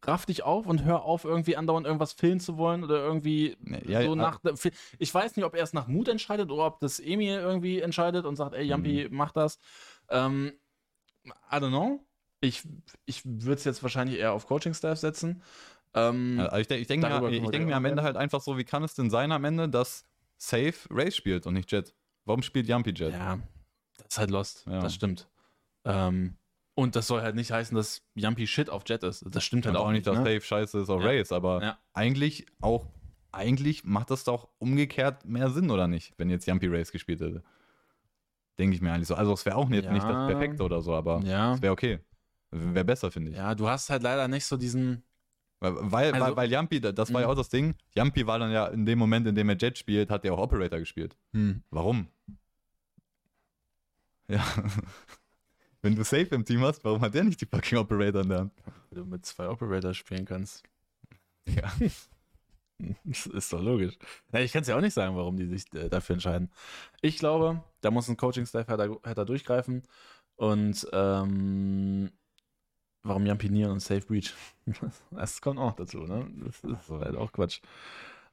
[0.02, 3.56] raff dich auf und hör auf, irgendwie andauernd irgendwas filmen zu wollen oder irgendwie
[3.86, 4.40] ja, so ja, nach.
[4.98, 8.24] Ich weiß nicht, ob er es nach Mut entscheidet oder ob das Emil irgendwie entscheidet
[8.24, 9.16] und sagt, ey, Yampi, mhm.
[9.16, 9.58] mach das.
[10.08, 10.52] Ähm,
[11.24, 12.04] I don't know.
[12.40, 12.62] Ich,
[13.06, 15.42] ich würde es jetzt wahrscheinlich eher auf Coaching-Staff setzen.
[15.94, 18.64] Ähm, also ich, ich denke mir, ich denk mir am Ende halt einfach so, wie
[18.64, 20.04] kann es denn sein am Ende, dass
[20.36, 21.94] Safe Race spielt und nicht Jet?
[22.24, 23.12] Warum spielt Yampi Jet?
[23.12, 23.38] Ja,
[23.96, 24.66] das ist halt Lost.
[24.66, 24.80] Ja.
[24.80, 25.28] Das stimmt.
[25.84, 26.36] Ähm,
[26.76, 29.24] und das soll halt nicht heißen, dass Jumpy Shit auf Jet ist.
[29.28, 30.06] Das stimmt halt auch, auch nicht.
[30.06, 30.24] dass ne?
[30.24, 31.08] Dave scheiße ist auf ja.
[31.08, 31.78] Race, aber ja.
[31.94, 32.86] eigentlich auch,
[33.32, 37.42] eigentlich macht das doch umgekehrt mehr Sinn, oder nicht, wenn jetzt Jumpy Race gespielt hätte.
[38.58, 39.14] Denke ich mir eigentlich so.
[39.14, 39.92] Also es wäre auch nicht, ja.
[39.92, 41.98] nicht das Perfekte oder so, aber es wäre okay.
[42.50, 43.36] Wäre besser, finde ich.
[43.38, 45.02] Ja, du hast halt leider nicht so diesen.
[45.60, 47.32] Weil, weil, also, weil, weil Jumpy, das war ja mhm.
[47.32, 47.74] auch das Ding.
[47.94, 50.38] Jumpy war dann ja in dem Moment, in dem er Jet spielt, hat er auch
[50.38, 51.16] Operator gespielt.
[51.32, 51.62] Hm.
[51.70, 52.08] Warum?
[54.28, 54.44] Ja.
[55.82, 58.38] Wenn du Safe im Team hast, warum hat der nicht die fucking Operator in der
[58.40, 58.52] Hand?
[58.90, 60.62] Wenn du mit zwei Operator spielen kannst.
[61.46, 61.72] Ja.
[63.04, 63.96] das ist doch logisch.
[64.32, 66.50] Ja, ich kann es ja auch nicht sagen, warum die sich äh, dafür entscheiden.
[67.00, 69.82] Ich glaube, da muss ein Coaching-Staff härter, durchgreifen.
[70.36, 72.10] Und ähm,
[73.02, 74.34] warum Jampinieren und Safe Breach?
[75.10, 76.28] das kommt auch dazu, ne?
[76.44, 77.60] Das ist halt auch Quatsch.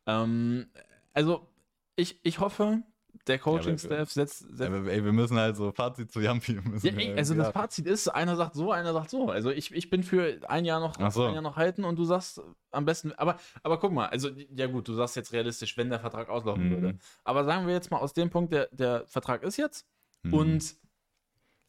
[0.06, 0.67] Ähm,
[1.13, 1.47] also,
[1.95, 2.84] ich, ich hoffe,
[3.27, 4.39] der Coaching-Staff setzt.
[4.39, 6.59] setzt ja, ey, wir müssen halt so Fazit zu Yampi.
[6.83, 9.29] Ja, ey, also das Fazit ist, einer sagt so, einer sagt so.
[9.29, 11.25] Also ich, ich bin für ein Jahr noch so.
[11.25, 14.67] ein Jahr noch halten und du sagst am besten, aber, aber guck mal, also ja
[14.67, 16.71] gut, du sagst jetzt realistisch, wenn der Vertrag auslaufen mhm.
[16.71, 16.97] würde.
[17.23, 19.86] Aber sagen wir jetzt mal aus dem Punkt, der, der Vertrag ist jetzt
[20.23, 20.33] mhm.
[20.33, 20.75] und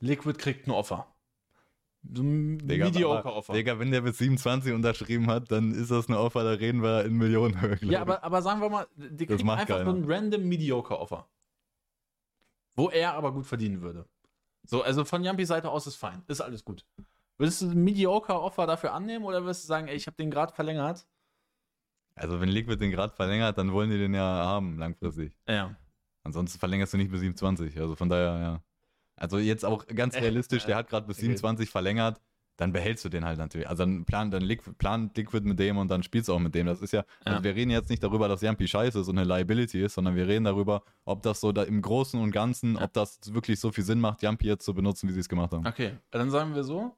[0.01, 1.07] Liquid kriegt ein Offer.
[2.13, 3.55] So ein Mediocre-Offer.
[3.55, 7.05] Digga, wenn der bis 27 unterschrieben hat, dann ist das eine Offer, da reden wir
[7.05, 7.79] in Millionenhöhe.
[7.83, 9.91] Ja, aber, aber sagen wir mal, die kriegen einfach keiner.
[9.91, 11.27] ein random Mediocre-Offer.
[12.75, 14.09] Wo er aber gut verdienen würde.
[14.65, 16.23] So, also von Jampis Seite aus ist fein.
[16.27, 16.87] Ist alles gut.
[17.37, 20.53] Würdest du ein Mediocre-Offer dafür annehmen oder würdest du sagen, ey, ich habe den Grad
[20.53, 21.07] verlängert?
[22.17, 25.37] Also, wenn Liquid den Grad verlängert, dann wollen die den ja haben, langfristig.
[25.49, 25.77] Ja.
[26.23, 27.79] Ansonsten verlängerst du nicht bis 27.
[27.79, 28.63] Also von daher, ja.
[29.17, 32.21] Also jetzt auch ganz realistisch, der hat gerade bis 27 verlängert
[32.57, 33.69] dann behältst du den halt natürlich.
[33.69, 36.55] Also dann plan, dann Liquid, plan Liquid mit dem und dann spielst du auch mit
[36.55, 36.67] dem.
[36.67, 37.33] Das ist ja, ja.
[37.33, 40.15] Also wir reden jetzt nicht darüber, dass Yampi scheiße ist und eine Liability ist, sondern
[40.15, 42.83] wir reden darüber, ob das so da im Großen und Ganzen, ja.
[42.83, 45.53] ob das wirklich so viel Sinn macht, Yampi jetzt zu benutzen, wie sie es gemacht
[45.53, 45.67] haben.
[45.67, 46.97] Okay, dann sagen wir so,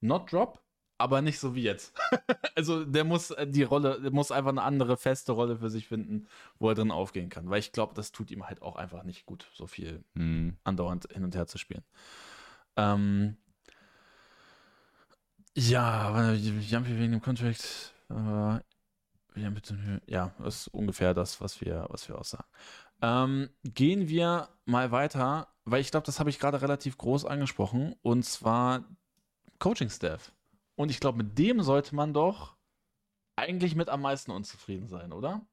[0.00, 0.60] not drop,
[0.98, 1.94] aber nicht so wie jetzt.
[2.56, 5.86] also der muss äh, die Rolle, der muss einfach eine andere feste Rolle für sich
[5.86, 6.26] finden,
[6.58, 7.48] wo er drin aufgehen kann.
[7.48, 10.56] Weil ich glaube, das tut ihm halt auch einfach nicht gut, so viel hm.
[10.64, 11.84] andauernd hin und her zu spielen.
[12.76, 13.36] Ähm,
[15.56, 17.92] ja, Jumpy wegen dem Contract.
[18.10, 18.60] Äh,
[20.06, 22.46] ja, das ist ungefähr das, was wir, was wir aussagen.
[23.02, 27.94] Ähm, gehen wir mal weiter, weil ich glaube, das habe ich gerade relativ groß angesprochen,
[28.02, 28.84] und zwar
[29.58, 30.32] Coaching Staff.
[30.74, 32.56] Und ich glaube, mit dem sollte man doch
[33.34, 35.46] eigentlich mit am meisten unzufrieden sein, oder?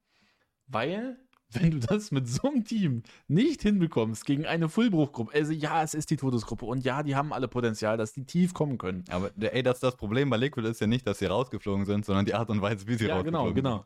[0.68, 1.18] Weil
[1.56, 5.94] wenn du das mit so einem Team nicht hinbekommst gegen eine Fullbruchgruppe, also ja, es
[5.94, 9.04] ist die Todesgruppe und ja, die haben alle Potenzial, dass die tief kommen können.
[9.10, 12.26] Aber ey, das, das Problem bei Liquid ist ja nicht, dass sie rausgeflogen sind, sondern
[12.26, 13.86] die Art und Weise, wie sie ja, genau, rausgeflogen genau,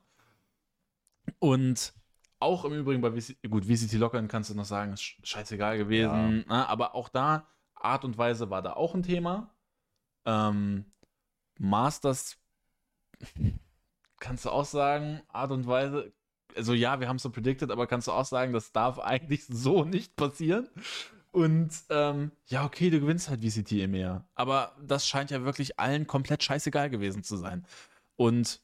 [1.26, 1.34] sind.
[1.34, 1.38] genau.
[1.40, 1.94] Und
[2.40, 6.46] auch im Übrigen bei VCT, gut, VCT Lockern kannst du noch sagen, ist scheißegal gewesen,
[6.48, 6.58] ja.
[6.58, 6.70] ne?
[6.70, 9.54] aber auch da, Art und Weise war da auch ein Thema.
[10.26, 10.86] Ähm,
[11.60, 12.38] Masters
[14.20, 16.14] kannst du auch sagen, Art und Weise
[16.58, 19.46] also ja, wir haben es so predicted, aber kannst du auch sagen, das darf eigentlich
[19.46, 20.68] so nicht passieren?
[21.32, 24.26] Und ähm, ja, okay, du gewinnst halt VCT Meer.
[24.36, 27.66] Aber das scheint ja wirklich allen komplett scheißegal gewesen zu sein.
[28.16, 28.60] Und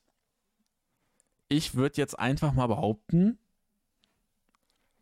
[1.49, 3.37] ich würde jetzt einfach mal behaupten,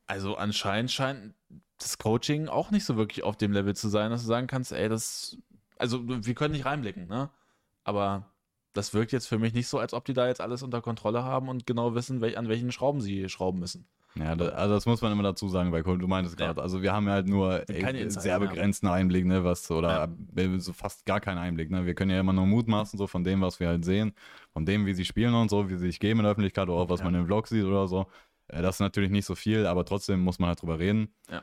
[0.05, 1.33] also anscheinend scheint
[1.77, 4.73] das Coaching auch nicht so wirklich auf dem Level zu sein, dass du sagen kannst,
[4.73, 5.37] ey, das,
[5.77, 7.29] also wir können nicht reinblicken, ne?
[7.83, 8.30] Aber
[8.73, 11.23] das wirkt jetzt für mich nicht so, als ob die da jetzt alles unter Kontrolle
[11.23, 13.85] haben und genau wissen, welch, an welchen Schrauben sie schrauben müssen.
[14.15, 16.01] Ja, das, also das muss man immer dazu sagen Cold.
[16.01, 16.63] Du meintest gerade, ja.
[16.63, 18.95] also wir haben ja halt nur ey, sehr begrenzten haben.
[18.95, 20.59] Einblick, ne, was, oder ja.
[20.59, 21.85] so fast gar keinen Einblick, ne.
[21.85, 24.13] Wir können ja immer nur mutmaßen, so von dem, was wir halt sehen,
[24.51, 26.81] von dem, wie sie spielen und so, wie sie sich geben in der Öffentlichkeit oder
[26.81, 27.05] auch was ja.
[27.05, 28.07] man im Vlog sieht oder so.
[28.47, 31.13] Äh, das ist natürlich nicht so viel, aber trotzdem muss man halt drüber reden.
[31.29, 31.41] Ja.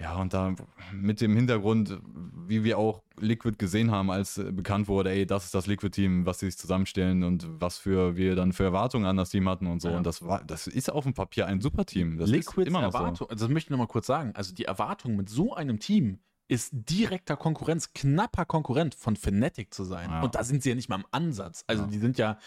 [0.00, 0.54] Ja, und da
[0.92, 2.00] mit dem Hintergrund,
[2.46, 6.38] wie wir auch Liquid gesehen haben, als bekannt wurde, ey, das ist das Liquid-Team, was
[6.38, 9.82] sie sich zusammenstellen und was für wir dann für Erwartungen an das Team hatten und
[9.82, 9.90] so.
[9.90, 9.98] Ja.
[9.98, 12.16] Und das war, das ist auf dem Papier ein super Team.
[12.16, 13.28] Das Liquid immer noch Erwartung, so.
[13.28, 14.32] also das möchte ich nochmal kurz sagen.
[14.34, 19.84] Also die Erwartung mit so einem Team ist direkter Konkurrenz, knapper Konkurrent von Fnatic zu
[19.84, 20.10] sein.
[20.10, 20.22] Ja.
[20.22, 21.62] Und da sind sie ja nicht mal im Ansatz.
[21.66, 21.88] Also ja.
[21.88, 22.38] die sind ja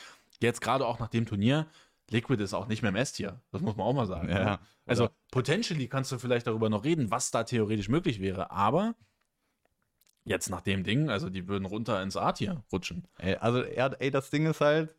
[0.42, 1.68] jetzt gerade auch nach dem Turnier
[2.14, 3.42] Liquid ist auch nicht mehr im S-Tier.
[3.52, 4.30] Das muss man auch mal sagen.
[4.30, 8.52] Ja, also, potentially kannst du vielleicht darüber noch reden, was da theoretisch möglich wäre.
[8.52, 8.96] Aber
[10.24, 13.08] jetzt nach dem Ding, also die würden runter ins A-Tier rutschen.
[13.18, 14.96] Ey, also, ey, das Ding ist halt,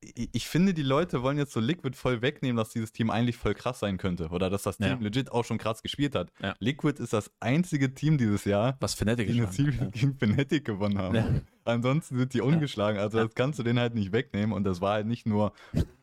[0.00, 3.54] ich finde, die Leute wollen jetzt so Liquid voll wegnehmen, dass dieses Team eigentlich voll
[3.54, 4.28] krass sein könnte.
[4.28, 4.98] Oder dass das Team ja.
[4.98, 6.32] legit auch schon krass gespielt hat.
[6.40, 6.54] Ja.
[6.58, 9.86] Liquid ist das einzige Team dieses Jahr, was Fnatic die eine Series ja.
[9.90, 11.46] gegen Fnatic gewonnen haben.
[11.64, 13.00] Ansonsten sind die ungeschlagen.
[13.00, 14.52] Also das kannst du denen halt nicht wegnehmen.
[14.52, 15.52] Und das war halt nicht nur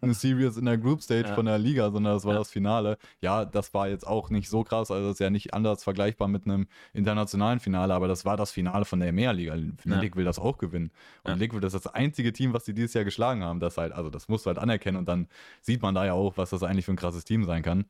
[0.02, 2.98] eine Series in der Group Stage von der Liga, sondern das war das Finale.
[3.22, 4.92] Ja, das war jetzt auch nicht so krass.
[4.92, 8.52] Also das ist ja nicht anders vergleichbar mit einem internationalen Finale, aber das war das
[8.52, 9.56] Finale von der EMEA-Liga.
[9.78, 10.92] Fnatic will das auch gewinnen.
[11.24, 13.60] Und Liquid ist das einzige Team, was sie dieses Jahr geschlagen haben.
[13.60, 14.98] Das halt, also das musst du halt anerkennen.
[14.98, 15.28] Und dann
[15.62, 17.86] sieht man da ja auch, was das eigentlich für ein krasses Team sein kann.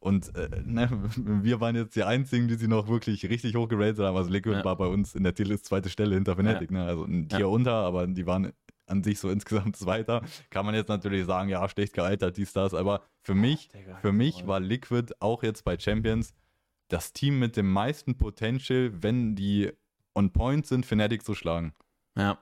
[0.00, 3.98] Und äh, ne, wir waren jetzt die einzigen, die sie noch wirklich richtig hoch geratet
[4.00, 4.16] haben.
[4.16, 6.70] Also Liquid war bei uns in der Tierlist zweite Stelle hinter Fnatic.
[6.70, 6.84] Ne?
[6.84, 7.46] Also ein Tier ja.
[7.46, 8.52] unter, aber die waren
[8.86, 10.22] an sich so insgesamt Zweiter.
[10.50, 14.12] Kann man jetzt natürlich sagen, ja, schlecht gealtert, dies, das, aber für mich, Digga, für
[14.12, 16.34] mich war Liquid auch jetzt bei Champions
[16.88, 19.70] das Team mit dem meisten Potential, wenn die
[20.14, 21.74] on point sind, Fnatic zu schlagen.
[22.16, 22.38] Ja.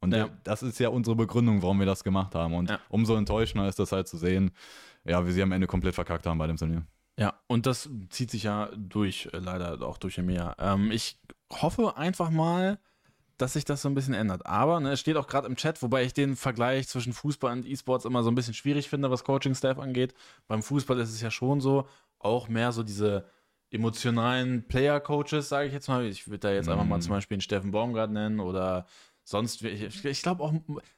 [0.00, 0.28] Und ja.
[0.42, 2.54] das ist ja unsere Begründung, warum wir das gemacht haben.
[2.54, 2.80] Und ja.
[2.88, 4.50] umso enttäuschender ist das halt zu sehen,
[5.04, 6.84] ja, wie sie am Ende komplett verkackt haben bei dem Turnier.
[7.18, 10.56] Ja, und das zieht sich ja durch, äh, leider auch durch Meer.
[10.58, 11.20] Ähm, ich
[11.52, 12.80] hoffe einfach mal,
[13.42, 14.46] dass sich das so ein bisschen ändert.
[14.46, 17.66] Aber ne, es steht auch gerade im Chat, wobei ich den Vergleich zwischen Fußball und
[17.66, 20.14] E-Sports immer so ein bisschen schwierig finde, was Coaching-Staff angeht.
[20.46, 21.88] Beim Fußball ist es ja schon so,
[22.20, 23.24] auch mehr so diese
[23.70, 26.06] emotionalen Player-Coaches, sage ich jetzt mal.
[26.06, 27.02] Ich würde da jetzt einfach mal mhm.
[27.02, 28.86] zum Beispiel einen Steffen Baumgart nennen oder
[29.24, 29.62] sonst.
[29.64, 30.54] Ich, ich glaube auch,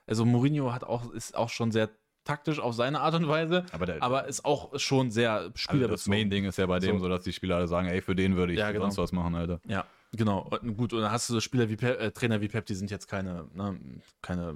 [0.06, 1.88] also Mourinho hat auch, ist auch schon sehr
[2.24, 5.82] taktisch auf seine Art und Weise, aber, der, aber ist auch schon sehr spielerbezogen.
[5.82, 8.02] Also das Main-Ding ist ja bei dem so, so, dass die Spieler alle sagen, ey,
[8.02, 8.84] für den würde ich ja, genau.
[8.84, 9.60] sonst was machen, Alter.
[9.66, 9.86] Ja,
[10.16, 12.74] Genau, gut, und dann hast du so Spieler wie Pep, äh, Trainer wie Pep, die
[12.74, 13.78] sind jetzt keine, ne,
[14.22, 14.54] keine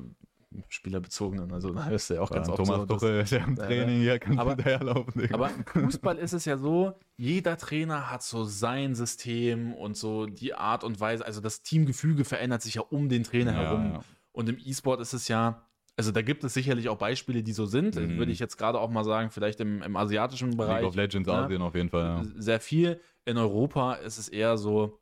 [0.68, 4.02] Spielerbezogenen, also da du ja auch ganz oft Thomas so, Tuchel ist ja im Training,
[4.02, 5.28] ja, kann aber, daherlaufen.
[5.32, 10.26] Aber im Fußball ist es ja so, jeder Trainer hat so sein System und so
[10.26, 13.92] die Art und Weise, also das Teamgefüge verändert sich ja um den Trainer ja, herum.
[13.94, 14.00] Ja.
[14.32, 17.66] Und im E-Sport ist es ja, also da gibt es sicherlich auch Beispiele, die so
[17.66, 18.16] sind, mhm.
[18.16, 20.80] würde ich jetzt gerade auch mal sagen, vielleicht im, im asiatischen Bereich.
[20.80, 21.34] League of Legends ne?
[21.34, 23.00] Asien auf jeden Fall, Sehr viel.
[23.26, 24.98] In Europa ist es eher so,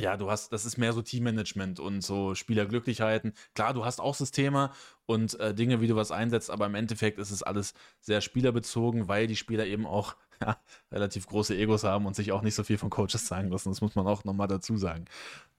[0.00, 3.32] ja, du hast, das ist mehr so Teammanagement und so Spielerglücklichkeiten.
[3.54, 4.70] Klar, du hast auch Systeme
[5.06, 9.06] und äh, Dinge, wie du was einsetzt, aber im Endeffekt ist es alles sehr spielerbezogen,
[9.06, 10.58] weil die Spieler eben auch ja,
[10.90, 13.68] relativ große Egos haben und sich auch nicht so viel von Coaches zeigen lassen.
[13.68, 15.04] Das muss man auch nochmal dazu sagen.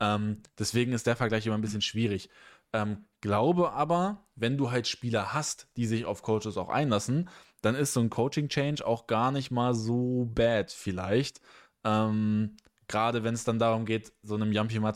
[0.01, 2.29] Ähm, deswegen ist der Vergleich immer ein bisschen schwierig.
[2.73, 7.29] Ähm, glaube aber, wenn du halt Spieler hast, die sich auf Coaches auch einlassen,
[7.61, 11.39] dann ist so ein Coaching-Change auch gar nicht mal so bad vielleicht.
[11.86, 12.57] Ähm,
[12.88, 14.93] gerade wenn es dann darum geht, so einem Jumpy mal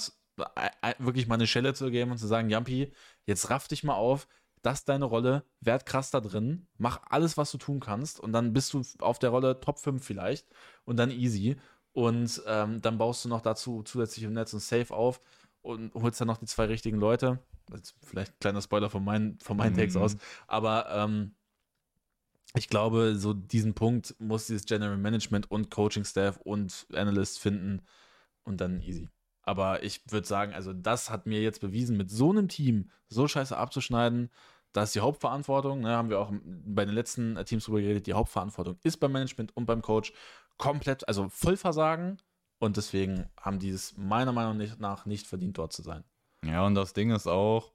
[0.56, 2.94] äh, äh, wirklich mal eine Schelle zu geben und zu sagen, Jumpy,
[3.26, 4.28] jetzt raff dich mal auf,
[4.62, 8.34] das ist deine Rolle, werd krass da drin, mach alles, was du tun kannst und
[8.34, 10.48] dann bist du auf der Rolle Top 5 vielleicht
[10.86, 11.58] und dann easy
[11.94, 15.22] und ähm, dann baust du noch dazu zusätzlich im Netz ein Safe auf
[15.62, 17.40] und holst dann noch die zwei richtigen Leute.
[18.04, 19.78] vielleicht ein kleiner Spoiler von meinen, von meinen mhm.
[19.78, 20.18] Takes aus,
[20.48, 21.36] aber ähm,
[22.56, 27.82] ich glaube, so diesen Punkt muss dieses General Management und Coaching Staff und Analysts finden
[28.44, 29.08] und dann easy.
[29.44, 33.28] Aber ich würde sagen, also das hat mir jetzt bewiesen, mit so einem Team so
[33.28, 34.30] scheiße abzuschneiden,
[34.74, 38.14] da ist die Hauptverantwortung, ne, haben wir auch bei den letzten Teams drüber geredet, die
[38.14, 40.14] Hauptverantwortung ist beim Management und beim Coach
[40.58, 42.18] komplett, also Vollversagen
[42.60, 46.04] und deswegen haben die es meiner Meinung nach nicht verdient, dort zu sein.
[46.46, 47.74] Ja, und das Ding ist auch,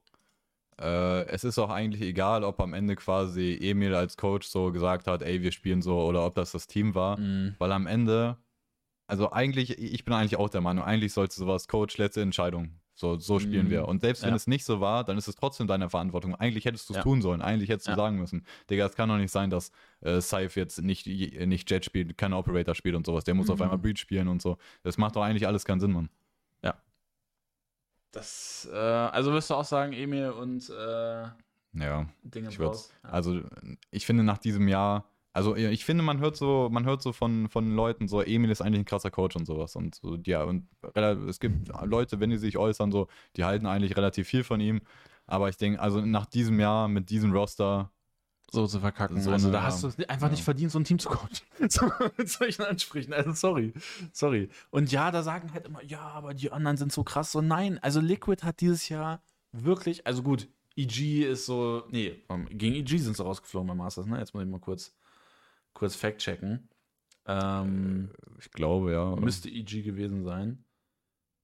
[0.81, 5.07] äh, es ist auch eigentlich egal, ob am Ende quasi Emil als Coach so gesagt
[5.07, 7.55] hat, ey, wir spielen so, oder ob das das Team war, mhm.
[7.59, 8.37] weil am Ende,
[9.07, 12.81] also eigentlich, ich bin eigentlich auch der Meinung, eigentlich sollte sowas Coach letzte Entscheidung.
[12.97, 13.71] So, so spielen mhm.
[13.71, 13.89] wir.
[13.89, 14.37] Und selbst wenn ja.
[14.37, 16.37] es nicht so war, dann ist es trotzdem deine Verantwortung.
[16.37, 17.03] Eigentlich hättest du es ja.
[17.03, 17.43] tun sollen.
[17.43, 17.97] Eigentlich hättest du ja.
[17.97, 18.47] sagen müssen.
[18.71, 22.33] Digga, es kann doch nicht sein, dass äh, Saif jetzt nicht, nicht Jet spielt, kein
[22.33, 23.25] Operator spielt und sowas.
[23.25, 23.55] Der muss mhm.
[23.55, 24.59] auf einmal Breach spielen und so.
[24.85, 26.09] Das macht doch eigentlich alles keinen Sinn, Mann.
[28.15, 31.25] Das, äh, also wirst du auch sagen, Emil und äh,
[31.77, 32.73] ja, Dinge ich ja.
[33.03, 33.41] Also
[33.91, 37.49] ich finde, nach diesem Jahr Also ich finde, man hört so, man hört so von,
[37.49, 39.75] von Leuten, so Emil ist eigentlich ein krasser Coach und sowas.
[39.75, 40.69] Und so, ja, und
[41.29, 44.81] es gibt Leute, wenn die sich äußern, so, die halten eigentlich relativ viel von ihm.
[45.27, 47.91] Aber ich denke, also nach diesem Jahr mit diesem Roster
[48.55, 49.21] so zu verkacken.
[49.21, 50.33] So also, da hast du es einfach ja.
[50.33, 51.29] nicht verdient, so ein Team zu coachen.
[51.69, 53.13] so, mit solchen Ansprüchen.
[53.13, 53.75] Also, sorry.
[54.13, 54.49] Sorry.
[54.71, 57.33] Und ja, da sagen halt immer, ja, aber die anderen sind so krass.
[57.33, 57.79] So, nein.
[57.83, 63.17] Also, Liquid hat dieses Jahr wirklich, also gut, EG ist so, nee, gegen EG sind
[63.17, 64.19] sie rausgeflogen beim Masters, ne?
[64.19, 64.95] Jetzt muss ich mal kurz
[65.75, 66.69] kurz fact-checken.
[67.27, 69.17] Ähm, äh, ich glaube, ja.
[69.17, 70.65] Müsste EG gewesen sein.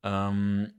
[0.02, 0.72] Ähm,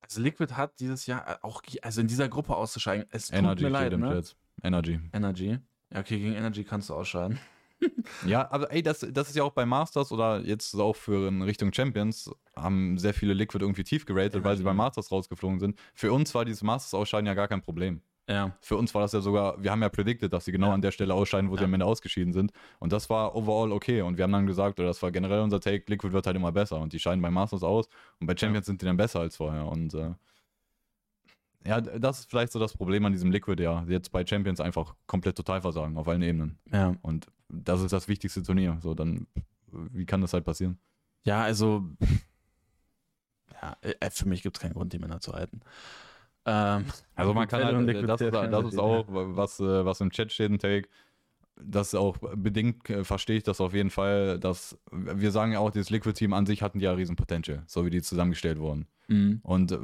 [0.00, 3.70] also Liquid hat dieses Jahr auch, also in dieser Gruppe auszusteigen, es tut Energy mir
[3.70, 4.22] leid, ne?
[4.62, 5.00] Energy.
[5.12, 5.58] Energy.
[5.90, 7.38] Ja, okay, gegen Energy kannst du ausscheiden.
[8.26, 11.42] ja, aber ey, das, das ist ja auch bei Masters oder jetzt auch für in
[11.42, 14.44] Richtung Champions, haben sehr viele Liquid irgendwie tief geratet, Energy.
[14.44, 15.78] weil sie bei Masters rausgeflogen sind.
[15.92, 18.00] Für uns war dieses Masters-Ausscheiden ja gar kein Problem.
[18.28, 18.56] Ja.
[18.60, 20.74] Für uns war das ja sogar, wir haben ja predicted, dass sie genau ja.
[20.74, 21.58] an der Stelle ausscheiden, wo ja.
[21.58, 22.52] sie am Ende ausgeschieden sind.
[22.78, 24.00] Und das war overall okay.
[24.00, 26.52] Und wir haben dann gesagt, oder das war generell unser Take, Liquid wird halt immer
[26.52, 26.80] besser.
[26.80, 27.86] Und die scheiden bei Masters aus.
[28.20, 28.70] Und bei Champions ja.
[28.70, 29.66] sind die dann besser als vorher.
[29.66, 30.12] Und äh,
[31.66, 33.84] ja, das ist vielleicht so das Problem an diesem Liquid, ja.
[33.88, 36.58] Jetzt bei Champions einfach komplett total versagen auf allen Ebenen.
[36.70, 36.94] Ja.
[37.02, 38.78] Und das ist das wichtigste Turnier.
[38.82, 39.26] So, dann,
[39.70, 40.78] wie kann das halt passieren?
[41.24, 41.88] Ja, also,
[43.62, 45.60] ja, äh, für mich gibt es keinen Grund, die Männer zu halten.
[46.44, 46.84] Ähm,
[47.14, 50.32] also man kann halt, äh, das, ist, das ist auch, was, äh, was im Chat
[50.32, 50.88] steht, ein Take.
[51.56, 55.60] Das ist auch bedingt, äh, verstehe ich das auf jeden Fall, dass wir sagen ja
[55.60, 58.86] auch, dieses Liquid-Team an sich hatten ja riesen Potential, so wie die zusammengestellt wurden.
[59.08, 59.40] Mhm.
[59.42, 59.78] Und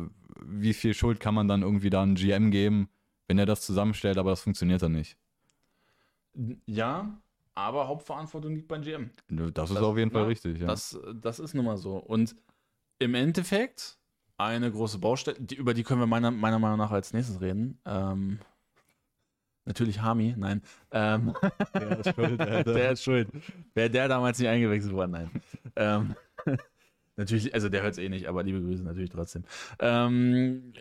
[0.45, 2.89] wie viel Schuld kann man dann irgendwie da einem GM geben,
[3.29, 5.17] wenn er das zusammenstellt, aber das funktioniert dann nicht?
[6.67, 7.21] Ja,
[7.55, 9.11] aber Hauptverantwortung liegt beim GM.
[9.29, 10.67] Das ist das, auf jeden Fall richtig, ja.
[10.67, 11.97] Das, das ist nun mal so.
[11.97, 12.37] Und
[12.99, 13.99] im Endeffekt
[14.37, 17.79] eine große Baustelle, die, über die können wir meiner, meiner Meinung nach als nächstes reden.
[17.85, 18.39] Ähm,
[19.65, 20.63] natürlich Hami, nein.
[20.91, 21.35] Ähm,
[21.75, 22.73] der ist schuld, Alter.
[22.73, 23.29] Der ist schuld.
[23.75, 25.31] Wäre der damals nicht eingewechselt worden, nein.
[25.77, 26.15] Ähm,
[27.21, 29.45] natürlich, also der hört es eh nicht, aber liebe Grüße natürlich trotzdem.
[29.79, 30.73] Ähm,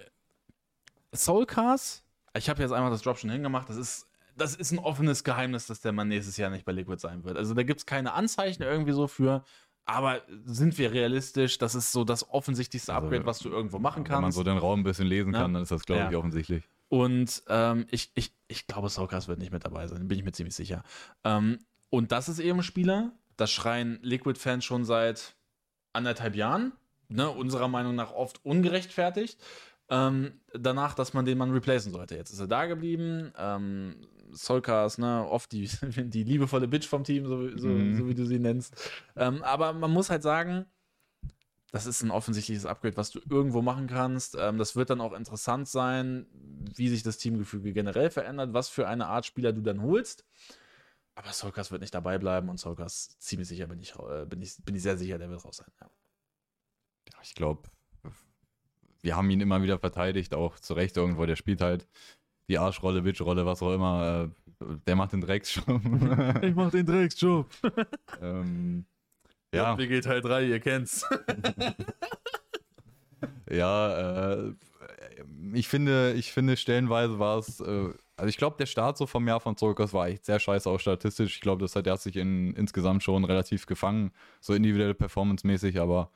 [1.14, 2.04] Soulcast,
[2.36, 5.68] ich habe jetzt einfach das Drop schon hingemacht, das ist das ist ein offenes Geheimnis,
[5.68, 7.38] dass der Mann nächstes Jahr nicht bei Liquid sein wird.
[7.38, 9.44] Also da gibt es keine Anzeichen irgendwie so für.
[9.86, 11.58] Aber sind wir realistisch?
[11.58, 14.18] Das ist so das offensichtlichste also, Upgrade, was du irgendwo machen kannst.
[14.18, 16.10] Wenn man so den Raum ein bisschen lesen kann, dann ist das, glaube ja.
[16.10, 16.64] ich, offensichtlich.
[16.90, 20.32] Und ähm, ich, ich, ich glaube, Soulcast wird nicht mit dabei sein, bin ich mir
[20.32, 20.84] ziemlich sicher.
[21.24, 21.60] Ähm,
[21.90, 25.36] und das ist eben ein Spieler, das schreien Liquid-Fans schon seit
[25.94, 26.74] anderthalb Jahren,
[27.08, 29.40] ne, unserer Meinung nach oft ungerechtfertigt.
[29.92, 32.16] Ähm, danach, dass man den Mann replacen sollte.
[32.16, 33.34] Jetzt ist er da geblieben.
[33.38, 33.96] Ähm,
[34.32, 35.68] Solcars, ne, oft die,
[35.98, 37.98] die liebevolle Bitch vom Team, so, so, mhm.
[37.98, 38.76] so wie du sie nennst.
[39.16, 40.66] Ähm, aber man muss halt sagen,
[41.72, 44.36] das ist ein offensichtliches Upgrade, was du irgendwo machen kannst.
[44.40, 46.26] Ähm, das wird dann auch interessant sein,
[46.76, 50.26] wie sich das Teamgefüge generell verändert, was für eine Art Spieler du dann holst.
[51.20, 54.56] Aber Solkas wird nicht dabei bleiben und Solkas ziemlich sicher bin ich, äh, bin ich,
[54.64, 55.68] bin ich sehr sicher, der wird raus sein.
[55.82, 55.90] Ja,
[57.12, 57.64] ja ich glaube,
[59.02, 61.26] wir haben ihn immer wieder verteidigt, auch zu Recht irgendwo.
[61.26, 61.90] Der spielt halt
[62.48, 64.32] die Arschrolle, Bitchrolle, was auch immer.
[64.62, 65.68] Äh, der macht den Drecksjob.
[66.42, 67.50] ich mach den Drecksjob.
[68.22, 68.86] ähm,
[69.54, 69.78] ja.
[69.78, 71.06] WG Teil 3, ihr kennt's.
[73.50, 74.54] ja, äh,
[75.52, 77.90] ich finde, ich finde, stellenweise war es, äh,
[78.20, 80.80] also ich glaube, der Start so vom Jahr von Zolkos war echt sehr scheiße, auch
[80.80, 81.36] statistisch.
[81.36, 84.12] Ich glaube, das hat, der hat sich in, insgesamt schon relativ gefangen,
[84.42, 86.12] so individuell performancemäßig, aber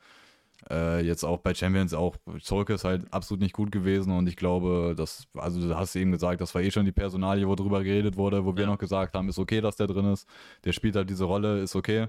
[0.70, 4.36] äh, jetzt auch bei Champions auch Zolke ist halt absolut nicht gut gewesen und ich
[4.36, 7.82] glaube, dass, also du hast eben gesagt, das war eh schon die Personalie, wo drüber
[7.82, 8.56] geredet wurde, wo ja.
[8.58, 10.28] wir noch gesagt haben, ist okay, dass der drin ist.
[10.64, 12.08] Der spielt halt diese Rolle, ist okay.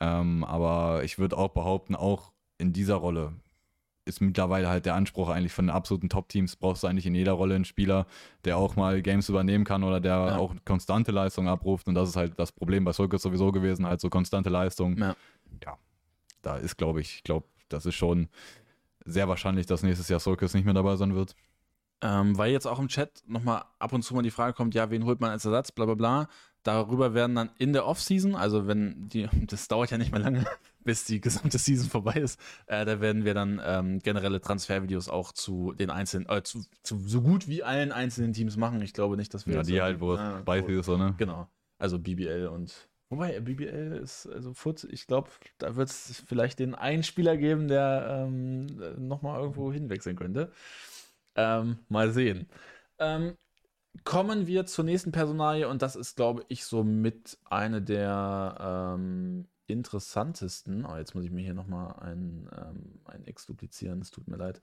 [0.00, 3.32] Ähm, aber ich würde auch behaupten, auch in dieser Rolle
[4.08, 7.32] ist mittlerweile halt der Anspruch eigentlich von den absoluten Top-Teams, brauchst du eigentlich in jeder
[7.32, 8.06] Rolle einen Spieler,
[8.44, 10.36] der auch mal Games übernehmen kann oder der ja.
[10.38, 11.86] auch konstante Leistung abruft.
[11.86, 14.96] Und das ist halt das Problem bei Solkes sowieso gewesen, halt so konstante Leistung.
[14.98, 15.14] Ja,
[15.62, 15.78] ja
[16.42, 18.28] da ist, glaube ich, ich glaube, das ist schon
[19.04, 21.34] sehr wahrscheinlich, dass nächstes Jahr Solkes nicht mehr dabei sein wird.
[22.00, 24.90] Ähm, weil jetzt auch im Chat nochmal ab und zu mal die Frage kommt, ja,
[24.90, 26.28] wen holt man als Ersatz, bla bla bla.
[26.62, 30.44] Darüber werden dann in der Offseason, also wenn die, das dauert ja nicht mehr lange,
[30.84, 35.32] bis die gesamte Season vorbei ist, äh, da werden wir dann ähm, generelle Transfervideos auch
[35.32, 38.82] zu den einzelnen, äh, zu, zu, so gut wie allen einzelnen Teams machen.
[38.82, 39.54] Ich glaube nicht, dass wir.
[39.54, 41.14] Ja, die halt, wo es äh, bei ist, so, ne?
[41.18, 41.48] Genau.
[41.78, 46.74] Also BBL und Wobei, BBL ist, also Foot, ich glaube, da wird es vielleicht den
[46.74, 48.66] einen Spieler geben, der ähm,
[48.98, 50.52] nochmal irgendwo hinwechseln könnte.
[51.34, 52.48] Ähm, mal sehen.
[52.98, 53.36] Ähm,
[54.04, 59.48] kommen wir zur nächsten Personalie und das ist, glaube ich, so mit eine der ähm,
[59.66, 60.84] interessantesten.
[60.84, 64.36] Oh, jetzt muss ich mir hier nochmal ein, ähm, ein X duplizieren, es tut mir
[64.36, 64.60] leid.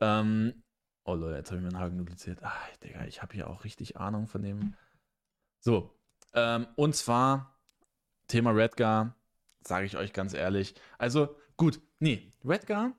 [0.00, 0.62] Ähm,
[1.04, 2.42] oh Leute, jetzt habe ich mir einen Haken dupliziert.
[2.42, 2.52] Ah,
[2.82, 4.74] Digga, ich habe hier auch richtig Ahnung von dem.
[5.60, 5.96] So,
[6.36, 7.58] Ähm, und zwar
[8.28, 9.16] Thema Redgar,
[9.62, 10.74] sage ich euch ganz ehrlich.
[10.98, 12.92] Also gut, nee, Redgar,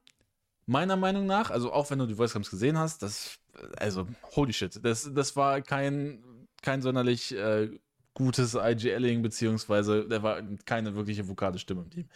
[0.67, 3.39] meiner Meinung nach, also auch wenn du die Voice Camps gesehen hast, das,
[3.77, 7.69] also holy shit, das, das war kein, kein sonderlich äh,
[8.13, 12.09] gutes IGLing, beziehungsweise der war keine wirkliche vokale Stimme im Team.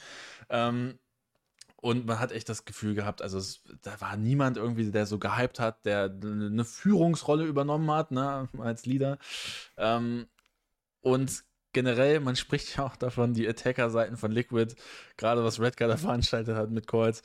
[0.49, 0.99] Ähm,
[1.77, 5.17] und man hat echt das Gefühl gehabt, also es, da war niemand irgendwie, der so
[5.17, 9.17] gehypt hat, der eine Führungsrolle übernommen hat, ne, als Leader.
[9.77, 10.27] Ähm,
[10.99, 11.43] und
[11.73, 14.75] generell, man spricht ja auch davon, die Attacker-Seiten von Liquid,
[15.17, 17.23] gerade was Redguard da veranstaltet hat mit Calls,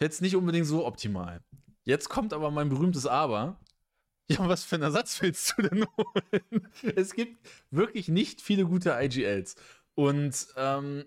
[0.00, 1.42] ist jetzt nicht unbedingt so optimal.
[1.84, 3.60] Jetzt kommt aber mein berühmtes Aber.
[4.30, 6.68] Ja, was für einen Ersatz willst du denn holen?
[6.96, 9.56] es gibt wirklich nicht viele gute IGLs.
[9.94, 11.04] Und ähm,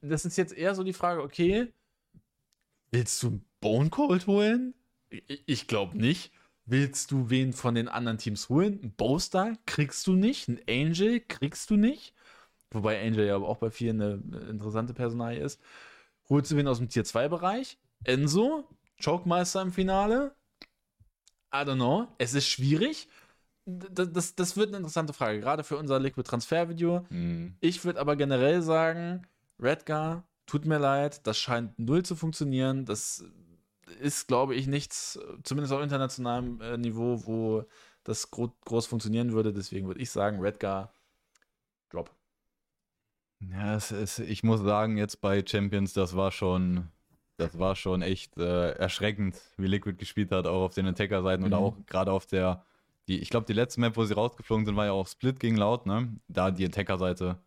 [0.00, 1.72] das ist jetzt eher so die Frage, okay,
[2.92, 4.74] willst du Bone Cold holen?
[5.08, 6.32] Ich glaube nicht.
[6.66, 8.78] Willst du wen von den anderen Teams holen?
[8.82, 10.46] Ein Bowstar kriegst du nicht.
[10.46, 12.14] Ein Angel kriegst du nicht.
[12.70, 15.60] Wobei Angel ja auch bei vielen eine interessante Personalie ist.
[16.30, 17.76] Holst du wen aus dem Tier 2 Bereich?
[18.04, 18.64] Enzo?
[19.04, 20.34] Chokemeister im Finale?
[21.52, 22.06] I don't know.
[22.18, 23.08] Es ist schwierig.
[23.66, 27.04] Das, das, das wird eine interessante Frage, gerade für unser Liquid Transfer Video.
[27.10, 27.56] Mhm.
[27.60, 29.26] Ich würde aber generell sagen,
[29.58, 32.84] Redgar, tut mir leid, das scheint null zu funktionieren.
[32.84, 33.24] Das
[34.00, 37.64] ist, glaube ich, nichts, zumindest auf internationalem äh, Niveau, wo
[38.04, 39.52] das gro groß funktionieren würde.
[39.52, 40.92] Deswegen würde ich sagen, Redgar,
[41.90, 42.10] Drop.
[43.40, 46.88] Ja, es ist, ich muss sagen, jetzt bei Champions, das war schon,
[47.38, 51.46] das war schon echt äh, erschreckend, wie Liquid gespielt hat, auch auf den Attacker-Seiten mhm.
[51.46, 52.64] oder auch gerade auf der,
[53.08, 55.56] die, ich glaube, die letzte Map, wo sie rausgeflogen sind, war ja auch Split gegen
[55.56, 56.16] Laut, ne?
[56.28, 57.38] Da die Attacker-Seite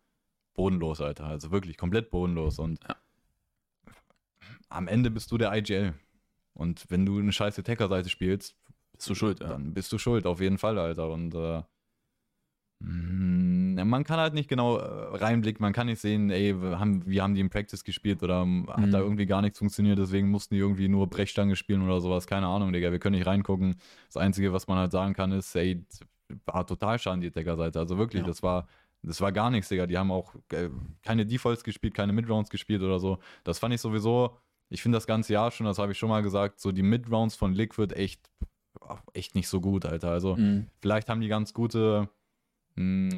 [0.54, 1.26] bodenlos, Alter.
[1.26, 2.58] Also wirklich komplett bodenlos.
[2.58, 2.96] Und ja.
[4.68, 5.94] am Ende bist du der IGL.
[6.54, 8.56] Und wenn du eine scheiße Attacker-Seite spielst,
[8.92, 9.48] bist du schuld, ja.
[9.48, 11.10] Dann bist du schuld, auf jeden Fall, Alter.
[11.10, 11.62] Und äh,
[12.86, 17.34] man kann halt nicht genau äh, reinblicken, man kann nicht sehen, ey, haben, wie haben
[17.34, 18.68] die im Practice gespielt oder mhm.
[18.68, 19.04] hat da mhm.
[19.04, 22.72] irgendwie gar nichts funktioniert, deswegen mussten die irgendwie nur Brechstange spielen oder sowas, keine Ahnung,
[22.72, 23.76] Digga, wir können nicht reingucken.
[24.06, 25.84] Das Einzige, was man halt sagen kann, ist, ey,
[26.46, 28.28] war total schaden die Attacker-Seite, also wirklich, ja.
[28.28, 28.66] das war
[29.06, 29.86] das war gar nichts, Digga.
[29.86, 30.70] Die haben auch äh,
[31.02, 33.18] keine Defaults gespielt, keine Midrounds gespielt oder so.
[33.44, 34.38] Das fand ich sowieso,
[34.70, 37.36] ich finde das ganze Jahr schon, das habe ich schon mal gesagt, so die Midrounds
[37.36, 38.30] von Liquid echt,
[39.12, 40.10] echt nicht so gut, Alter.
[40.10, 40.68] Also mhm.
[40.80, 42.08] vielleicht haben die ganz gute, hm,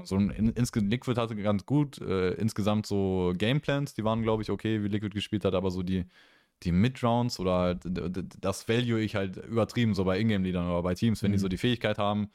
[0.05, 4.51] so ein, in, Liquid hatte ganz gut äh, insgesamt so Gameplans, die waren, glaube ich,
[4.51, 6.05] okay, wie Liquid gespielt hat, aber so die,
[6.63, 7.81] die Midrounds oder halt,
[8.41, 11.35] das value ich halt übertrieben, so bei Ingame-Liedern oder bei Teams, wenn mhm.
[11.35, 12.29] die so die Fähigkeit haben,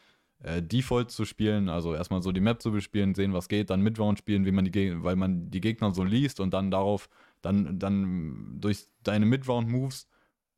[0.43, 3.81] äh, Default zu spielen, also erstmal so die Map zu bespielen, sehen, was geht, dann
[3.81, 7.09] Midround spielen, wie man die, weil man die Gegner so liest und dann darauf,
[7.41, 10.07] dann, dann durch deine Midround-Moves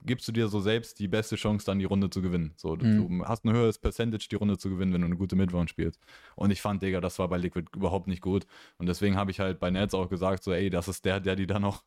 [0.05, 2.53] gibst du dir so selbst die beste Chance, dann die Runde zu gewinnen.
[2.55, 3.19] So, du, mhm.
[3.19, 5.99] du, hast ein höheres Percentage, die Runde zu gewinnen, wenn du eine gute Midround spielst.
[6.35, 8.45] Und ich fand, Digga, das war bei Liquid überhaupt nicht gut.
[8.77, 11.35] Und deswegen habe ich halt bei Nets auch gesagt, so, ey, das ist der, der
[11.35, 11.83] die da noch,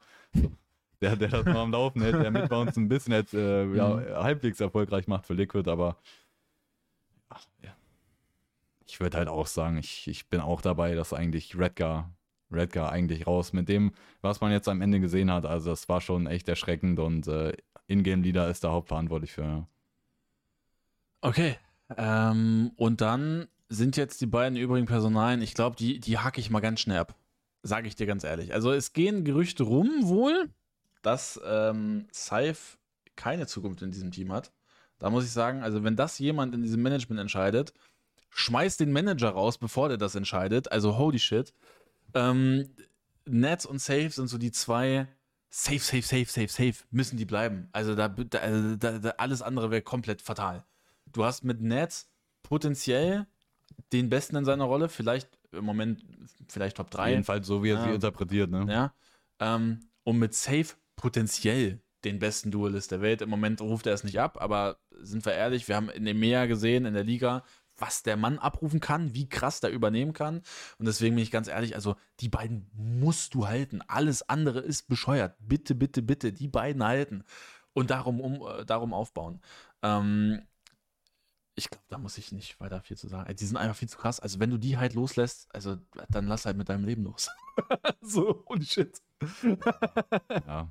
[1.00, 4.14] der, der das noch am Laufen hält, der Midrounds ein bisschen jetzt, äh, ja, mhm.
[4.14, 5.96] halbwegs erfolgreich macht für Liquid, aber
[7.28, 7.76] ach, ja,
[8.86, 12.14] ich würde halt auch sagen, ich, ich bin auch dabei, dass eigentlich Redgar,
[12.50, 13.92] Redgar eigentlich raus mit dem,
[14.22, 15.44] was man jetzt am Ende gesehen hat.
[15.44, 17.52] Also das war schon echt erschreckend und äh,
[17.88, 19.66] Ingame-Leader ist da hauptverantwortlich für.
[21.20, 21.56] Okay.
[21.96, 26.50] Ähm, und dann sind jetzt die beiden übrigen Personalien, ich glaube, die, die hacke ich
[26.50, 27.14] mal ganz schnell ab.
[27.62, 28.54] Sage ich dir ganz ehrlich.
[28.54, 30.50] Also es gehen Gerüchte rum wohl,
[31.02, 32.78] dass ähm, Saif
[33.16, 34.52] keine Zukunft in diesem Team hat.
[34.98, 37.72] Da muss ich sagen, also wenn das jemand in diesem Management entscheidet,
[38.30, 40.70] schmeißt den Manager raus, bevor der das entscheidet.
[40.70, 41.52] Also holy shit.
[42.14, 42.68] Ähm,
[43.24, 45.08] Nets und Safe sind so die zwei.
[45.48, 46.84] Safe, safe, safe, safe, safe.
[46.90, 47.68] Müssen die bleiben.
[47.72, 50.64] Also da, da, also da, da alles andere wäre komplett fatal.
[51.06, 52.10] Du hast mit Nets
[52.42, 53.26] potenziell
[53.92, 56.04] den Besten in seiner Rolle, vielleicht im Moment,
[56.48, 57.10] vielleicht Top 3.
[57.10, 57.84] Jedenfalls so, wie er ja.
[57.84, 58.66] sie interpretiert, ne?
[58.68, 58.94] Ja.
[59.38, 60.66] Ähm, und mit Safe
[60.96, 63.22] potenziell den besten Duelist der Welt.
[63.22, 66.18] Im Moment ruft er es nicht ab, aber sind wir ehrlich, wir haben in dem
[66.18, 67.44] Meer gesehen, in der Liga,
[67.78, 70.42] was der Mann abrufen kann, wie krass der übernehmen kann.
[70.78, 73.82] Und deswegen bin ich ganz ehrlich, also die beiden musst du halten.
[73.86, 75.36] Alles andere ist bescheuert.
[75.40, 77.24] Bitte, bitte, bitte, die beiden halten
[77.72, 79.40] und darum, um, äh, darum aufbauen.
[79.82, 80.42] Ähm,
[81.54, 83.34] ich glaube, da muss ich nicht weiter viel zu sagen.
[83.34, 84.20] Die sind einfach viel zu krass.
[84.20, 85.76] Also, wenn du die halt loslässt, also
[86.10, 87.30] dann lass halt mit deinem Leben los.
[88.02, 89.00] so, und shit.
[90.46, 90.70] ja.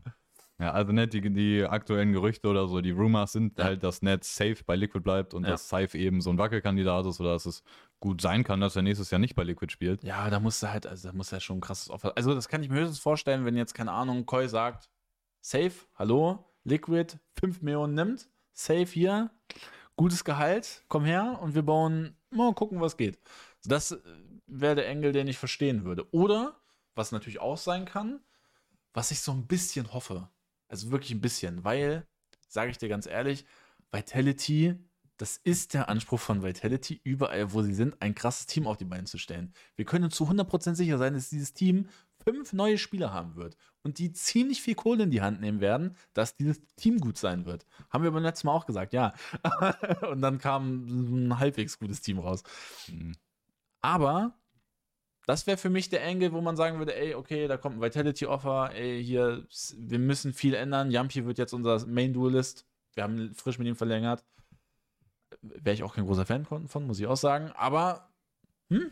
[0.58, 3.66] Ja, also nicht die, die aktuellen Gerüchte oder so, die Rumors sind ja.
[3.66, 5.50] halt, dass Nets safe bei Liquid bleibt und ja.
[5.50, 7.62] dass Safe eben so ein Wackelkandidat ist oder dass es
[8.00, 10.04] gut sein kann, dass er nächstes Jahr nicht bei Liquid spielt.
[10.04, 12.14] Ja, da muss er halt, also da muss er schon ein krasses Offer.
[12.16, 14.90] Also das kann ich mir höchstens vorstellen, wenn jetzt, keine Ahnung, Koi sagt,
[15.42, 19.32] safe, hallo, Liquid 5 Millionen nimmt, safe hier,
[19.98, 23.20] gutes Gehalt, komm her und wir bauen, mal gucken, was geht.
[23.66, 23.98] Das
[24.48, 26.08] wäre der Engel, den ich verstehen würde.
[26.14, 26.56] Oder,
[26.96, 28.22] was natürlich auch sein kann,
[28.94, 30.30] was ich so ein bisschen hoffe.
[30.68, 32.08] Also wirklich ein bisschen, weil,
[32.48, 33.46] sage ich dir ganz ehrlich,
[33.92, 34.76] Vitality,
[35.18, 38.86] das ist der Anspruch von Vitality, überall, wo sie sind, ein krasses Team auf die
[38.86, 39.54] Beine zu stellen.
[39.76, 41.88] Wir können zu 100% sicher sein, dass dieses Team
[42.24, 45.96] fünf neue Spieler haben wird und die ziemlich viel Kohle in die Hand nehmen werden,
[46.14, 47.66] dass dieses Team gut sein wird.
[47.90, 49.14] Haben wir beim letzten Mal auch gesagt, ja.
[50.10, 52.44] und dann kam ein halbwegs gutes Team raus.
[52.88, 53.16] Mhm.
[53.82, 54.38] Aber
[55.26, 57.82] das wäre für mich der Engel, wo man sagen würde, ey, okay, da kommt ein
[57.82, 59.46] Vitality-Offer, ey, hier,
[59.78, 60.92] wir müssen viel ändern.
[60.92, 62.66] Yampi wird jetzt unser Main-Duelist.
[62.94, 64.24] Wir haben frisch mit ihm verlängert.
[65.42, 67.52] Wäre ich auch kein großer Fan von, muss ich auch sagen.
[67.56, 68.10] Aber,
[68.70, 68.92] hm,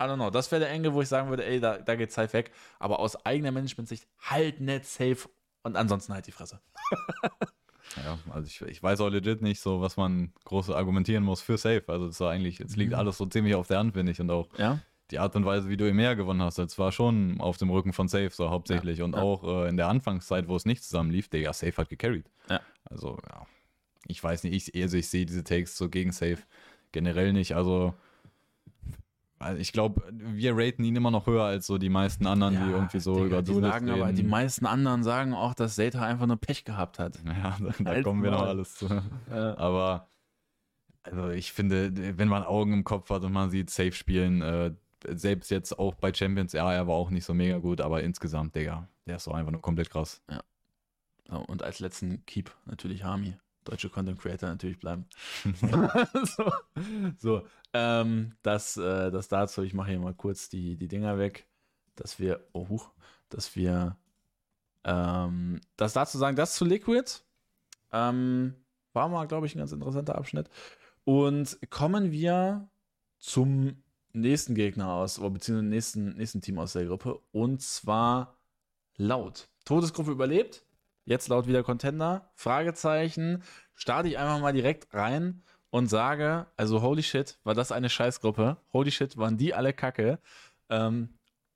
[0.00, 0.30] I don't know.
[0.30, 2.52] Das wäre der Engel, wo ich sagen würde, ey, da, da geht Zeit weg.
[2.78, 5.28] Aber aus eigener Management-Sicht halt nicht safe
[5.62, 6.60] und ansonsten halt die Fresse.
[7.96, 11.58] ja, also ich, ich weiß auch legit nicht so, was man groß argumentieren muss für
[11.58, 11.84] safe.
[11.88, 12.98] Also es war eigentlich, es liegt mhm.
[12.98, 14.20] alles so ziemlich auf der Hand, finde ich.
[14.20, 14.80] Und auch ja?
[15.12, 17.92] Die Art und Weise, wie du mehr gewonnen hast, das war schon auf dem Rücken
[17.92, 18.98] von Safe so hauptsächlich.
[18.98, 19.04] Ja.
[19.04, 19.22] Und ja.
[19.22, 22.30] auch äh, in der Anfangszeit, wo es nicht zusammen lief, der ja Safe hat gecarried.
[22.48, 22.60] Ja.
[22.84, 23.46] Also, ja.
[24.08, 26.38] Ich weiß nicht, ich, also ich sehe diese Takes so gegen Safe
[26.90, 27.54] generell nicht.
[27.54, 27.94] Also
[29.42, 32.64] also ich glaube, wir raten ihn immer noch höher als so die meisten anderen, ja,
[32.64, 34.02] die irgendwie so Digga, über die sagen reden.
[34.02, 37.18] aber Die meisten anderen sagen auch, dass Zeta einfach nur Pech gehabt hat.
[37.26, 38.88] Ja, da, da kommen wir noch alles zu.
[39.30, 39.58] Ja.
[39.58, 40.08] Aber
[41.02, 44.72] also ich finde, wenn man Augen im Kopf hat und man sieht Safe spielen, äh,
[45.08, 48.54] selbst jetzt auch bei Champions, ja, er war auch nicht so mega gut, aber insgesamt,
[48.54, 50.22] Digga, der ist so einfach nur komplett krass.
[50.30, 50.42] Ja.
[51.28, 55.06] So, und als letzten Keep natürlich Hami deutsche Content Creator natürlich bleiben.
[56.24, 56.52] so,
[57.18, 59.62] so ähm, das, äh, das dazu.
[59.62, 61.46] Ich mache hier mal kurz die, die Dinger weg,
[61.96, 62.90] dass wir, oh, huch,
[63.28, 63.96] dass wir,
[64.84, 67.20] ähm, das dazu sagen, das zu Liquid.
[67.92, 68.54] Ähm,
[68.92, 70.50] war mal, glaube ich, ein ganz interessanter Abschnitt.
[71.04, 72.68] Und kommen wir
[73.18, 73.82] zum
[74.12, 77.20] nächsten Gegner aus, oder beziehungsweise nächsten, nächsten Team aus der Gruppe.
[77.32, 78.36] Und zwar
[78.96, 79.48] Laut.
[79.64, 80.64] Todesgruppe überlebt.
[81.04, 82.30] Jetzt laut wieder Contender.
[82.34, 83.42] Fragezeichen.
[83.74, 88.58] Starte ich einfach mal direkt rein und sage, also holy shit, war das eine Scheißgruppe.
[88.72, 90.18] Holy shit, waren die alle kacke.
[90.68, 91.08] Ähm,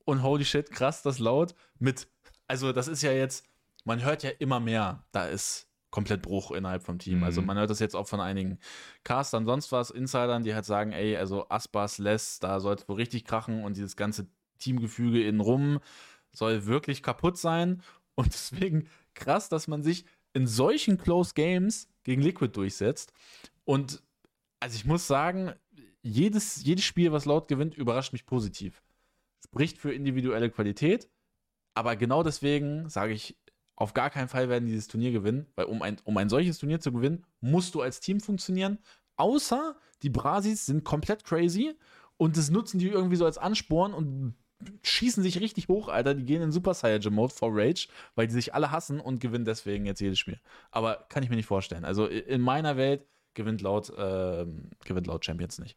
[0.05, 2.09] und holy shit, krass, das laut mit,
[2.47, 3.45] also das ist ja jetzt,
[3.85, 7.23] man hört ja immer mehr, da ist komplett Bruch innerhalb vom Team.
[7.23, 7.25] Also mhm.
[7.25, 8.59] Also man hört das jetzt auch von einigen
[9.03, 12.97] Castern, sonst was, Insidern, die halt sagen, ey, also Aspas, Les, da soll es wohl
[12.97, 14.27] richtig krachen und dieses ganze
[14.59, 15.81] Teamgefüge innen rum
[16.33, 17.83] soll wirklich kaputt sein.
[18.15, 23.15] Und deswegen krass, dass man sich in solchen Close Games gegen Liquid durchsetzt.
[23.65, 24.03] Und
[24.61, 25.55] also ich muss sagen,
[26.03, 28.83] jedes, jedes Spiel, was laut gewinnt, überrascht mich positiv.
[29.43, 31.09] Spricht für individuelle Qualität.
[31.73, 33.39] Aber genau deswegen sage ich,
[33.77, 36.81] auf gar keinen Fall werden dieses Turnier gewinnen, weil um ein, um ein solches Turnier
[36.81, 38.79] zu gewinnen, musst du als Team funktionieren.
[39.17, 41.75] Außer die Brasis sind komplett crazy
[42.17, 44.35] und das nutzen die irgendwie so als Ansporn und
[44.83, 46.15] schießen sich richtig hoch, Alter.
[46.15, 49.45] Die gehen in Super Saiyajin Mode vor Rage, weil die sich alle hassen und gewinnen
[49.45, 50.41] deswegen jetzt jedes Spiel.
[50.71, 51.85] Aber kann ich mir nicht vorstellen.
[51.85, 54.47] Also in meiner Welt gewinnt laut, äh,
[54.85, 55.77] gewinnt laut Champions nicht.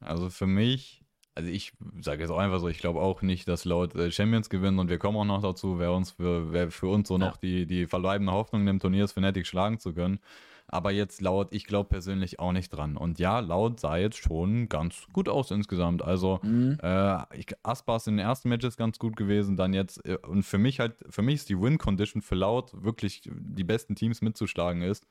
[0.00, 1.04] Also für mich,
[1.38, 4.50] also ich sage jetzt auch einfach so, ich glaube auch nicht, dass laut äh, Champions
[4.50, 7.26] gewinnen und wir kommen auch noch dazu, wer uns für, wer für uns so ja.
[7.26, 10.18] noch die, die verbleibende Hoffnung in dem Turnier ist, Fnatic schlagen zu können.
[10.66, 12.96] Aber jetzt laut, ich glaube persönlich auch nicht dran.
[12.96, 16.02] Und ja, laut sah jetzt schon ganz gut aus insgesamt.
[16.02, 16.76] Also mhm.
[16.82, 20.58] äh, ich, Aspas in den ersten Matches ganz gut gewesen, dann jetzt, äh, und für
[20.58, 25.06] mich halt, für mich ist die Win-Condition für laut wirklich die besten Teams mitzuschlagen ist.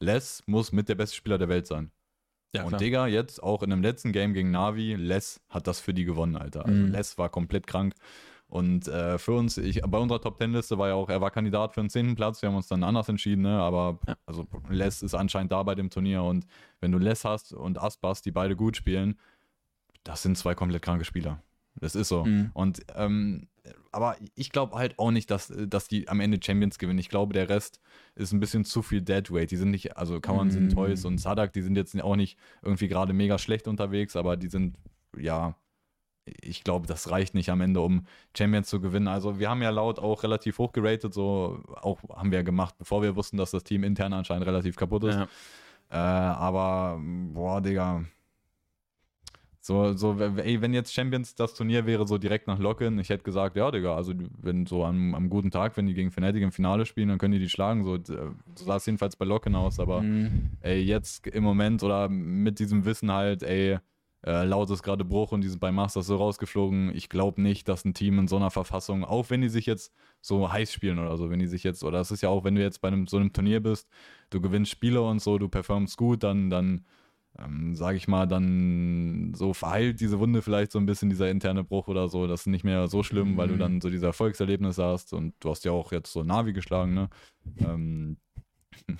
[0.00, 1.92] Les muss mit der beste Spieler der Welt sein.
[2.54, 5.94] Ja, und Digga, jetzt auch in dem letzten Game gegen Navi, Les hat das für
[5.94, 6.66] die gewonnen, Alter.
[6.66, 6.92] Also mhm.
[6.92, 7.94] Les war komplett krank.
[8.48, 11.30] Und äh, für uns, ich, bei unserer Top Ten Liste war ja auch, er war
[11.30, 12.42] Kandidat für den zehnten Platz.
[12.42, 13.60] Wir haben uns dann anders entschieden, ne?
[13.60, 14.16] aber ja.
[14.26, 16.24] also Les ist anscheinend da bei dem Turnier.
[16.24, 16.46] Und
[16.80, 19.20] wenn du Les hast und Aspas, die beide gut spielen,
[20.02, 21.40] das sind zwei komplett kranke Spieler.
[21.76, 22.24] Das ist so.
[22.24, 22.50] Mhm.
[22.52, 23.46] Und ähm,
[23.92, 26.98] aber ich glaube halt auch nicht, dass, dass die am Ende Champions gewinnen.
[26.98, 27.80] Ich glaube, der Rest
[28.14, 29.50] ist ein bisschen zu viel Deadweight.
[29.50, 30.50] Die sind nicht, also Kawan mm.
[30.50, 34.36] sind Toys und Sadak, die sind jetzt auch nicht irgendwie gerade mega schlecht unterwegs, aber
[34.36, 34.76] die sind,
[35.16, 35.56] ja,
[36.24, 39.08] ich glaube, das reicht nicht am Ende, um Champions zu gewinnen.
[39.08, 43.02] Also wir haben ja laut auch relativ hoch geratet, so auch haben wir gemacht, bevor
[43.02, 45.16] wir wussten, dass das Team intern anscheinend relativ kaputt ist.
[45.16, 45.28] Ja.
[45.90, 48.04] Äh, aber, boah, Digga.
[49.62, 53.24] So, so, ey, wenn jetzt Champions das Turnier wäre, so direkt nach Locken, ich hätte
[53.24, 56.50] gesagt, ja, Digga, also wenn so am, am guten Tag, wenn die gegen Fnatic im
[56.50, 57.84] Finale spielen, dann können die die schlagen.
[57.84, 60.52] So, so sah es jedenfalls bei Locken aus, aber mhm.
[60.62, 63.78] ey, jetzt im Moment oder mit diesem Wissen halt, ey,
[64.24, 66.94] äh, laut ist gerade Bruch und die sind bei Masters so rausgeflogen.
[66.94, 69.94] Ich glaube nicht, dass ein Team in so einer Verfassung, auch wenn die sich jetzt
[70.20, 72.54] so heiß spielen oder so, wenn die sich jetzt, oder das ist ja auch, wenn
[72.54, 73.88] du jetzt bei einem, so einem Turnier bist,
[74.30, 76.84] du gewinnst Spiele und so, du performst gut, dann, dann
[77.38, 81.64] ähm, sage ich mal, dann so verheilt diese Wunde vielleicht so ein bisschen, dieser interne
[81.64, 82.26] Bruch oder so.
[82.26, 83.36] Das ist nicht mehr so schlimm, mhm.
[83.36, 83.58] weil du mhm.
[83.58, 87.08] dann so diese Erfolgserlebnisse hast und du hast ja auch jetzt so Navi geschlagen, ne?
[87.58, 88.16] Ähm,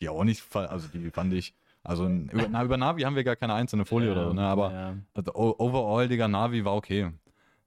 [0.00, 3.36] die auch nicht, also die fand ich, also über, na, über Navi haben wir gar
[3.36, 4.42] keine einzelne Folie ja, oder so, ne?
[4.42, 4.96] Aber ja.
[5.14, 7.10] also, overall, Digga, Navi war okay.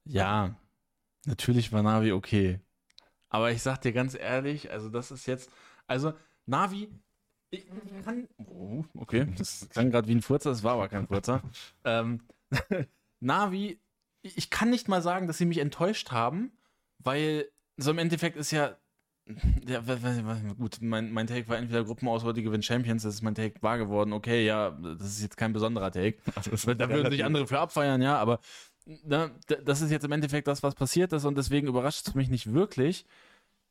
[0.05, 0.55] Ja,
[1.25, 2.59] natürlich war Navi okay.
[3.29, 5.51] Aber ich sag dir ganz ehrlich, also das ist jetzt,
[5.87, 6.13] also
[6.45, 6.89] Navi,
[7.53, 7.65] ich
[8.03, 11.41] kann, oh, okay, das klang gerade wie ein Furzer, das war aber kein Furzer.
[11.83, 12.21] ähm,
[13.19, 13.79] Navi,
[14.21, 16.51] ich kann nicht mal sagen, dass sie mich enttäuscht haben,
[16.99, 18.77] weil so im Endeffekt ist ja
[19.65, 19.81] ja,
[20.57, 23.77] gut, mein, mein Take war entweder Gruppenauswahl, die gewinnen Champions, das ist mein Take wahr
[23.77, 24.11] geworden.
[24.11, 26.17] Okay, ja, das ist jetzt kein besonderer Take.
[26.77, 28.39] Da würden sich andere für abfeiern, ja, aber
[28.85, 29.31] ne,
[29.63, 32.53] das ist jetzt im Endeffekt das, was passiert ist und deswegen überrascht es mich nicht
[32.53, 33.05] wirklich.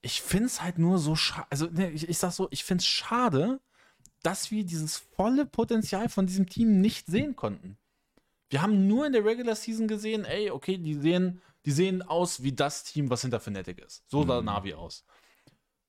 [0.01, 2.81] Ich finde es halt nur so schade, also ne, ich, ich sag so, ich finde
[2.81, 3.61] es schade,
[4.23, 7.77] dass wir dieses volle Potenzial von diesem Team nicht sehen konnten.
[8.51, 12.43] Wir haben nur in der Regular Season gesehen, ey, okay, die sehen, die sehen aus
[12.43, 14.03] wie das Team, was hinter Fnatic ist.
[14.07, 14.47] So sah mhm.
[14.47, 15.05] Navi aus.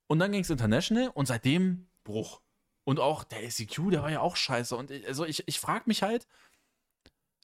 [0.07, 2.41] Und dann ging es International und seitdem Bruch.
[2.85, 4.75] Und auch der SEQ, der war ja auch scheiße.
[4.75, 6.27] Und ich, also ich, ich frage mich halt,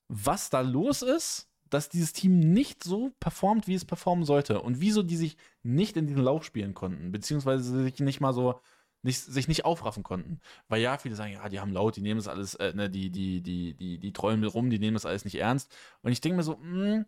[0.07, 4.61] was da los ist, dass dieses Team nicht so performt, wie es performen sollte.
[4.61, 7.11] Und wieso die sich nicht in diesen Lauf spielen konnten.
[7.11, 8.59] Beziehungsweise sich nicht mal so,
[9.01, 10.39] nicht, sich nicht aufraffen konnten.
[10.67, 13.09] Weil ja, viele sagen, ja, die haben laut, die nehmen das alles, äh, ne, die,
[13.09, 15.71] die, die, die, die mit rum, die nehmen das alles nicht ernst.
[16.01, 17.05] Und ich denke mir so, mh, hm,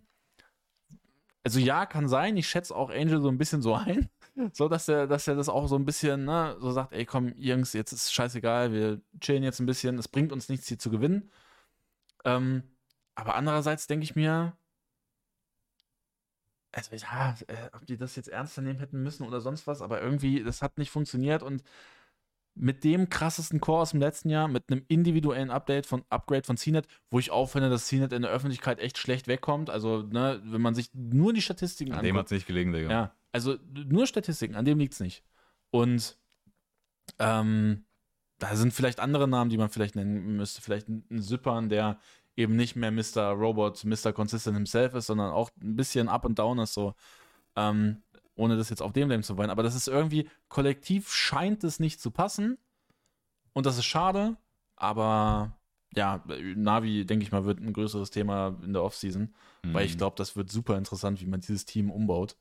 [1.43, 4.09] also ja, kann sein, ich schätze auch Angel so ein bisschen so ein.
[4.53, 7.33] so, dass er, dass er das auch so ein bisschen, ne, so sagt, ey, komm,
[7.37, 10.89] Jungs, jetzt ist scheißegal, wir chillen jetzt ein bisschen, es bringt uns nichts hier zu
[10.89, 11.31] gewinnen.
[12.25, 12.63] Ähm,
[13.15, 14.55] aber andererseits denke ich mir,
[16.71, 20.01] also ja, äh, ob die das jetzt ernster nehmen hätten müssen oder sonst was, aber
[20.01, 21.63] irgendwie, das hat nicht funktioniert und
[22.53, 26.57] mit dem krassesten Core aus dem letzten Jahr, mit einem individuellen Update von Upgrade von
[26.57, 29.69] CNET, wo ich auch finde, dass CNET in der Öffentlichkeit echt schlecht wegkommt.
[29.69, 32.09] Also, ne, wenn man sich nur die Statistiken An anguckt.
[32.09, 32.89] An dem hat es nicht gelegen, Digga.
[32.89, 35.23] Ja, also nur Statistiken, an dem liegt es nicht.
[35.69, 36.17] Und
[37.19, 37.85] ähm,
[38.37, 40.61] da sind vielleicht andere Namen, die man vielleicht nennen müsste.
[40.61, 41.99] Vielleicht ein Zippern, der
[42.41, 43.31] eben nicht mehr Mr.
[43.31, 44.11] Robot, Mr.
[44.13, 46.93] Consistent himself ist, sondern auch ein bisschen up and down ist so.
[47.55, 48.01] Ähm,
[48.35, 49.49] ohne das jetzt auf dem Leben zu wollen.
[49.49, 52.57] Aber das ist irgendwie, kollektiv scheint es nicht zu passen.
[53.53, 54.37] Und das ist schade.
[54.75, 55.57] Aber
[55.95, 56.23] ja,
[56.55, 59.33] Navi, denke ich mal, wird ein größeres Thema in der Offseason.
[59.63, 59.73] Mhm.
[59.73, 62.37] Weil ich glaube, das wird super interessant, wie man dieses Team umbaut.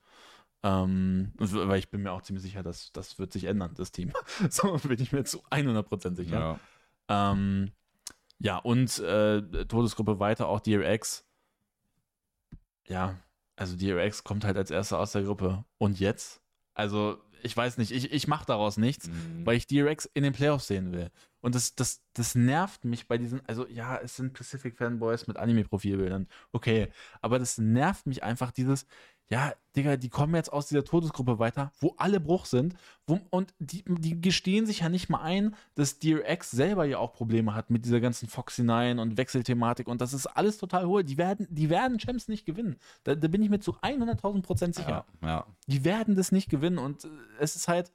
[0.62, 4.12] Ähm, weil ich bin mir auch ziemlich sicher, dass das wird sich ändern, das Team.
[4.51, 6.59] so bin ich mir zu 100% sicher.
[7.09, 7.72] Ja, ähm,
[8.41, 11.24] ja und äh, Todesgruppe weiter, auch DRX.
[12.86, 13.16] Ja,
[13.57, 15.64] also DRX kommt halt als erster aus der Gruppe.
[15.78, 16.41] Und jetzt?
[16.74, 19.45] Also, ich weiß nicht, ich, ich mache daraus nichts, mhm.
[19.45, 21.11] weil ich DRX in den Playoffs sehen will.
[21.41, 25.36] Und das, das, das nervt mich bei diesen, also ja, es sind Pacific Fanboys mit
[25.36, 26.26] Anime-Profilbildern.
[26.53, 26.88] Okay,
[27.20, 28.86] aber das nervt mich einfach, dieses,
[29.31, 32.74] ja, Digga, die kommen jetzt aus dieser Todesgruppe weiter, wo alle Bruch sind.
[33.07, 36.99] Wo, und die, die gestehen sich ja nicht mal ein, dass Dear X selber ja
[36.99, 39.87] auch Probleme hat mit dieser ganzen Foxy 9 und Wechselthematik.
[39.87, 41.05] Und das ist alles total hohl.
[41.05, 42.76] Die werden, die werden Champs nicht gewinnen.
[43.05, 45.07] Da, da bin ich mir zu 100.000 Prozent sicher.
[45.22, 45.47] Ja, ja.
[45.68, 46.78] Die werden das nicht gewinnen.
[46.78, 47.07] Und
[47.39, 47.93] es ist halt,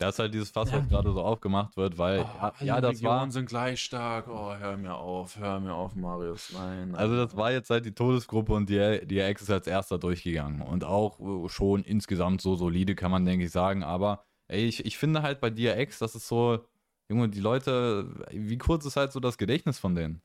[0.00, 2.96] da ist halt dieses Fass, was gerade so aufgemacht wird, weil oh, ja, ja, das
[2.96, 3.30] Regionen war.
[3.30, 4.28] sind gleich stark.
[4.28, 6.52] Oh, hör mir auf, hör mir auf, Marius.
[6.54, 6.92] Nein.
[6.92, 6.94] nein.
[6.94, 10.62] Also das war jetzt halt die Todesgruppe und die, die Ex ist als erster durchgegangen
[10.62, 13.84] und auch schon insgesamt so solide kann man denke ich sagen.
[13.84, 16.64] Aber ey, ich, ich finde halt bei DRX, das ist so,
[17.10, 20.22] Junge, die Leute, wie kurz ist halt so das Gedächtnis von denen?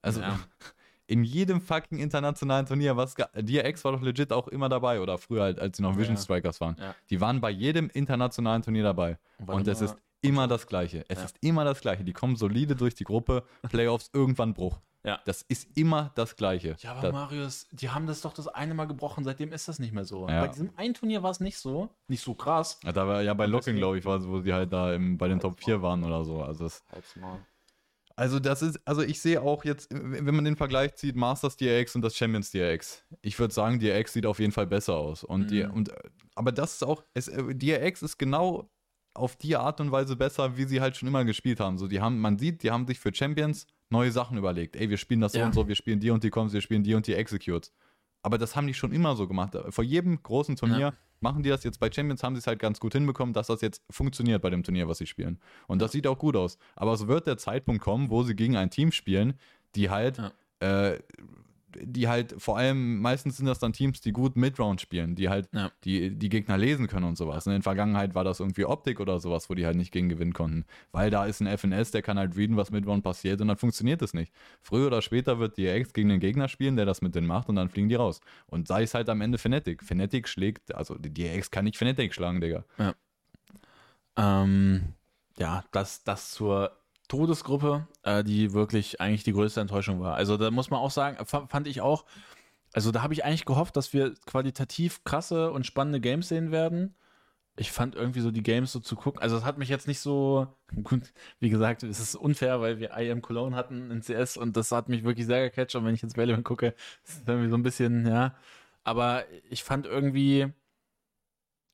[0.00, 0.38] Also ja.
[1.08, 5.42] in jedem fucking internationalen Turnier, was DRX war doch legit auch immer dabei oder früher
[5.42, 6.76] halt, als sie noch Vision Strikers waren.
[6.78, 6.94] Ja.
[7.10, 9.18] Die waren bei jedem internationalen Turnier dabei.
[9.38, 11.04] Warte und es ist immer das Gleiche.
[11.08, 11.24] Es ja.
[11.24, 12.04] ist immer das Gleiche.
[12.04, 14.80] Die kommen solide durch die Gruppe, Playoffs, irgendwann Bruch.
[15.02, 15.20] Ja.
[15.24, 16.76] Das ist immer das Gleiche.
[16.80, 19.78] Ja, aber das, Marius, die haben das doch das eine Mal gebrochen, seitdem ist das
[19.78, 20.28] nicht mehr so.
[20.28, 20.42] Ja.
[20.42, 22.78] Bei diesem einen Turnier war es nicht so, nicht so krass.
[22.84, 25.16] Ja, da war ja bei Locking, glaube ich, war es, wo sie halt da im,
[25.16, 26.42] bei den Top 4 waren oder so.
[26.42, 26.84] Also das,
[27.16, 27.38] mal.
[28.18, 31.94] Also das ist, also ich sehe auch jetzt, wenn man den Vergleich zieht, Masters DRX
[31.94, 33.04] und das Champions DRX.
[33.22, 35.22] Ich würde sagen, DRX sieht auf jeden Fall besser aus.
[35.22, 35.48] Und, mhm.
[35.48, 35.92] die, und
[36.34, 38.68] aber das ist auch, es, äh, DRX ist genau
[39.14, 41.78] auf die Art und Weise besser, wie sie halt schon immer gespielt haben.
[41.78, 44.74] So, die haben, man sieht, die haben sich für Champions neue Sachen überlegt.
[44.74, 45.46] Ey, wir spielen das so ja.
[45.46, 47.72] und so, wir spielen die und die Comms, wir spielen die und die Executes.
[48.28, 49.56] Aber das haben die schon immer so gemacht.
[49.70, 52.58] Vor jedem großen Turnier ja machen die das jetzt bei Champions, haben sie es halt
[52.58, 55.38] ganz gut hinbekommen, dass das jetzt funktioniert bei dem Turnier, was sie spielen.
[55.66, 56.58] Und das sieht auch gut aus.
[56.76, 59.34] Aber es wird der Zeitpunkt kommen, wo sie gegen ein Team spielen,
[59.74, 60.90] die halt ja.
[60.90, 60.98] äh,
[61.74, 65.48] die halt vor allem, meistens sind das dann Teams, die gut Midround spielen, die halt
[65.52, 65.70] ja.
[65.84, 67.46] die, die Gegner lesen können und sowas.
[67.46, 70.08] Und in der Vergangenheit war das irgendwie Optik oder sowas, wo die halt nicht gegen
[70.08, 70.64] gewinnen konnten.
[70.92, 74.00] Weil da ist ein FNS, der kann halt readen, was Midround passiert und dann funktioniert
[74.02, 74.32] es nicht.
[74.62, 77.56] Früher oder später wird DX gegen den Gegner spielen, der das mit denen macht und
[77.56, 78.20] dann fliegen die raus.
[78.46, 79.82] Und sei es halt am Ende Fnatic.
[79.82, 82.64] Fnatic schlägt, also die DX kann nicht Fnatic schlagen, Digga.
[82.78, 82.94] Ja.
[84.16, 84.94] Ähm,
[85.38, 86.77] ja, das, das zur
[87.08, 90.14] Todesgruppe, äh, die wirklich eigentlich die größte Enttäuschung war.
[90.14, 92.04] Also da muss man auch sagen, fand ich auch,
[92.72, 96.94] also da habe ich eigentlich gehofft, dass wir qualitativ krasse und spannende Games sehen werden.
[97.56, 100.00] Ich fand irgendwie so die Games so zu gucken, also es hat mich jetzt nicht
[100.00, 100.48] so,
[100.84, 104.56] gut, wie gesagt, es ist unfair, weil wir I Am Cologne hatten in CS und
[104.56, 107.50] das hat mich wirklich sehr gecatcht und wenn ich ins Valorant gucke, ist es irgendwie
[107.50, 108.36] so ein bisschen, ja,
[108.84, 110.52] aber ich fand irgendwie,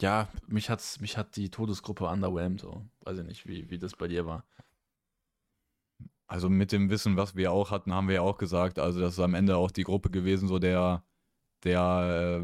[0.01, 2.83] ja, mich, hat's, mich hat die Todesgruppe underwhelmed, so.
[3.03, 4.45] Weiß ich nicht, wie, wie das bei dir war.
[6.27, 9.15] Also mit dem Wissen, was wir auch hatten, haben wir ja auch gesagt, also das
[9.15, 11.05] ist am Ende auch die Gruppe gewesen, so der,
[11.65, 12.43] der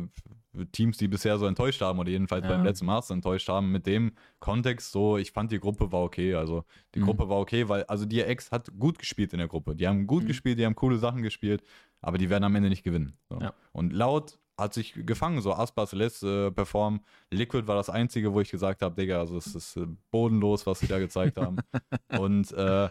[0.54, 2.50] äh, Teams, die bisher so enttäuscht haben oder jedenfalls ja.
[2.50, 3.70] beim letzten Master enttäuscht haben.
[3.70, 6.34] Mit dem Kontext so, ich fand die Gruppe war okay.
[6.34, 6.64] Also
[6.94, 7.04] die mhm.
[7.04, 9.76] Gruppe war okay, weil also die Ex hat gut gespielt in der Gruppe.
[9.76, 10.28] Die haben gut mhm.
[10.28, 11.62] gespielt, die haben coole Sachen gespielt,
[12.00, 13.16] aber die werden am Ende nicht gewinnen.
[13.28, 13.40] So.
[13.40, 13.54] Ja.
[13.72, 17.00] Und laut hat sich gefangen, so Aspa Celeste äh, performen.
[17.30, 20.80] Liquid war das einzige, wo ich gesagt habe, Digga, also es ist äh, bodenlos, was
[20.80, 21.56] sie da gezeigt haben.
[22.18, 22.88] Und äh,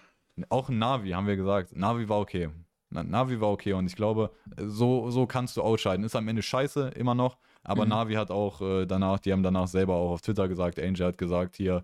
[0.50, 1.76] auch Navi haben wir gesagt.
[1.76, 2.50] Navi war okay.
[2.90, 6.04] Navi war okay und ich glaube, so, so kannst du ausscheiden.
[6.06, 7.90] Ist am Ende scheiße, immer noch, aber mhm.
[7.90, 11.18] Navi hat auch äh, danach, die haben danach selber auch auf Twitter gesagt, Angel hat
[11.18, 11.84] gesagt, hier,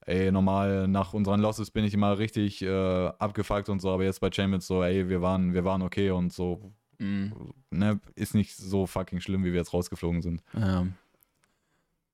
[0.00, 4.20] ey, normal nach unseren Losses bin ich immer richtig äh, abgefuckt und so, aber jetzt
[4.20, 7.52] bei Champions so, ey, wir waren, wir waren okay und so, mhm.
[7.70, 10.42] ne, ist nicht so fucking schlimm, wie wir jetzt rausgeflogen sind.
[10.54, 10.86] Ja.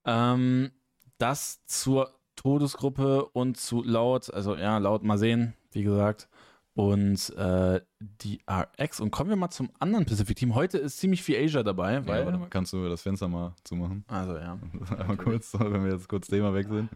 [0.05, 0.71] Ähm,
[1.17, 6.29] das zur Todesgruppe und zu laut, also ja, laut mal sehen, wie gesagt.
[6.73, 9.01] Und äh, die RX.
[9.01, 10.55] Und kommen wir mal zum anderen Pacific-Team.
[10.55, 12.05] Heute ist ziemlich viel Asia dabei.
[12.07, 14.05] Weil, ja, warte mal, kannst du das Fenster mal zumachen?
[14.07, 14.57] Also, ja.
[14.97, 16.89] Einmal kurz, wenn wir jetzt kurz Thema weg sind.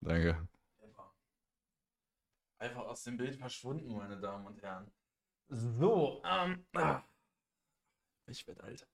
[0.00, 0.48] Danke.
[2.60, 4.90] Einfach aus dem Bild verschwunden, meine Damen und Herren.
[5.48, 7.02] So, ähm, ah.
[8.26, 8.86] ich werde alt.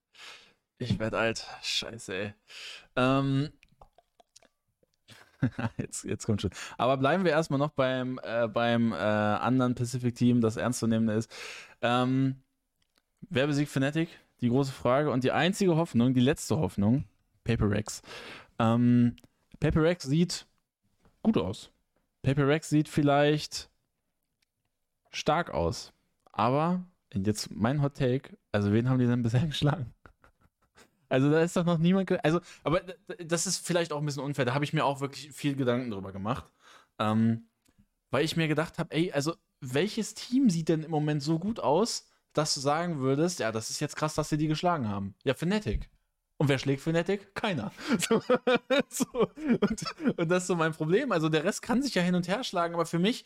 [0.79, 1.47] Ich werde alt.
[1.63, 2.35] Scheiße, ey.
[2.97, 3.53] Ähm,
[5.77, 6.51] jetzt, jetzt kommt schon.
[6.79, 11.31] Aber bleiben wir erstmal noch beim, äh, beim äh, anderen Pacific-Team, das ernstzunehmende ist.
[11.83, 12.37] Ähm,
[13.29, 14.09] wer besiegt Fnatic?
[14.41, 15.11] Die große Frage.
[15.11, 17.05] Und die einzige Hoffnung, die letzte Hoffnung,
[17.45, 18.03] Paper Rex.
[18.59, 19.17] Ähm,
[19.61, 20.47] Paper Rex sieht
[21.23, 21.71] gut aus.
[22.23, 23.71] Paper Rex sieht vielleicht
[25.11, 25.93] stark aus.
[26.33, 26.85] Aber,
[27.15, 29.95] jetzt mein Hot Take, also wen haben die denn bisher geschlagen?
[31.09, 32.11] Also da ist doch noch niemand.
[32.25, 32.81] Also, aber
[33.19, 34.45] das ist vielleicht auch ein bisschen unfair.
[34.45, 36.53] Da habe ich mir auch wirklich viel Gedanken drüber gemacht.
[36.99, 37.49] Ähm,
[38.11, 41.61] weil ich mir gedacht habe, ey, also welches Team sieht denn im Moment so gut
[41.61, 45.15] aus, dass du sagen würdest, ja, das ist jetzt krass, dass sie die geschlagen haben.
[45.25, 45.89] Ja, Fnatic.
[46.39, 47.35] Und wer schlägt Fnatic?
[47.35, 47.73] Keiner.
[47.99, 48.21] So,
[48.89, 49.31] so,
[49.61, 51.13] und, und, das ist so mein Problem.
[51.13, 53.25] Also der Rest kann sich ja hin und her schlagen, aber für mich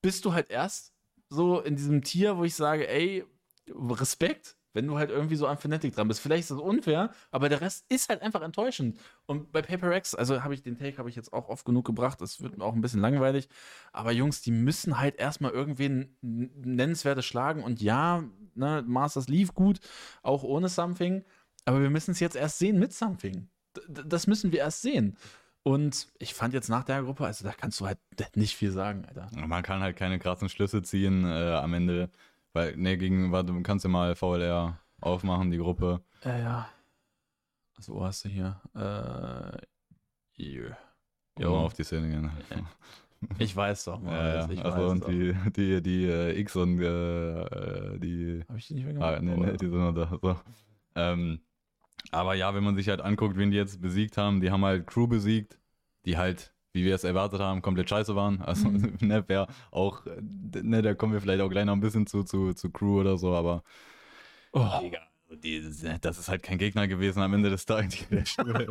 [0.00, 0.92] bist du halt erst
[1.28, 3.24] so in diesem Tier, wo ich sage, ey,
[3.68, 6.20] Respekt, wenn du halt irgendwie so am Fnatic dran bist.
[6.20, 8.98] Vielleicht ist das unfair, aber der Rest ist halt einfach enttäuschend.
[9.26, 11.84] Und bei Paper X, also habe ich den Take habe ich jetzt auch oft genug
[11.84, 13.48] gebracht, das wird auch ein bisschen langweilig,
[13.92, 19.80] aber Jungs, die müssen halt erstmal irgendwen nennenswertes schlagen und ja, ne, Masters lief gut,
[20.22, 21.24] auch ohne Something,
[21.64, 23.48] aber wir müssen es jetzt erst sehen mit Something.
[23.88, 25.16] D das müssen wir erst sehen.
[25.64, 27.98] Und ich fand jetzt nach der Gruppe, also da kannst du halt
[28.34, 29.28] nicht viel sagen, Alter.
[29.46, 31.24] Man kann halt keine krassen Schlüsse ziehen.
[31.24, 32.10] Äh, am Ende
[32.52, 36.02] weil, ne, gegen, warte, du kannst ja mal VLR aufmachen, die Gruppe.
[36.24, 36.68] Ja, ja.
[37.78, 38.60] So hast du hier.
[38.74, 39.58] Äh,
[40.30, 40.76] hier.
[41.38, 42.30] Ja, mal auf die Szene gehen.
[43.38, 44.12] Ich weiß doch mal.
[44.12, 44.62] Ja, ja.
[44.62, 48.44] also und die, die, die äh, X und äh, äh die.
[48.48, 49.16] Hab ich die nicht mehr gemacht?
[49.18, 50.18] Ah, nee, nee, die sind noch da.
[50.20, 50.36] So.
[50.94, 51.40] Ähm,
[52.10, 54.86] aber ja, wenn man sich halt anguckt, wen die jetzt besiegt haben, die haben halt
[54.86, 55.58] Crew besiegt,
[56.04, 58.40] die halt wie wir es erwartet haben, komplett scheiße waren.
[58.40, 58.96] Also, mhm.
[59.00, 60.02] ne, wäre auch,
[60.62, 63.18] ne, da kommen wir vielleicht auch gleich noch ein bisschen zu, zu, zu Crew oder
[63.18, 63.62] so, aber.
[64.52, 64.68] Oh.
[64.82, 65.06] Egal.
[65.42, 65.62] Die,
[66.02, 68.06] das ist halt kein Gegner gewesen am Ende des Tages.
[68.10, 68.66] Der Stuhl.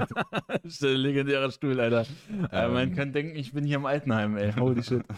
[0.64, 2.06] der legendäre Stuhl, Alter.
[2.52, 4.54] Ähm, man kann denken, ich bin hier im Altenheim, ey.
[4.54, 5.04] Holy shit.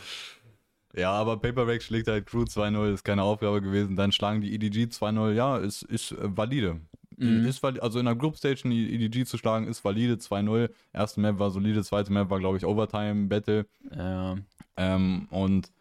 [0.96, 3.96] Ja, aber Paperback schlägt halt Crew 2-0, ist keine Aufgabe gewesen.
[3.96, 6.82] Dann schlagen die EDG 2-0, ja, ist, ist valide.
[7.24, 7.46] Mhm.
[7.46, 10.16] Ist also in der Group Stage die EDG zu schlagen, ist valide.
[10.16, 10.70] 2-0.
[10.94, 13.66] Erste Map war solide, zweite Map war, glaube ich, Overtime Battle.
[13.96, 14.36] Ja.
[14.78, 15.72] Ähm, und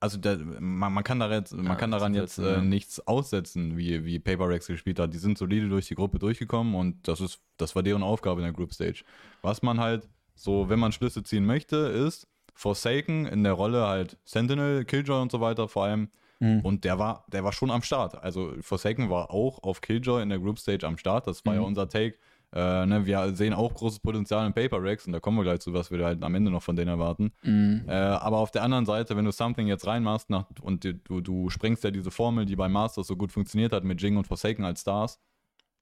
[0.00, 3.76] also der, man, man, kann da jetzt, man ja, kann daran jetzt äh, nichts aussetzen,
[3.76, 5.12] wie, wie Paper Rex gespielt hat.
[5.12, 8.44] Die sind solide durch die Gruppe durchgekommen und das ist, das war deren Aufgabe in
[8.44, 9.04] der Group Stage.
[9.42, 14.16] Was man halt so, wenn man Schlüsse ziehen möchte, ist Forsaken in der Rolle halt
[14.24, 16.08] Sentinel, Killjoy und so weiter vor allem
[16.40, 16.60] Mhm.
[16.60, 18.22] Und der war, der war schon am Start.
[18.22, 21.26] Also Forsaken war auch auf Killjoy in der Group Stage am Start.
[21.26, 21.60] Das war mhm.
[21.60, 22.16] ja unser Take.
[22.50, 25.60] Äh, ne, wir sehen auch großes Potenzial in Paper Racks und da kommen wir gleich
[25.60, 27.32] zu, was wir halt am Ende noch von denen erwarten.
[27.42, 27.84] Mhm.
[27.86, 31.50] Äh, aber auf der anderen Seite, wenn du Something jetzt reinmachst nach, und du, du
[31.50, 34.64] sprengst ja diese Formel, die bei Masters so gut funktioniert hat mit Jing und Forsaken
[34.64, 35.20] als Stars,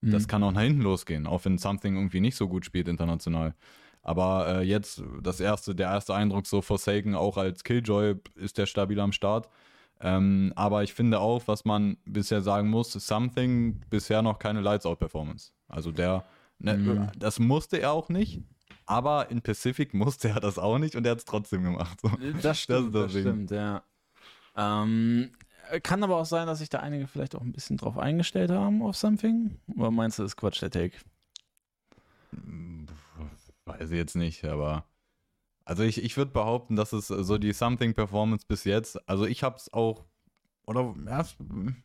[0.01, 0.11] mhm.
[0.11, 3.55] das kann auch nach hinten losgehen, auch wenn Something irgendwie nicht so gut spielt international.
[4.03, 8.67] Aber äh, jetzt das erste, der erste Eindruck so Forsaken auch als Killjoy ist der
[8.67, 9.49] stabil am Start.
[10.01, 14.87] Ähm, aber ich finde auch, was man bisher sagen muss, Something bisher noch keine Lights
[14.87, 15.53] Out Performance.
[15.69, 16.25] Also der
[16.59, 17.11] Ne, mhm.
[17.19, 18.43] Das musste er auch nicht,
[18.87, 22.01] aber in Pacific musste er das auch nicht und er hat es trotzdem gemacht.
[22.01, 22.11] So.
[22.43, 23.83] Das stimmt, das, das stimmt, ja.
[24.57, 25.31] Ähm,
[25.83, 28.83] kann aber auch sein, dass sich da einige vielleicht auch ein bisschen drauf eingestellt haben
[28.83, 29.59] auf Something.
[29.77, 30.97] Oder meinst du, das ist Quatsch, der Take?
[33.65, 34.85] Weiß ich jetzt nicht, aber
[35.67, 39.57] also ich, ich würde behaupten, dass es so die Something-Performance bis jetzt, also ich habe
[39.57, 40.05] es auch
[40.67, 41.25] oder, ja,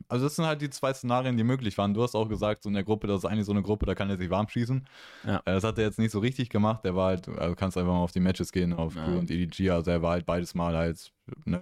[0.08, 1.94] also das sind halt die zwei Szenarien, die möglich waren.
[1.94, 3.94] Du hast auch gesagt, so in der Gruppe, das ist eigentlich so eine Gruppe, da
[3.94, 4.88] kann er sich warm schießen.
[5.24, 5.38] Ja.
[5.38, 6.84] Äh, das hat er jetzt nicht so richtig gemacht.
[6.84, 9.06] Der war halt, also kannst einfach mal auf die Matches gehen, auf ja.
[9.06, 9.70] Und EDG.
[9.70, 11.14] Also er war halt beides Mal halt,
[11.46, 11.62] ne,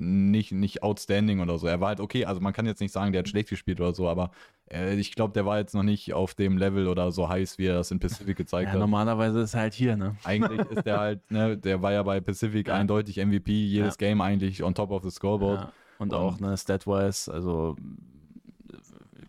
[0.00, 1.66] nicht, nicht outstanding oder so.
[1.66, 3.94] Er war halt okay, also man kann jetzt nicht sagen, der hat schlecht gespielt oder
[3.94, 4.30] so, aber
[4.70, 7.66] äh, ich glaube, der war jetzt noch nicht auf dem Level oder so heiß, wie
[7.66, 8.80] er das in Pacific gezeigt ja, hat.
[8.80, 10.16] Normalerweise ist er halt hier, ne?
[10.24, 12.74] Eigentlich ist der halt, ne, der war ja bei Pacific ja.
[12.74, 15.72] eindeutig MVP, jedes Game eigentlich on top of the scoreboard.
[15.98, 17.76] Und um, auch, ne, Statwise, also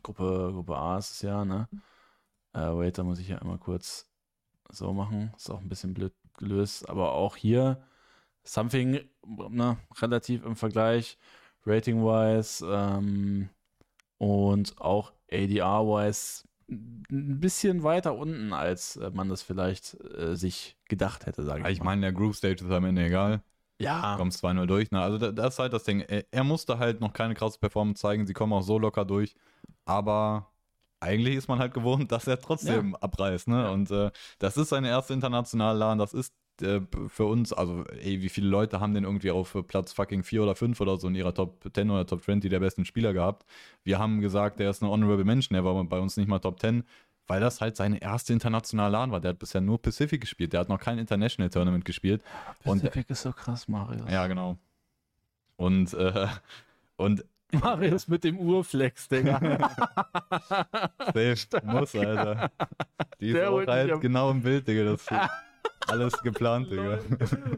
[0.04, 1.68] Gruppe, Gruppe A ist es ja, ne?
[2.54, 4.08] Äh, wait, da muss ich ja einmal kurz
[4.70, 5.32] so machen.
[5.36, 7.82] Ist auch ein bisschen blöd gelöst, aber auch hier
[8.44, 9.00] Something,
[9.50, 11.18] ne, relativ im Vergleich,
[11.66, 13.50] rating-wise ähm,
[14.18, 21.26] und auch ADR-wise ein bisschen weiter unten, als äh, man das vielleicht äh, sich gedacht
[21.26, 21.78] hätte, sage ich.
[21.78, 23.42] Ich meine, der Group Stage ist am Ende egal.
[23.80, 24.16] Ja.
[24.18, 24.92] Kommst 2-0 durch.
[24.92, 25.02] Ne?
[25.02, 26.02] Also das ist halt das Ding.
[26.02, 28.28] Er, er, musste halt noch keine krasse Performance zeigen.
[28.28, 29.36] Sie kommen auch so locker durch.
[29.86, 30.52] Aber
[31.00, 33.00] eigentlich ist man halt gewohnt, dass er trotzdem ja.
[33.00, 33.48] abreißt.
[33.48, 33.64] Ne?
[33.64, 33.70] Ja.
[33.72, 35.98] Und äh, das ist seine erste internationale LAN.
[35.98, 39.94] Das ist äh, für uns, also ey, wie viele Leute haben denn irgendwie auf Platz
[39.94, 42.86] fucking 4 oder 5 oder so in ihrer Top 10 oder Top 20 der besten
[42.86, 43.46] Spieler gehabt?
[43.84, 45.56] Wir haben gesagt, der ist eine Honorable Mention.
[45.56, 46.84] Er war bei uns nicht mal Top 10
[47.30, 49.22] weil das halt seine erste internationale LAN war.
[49.22, 50.52] Der hat bisher nur Pacific gespielt.
[50.52, 52.24] Der hat noch kein International Tournament gespielt.
[52.64, 54.10] Pacific und, ist so krass, Marius.
[54.10, 54.58] Ja, genau.
[55.56, 56.28] Und, äh,
[56.98, 59.40] und Marius mit dem Urflex, Digga.
[61.14, 62.52] Safe, muss, Alter.
[63.20, 64.84] Die ist auch halt genau im Bild, Digga.
[64.86, 65.10] Das ist
[65.88, 67.00] alles geplant, Digga.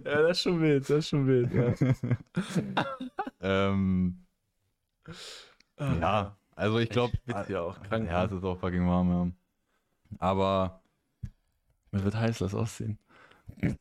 [0.05, 1.73] Ja, das ist schon wild, das ist schon wild, ja.
[3.41, 4.25] ähm,
[5.79, 7.13] ja, also ich glaube...
[7.25, 9.31] Ja, ja, es ist auch fucking warm, ja.
[10.19, 10.81] Aber
[11.91, 12.97] mir wird heiß, lass aussehen.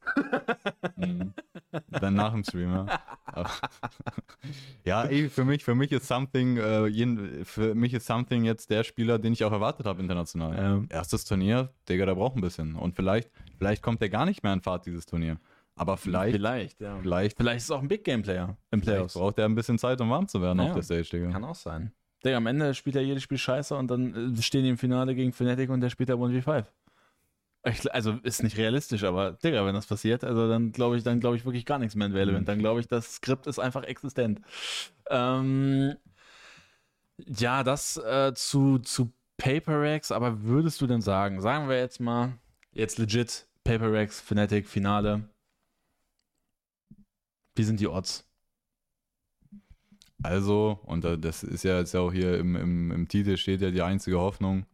[0.97, 2.87] Dann nach dem Stream, ja.
[4.85, 8.71] ja, ey, für mich, für mich ist Something, äh, jeden, für mich ist Something jetzt
[8.71, 10.57] der Spieler, den ich auch erwartet habe international.
[10.59, 10.87] Ähm.
[10.91, 12.75] Erstes Turnier, Digga, der braucht ein bisschen.
[12.75, 13.31] Und vielleicht,
[13.61, 15.39] vielleicht kommt der gar nicht mehr in Fahrt, dieses Turnier.
[15.77, 16.35] Aber vielleicht.
[16.35, 16.99] Vielleicht, ja.
[17.01, 19.15] Vielleicht, vielleicht ist es auch ein Big Game Player im Playoffs.
[19.15, 21.31] Braucht er ein bisschen Zeit, um warm zu werden ja, auf der Stage, Digga.
[21.31, 21.93] Kann auch sein.
[22.25, 25.15] Digga, am Ende spielt er jedes Spiel scheiße und dann äh, stehen die im Finale
[25.15, 26.65] gegen Fnatic und der spielt da 1v5.
[27.65, 31.21] Ich, also ist nicht realistisch, aber Digga, wenn das passiert, also dann glaube ich, dann
[31.21, 32.43] glaube ich wirklich gar nichts mehr in Valorant.
[32.43, 32.47] Mhm.
[32.47, 34.41] Dann glaube ich, das Skript ist einfach existent.
[35.11, 35.97] Ähm,
[37.27, 42.01] ja, das äh, zu, zu Paper Racks, aber würdest du denn sagen, sagen wir jetzt
[42.01, 42.33] mal,
[42.73, 45.23] jetzt legit Paper Racks, Fnatic, Finale.
[47.55, 48.29] Wie sind die Odds?
[50.25, 53.83] Also, und das ist ja jetzt auch hier im, im, im Titel steht ja die
[53.83, 54.67] einzige Hoffnung.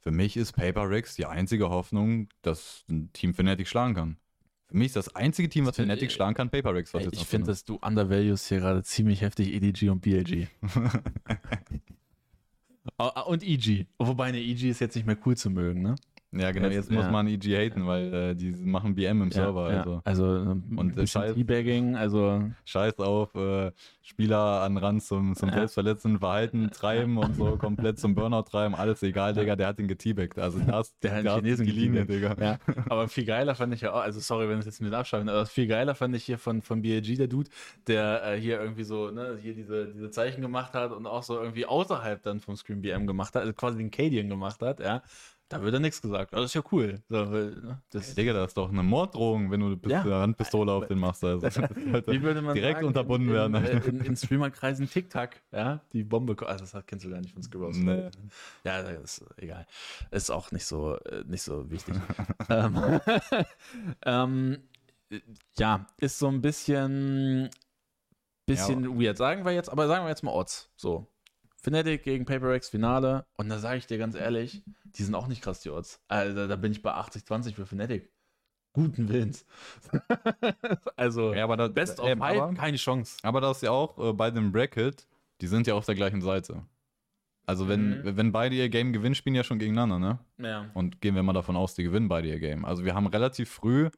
[0.00, 4.16] Für mich ist Paper Rex die einzige Hoffnung, dass ein Team Fnatic schlagen kann.
[4.66, 6.92] Für mich ist das einzige Team, was Fnatic schlagen kann, Paper Rex.
[6.92, 10.48] Ey, ich finde, dass du undervalues hier gerade ziemlich heftig EDG und BLG.
[12.98, 13.86] Ah, ah, und EG.
[13.98, 15.96] Wobei eine EG ist jetzt nicht mehr cool zu mögen, ne?
[16.38, 17.10] Ja, genau, jetzt, jetzt muss ja.
[17.10, 19.72] man EG haten, weil äh, die machen BM im ja, Server.
[19.72, 19.78] Ja.
[19.78, 23.72] Also, also ähm, und äh, scheiß, Teabagging, also scheiß auf äh,
[24.02, 29.02] Spieler an Rand zum, zum selbstverletzenden Verhalten treiben und so komplett zum Burnout treiben, alles
[29.02, 30.38] egal, Digga, der hat ihn geteabaggt.
[30.38, 32.58] Also das, der hat den Chinesen Linie, Digga.
[32.88, 35.46] Aber viel geiler fand ich ja auch, also sorry, wenn es jetzt mit abschreiben, aber
[35.46, 37.50] viel geiler fand ich hier von, von BLG, der Dude,
[37.86, 41.38] der äh, hier irgendwie so, ne, hier diese, diese Zeichen gemacht hat und auch so
[41.38, 45.02] irgendwie außerhalb dann vom Screen BM gemacht hat, also quasi den Cadian gemacht hat, ja.
[45.48, 46.32] Da wird er nichts gesagt.
[46.32, 47.02] Aber das ist ja cool.
[47.08, 50.02] Ne, das Digga, das ist doch eine Morddrohung, wenn du ja.
[50.02, 51.22] eine Handpistole auf den machst.
[51.22, 53.54] Also, Wie würde man direkt sagen, unterbunden in, werden.
[53.54, 56.36] In, in, in Streamerkreisen TikTok, ja, die Bombe.
[56.46, 57.76] Also das kennst du gar nicht von Skirrows.
[57.76, 58.10] Nee.
[58.64, 59.66] Ja, das ist egal.
[60.10, 61.94] Ist auch nicht so, äh, nicht so wichtig.
[62.48, 63.00] ähm,
[64.04, 64.58] ähm,
[65.56, 67.50] ja, ist so ein bisschen
[68.46, 68.90] Bisschen ja.
[68.90, 69.18] weird.
[69.18, 70.70] Sagen wir jetzt, aber sagen wir jetzt mal Odds.
[70.76, 71.06] So.
[71.66, 73.26] Fnatic gegen PaperX Finale.
[73.36, 76.00] Und da sage ich dir ganz ehrlich, die sind auch nicht krass, die Odds.
[76.06, 78.08] Also, da bin ich bei 80-20 für Fnatic.
[78.72, 79.44] Guten Willens.
[80.96, 83.16] also, ja, aber da, Best of five, keine Chance.
[83.22, 85.08] Aber das ist ja auch äh, bei dem Bracket,
[85.40, 86.62] die sind ja auf der gleichen Seite.
[87.46, 88.16] Also wenn, mhm.
[88.16, 90.18] wenn beide ihr Game gewinnen, spielen ja schon gegeneinander, ne?
[90.38, 90.70] Ja.
[90.74, 92.64] Und gehen wir mal davon aus, die gewinnen beide ihr Game.
[92.64, 93.88] Also wir haben relativ früh,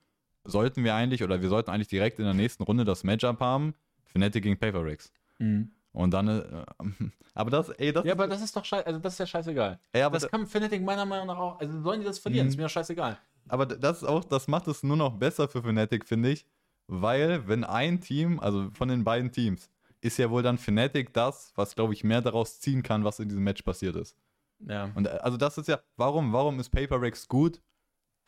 [0.45, 3.75] sollten wir eigentlich, oder wir sollten eigentlich direkt in der nächsten Runde das Matchup haben,
[4.05, 5.13] Fnatic gegen Paper Rigs.
[5.39, 5.71] Mhm.
[5.93, 6.65] Und dann, äh,
[7.35, 9.79] aber das, ey, das Ja, aber das ist doch scheiße, also das ist ja scheißegal.
[9.93, 12.51] Ey, aber das kann Fnatic meiner Meinung nach auch, also sollen die das verlieren, mhm.
[12.51, 13.19] ist mir doch scheißegal.
[13.49, 16.47] Aber das ist auch, das macht es nur noch besser für Fnatic, finde ich,
[16.87, 19.71] weil wenn ein Team, also von den beiden Teams,
[20.01, 23.29] ist ja wohl dann Fnatic das, was, glaube ich, mehr daraus ziehen kann, was in
[23.29, 24.17] diesem Match passiert ist.
[24.61, 24.91] Ja.
[24.95, 27.61] Und äh, also das ist ja, warum, warum ist Paper Rex gut?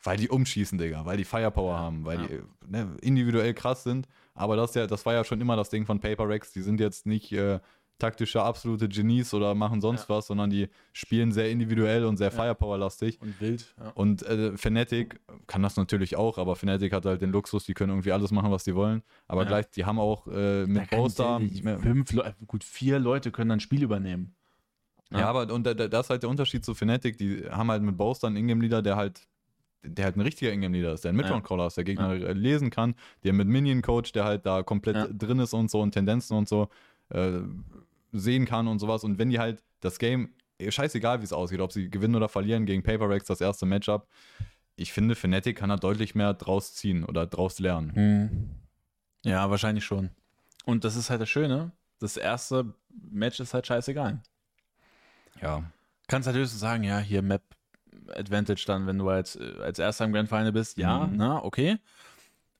[0.03, 2.27] Weil die umschießen, Digga, weil die Firepower haben, weil ja.
[2.27, 4.07] die ne, individuell krass sind.
[4.33, 6.51] Aber das ja, das war ja schon immer das Ding von Paper Rex.
[6.53, 7.59] Die sind jetzt nicht äh,
[8.01, 10.15] taktische absolute Genies oder machen sonst ja.
[10.15, 12.35] was, sondern die spielen sehr individuell und sehr ja.
[12.35, 13.21] Firepower-lastig.
[13.21, 13.75] Und wild.
[13.79, 13.89] Ja.
[13.91, 17.91] Und äh, Fnatic kann das natürlich auch, aber Fnatic hat halt den Luxus, die können
[17.91, 19.03] irgendwie alles machen, was die wollen.
[19.27, 21.39] Aber gleich, die haben auch äh, mit Poster.
[21.79, 24.35] Fünf Leute, gut, vier Leute können dann Spiel übernehmen.
[25.11, 27.17] Ja, aber und das ist halt der Unterschied zu Fnatic.
[27.17, 29.27] Die haben halt mit Bowster einen Ingame-Leader, der halt
[29.83, 32.31] der halt ein richtiger Ingame-Leader ist, der ein Midround-Crawler ist, der Gegner ja.
[32.31, 35.07] lesen kann, der mit Minion-Coach, der halt da komplett ja.
[35.07, 36.69] drin ist und so und Tendenzen und so.
[37.09, 37.41] Äh,
[38.11, 39.03] sehen kann und sowas.
[39.03, 42.29] Und wenn die halt das Game, eh, scheißegal wie es aussieht, ob sie gewinnen oder
[42.29, 44.07] verlieren gegen Paper Rex, das erste Matchup,
[44.75, 47.95] ich finde, Fnatic kann da deutlich mehr draus ziehen oder draus lernen.
[47.95, 48.49] Hm.
[49.23, 50.09] Ja, wahrscheinlich schon.
[50.65, 51.71] Und das ist halt das Schöne.
[51.99, 52.73] Das erste
[53.11, 54.21] Match ist halt scheißegal.
[55.41, 55.63] Ja.
[56.07, 57.43] Kannst halt höchstens sagen, ja, hier Map
[58.15, 60.77] Advantage dann, wenn du als, als erster im Grand Final bist.
[60.77, 61.17] Ja, mhm.
[61.17, 61.77] na, okay.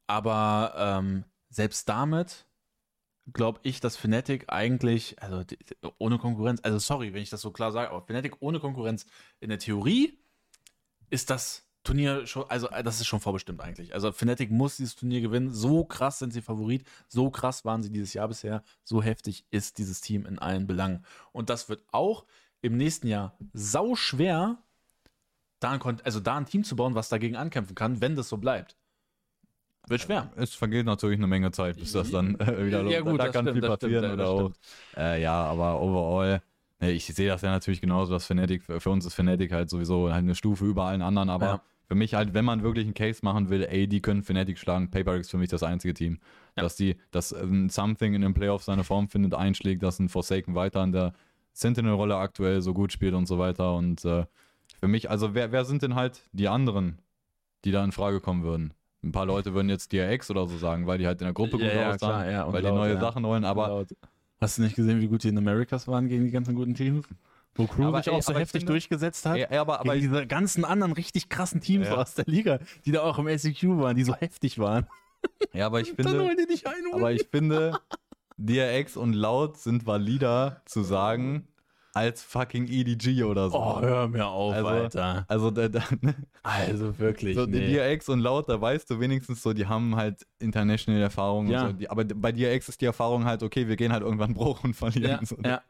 [0.08, 2.46] Aber ähm, selbst damit
[3.34, 5.44] glaube ich, dass Fnatic eigentlich, also
[5.98, 9.06] ohne Konkurrenz, also sorry, wenn ich das so klar sage, aber Fnatic ohne Konkurrenz
[9.40, 10.20] in der Theorie
[11.10, 13.94] ist das Turnier schon, also das ist schon vorbestimmt eigentlich.
[13.94, 15.52] Also Fnatic muss dieses Turnier gewinnen.
[15.52, 19.78] So krass sind sie Favorit, so krass waren sie dieses Jahr bisher, so heftig ist
[19.78, 21.06] dieses Team in allen Belangen.
[21.32, 22.26] Und das wird auch
[22.62, 24.62] im nächsten Jahr sau schwer,
[25.62, 28.38] da ein, also da ein Team zu bauen, was dagegen ankämpfen kann, wenn das so
[28.38, 28.76] bleibt.
[29.88, 30.32] Wird schwer.
[30.36, 33.46] Es vergeht natürlich eine Menge Zeit, bis das dann äh, wieder ja, gut, Da kann
[33.46, 34.52] stimmt, viel passieren stimmt, oder auch.
[34.96, 36.42] Äh, ja, aber overall,
[36.80, 40.12] ne, ich sehe das ja natürlich genauso, dass Fnatic, für uns ist Fnatic halt sowieso
[40.12, 41.62] halt eine Stufe über allen anderen, aber ja.
[41.88, 44.92] für mich halt, wenn man wirklich einen Case machen will, ey, die können Fnatic schlagen,
[44.92, 46.20] Paper ist für mich das einzige Team.
[46.56, 46.64] Ja.
[46.64, 50.54] Dass die, dass ein Something in den Playoffs seine Form findet, einschlägt, dass ein Forsaken
[50.54, 51.14] weiter in der
[51.54, 54.26] Sentinel-Rolle aktuell so gut spielt und so weiter und äh,
[54.82, 56.98] für mich, also wer, wer sind denn halt die anderen,
[57.64, 58.74] die da in Frage kommen würden?
[59.04, 61.52] Ein paar Leute würden jetzt DRX oder so sagen, weil die halt in der Gruppe
[61.52, 63.86] gut ja, aussahen, ja, ja, weil laut, die neue Sachen wollen, aber.
[64.40, 67.06] Hast du nicht gesehen, wie gut die in Americas waren gegen die ganzen guten Teams?
[67.54, 69.38] Wo Crew aber, sich auch ey, so heftig finde, durchgesetzt hat.
[69.38, 73.20] Ey, aber, aber diese ganzen anderen richtig krassen Teams aus der Liga, die da auch
[73.20, 74.88] im SEQ waren, die so heftig waren.
[75.54, 76.28] Ja, aber ich finde.
[76.94, 77.80] aber ich finde,
[78.38, 81.48] DRX und Laut sind valider zu sagen,
[81.94, 83.58] als fucking EDG oder so.
[83.58, 85.26] Oh, hör mir auf, also, Alter.
[85.28, 86.16] Also, da, da, ne?
[86.44, 87.36] also wirklich.
[87.36, 87.74] So, nee.
[87.74, 91.48] DRX und Laut, da weißt du wenigstens so, die haben halt international Erfahrung.
[91.48, 91.68] Ja.
[91.68, 91.74] So.
[91.74, 94.74] Die, aber bei DRX ist die Erfahrung halt, okay, wir gehen halt irgendwann Bruch und
[94.74, 95.20] verlieren.
[95.22, 95.38] Ja, so.
[95.44, 95.62] ja.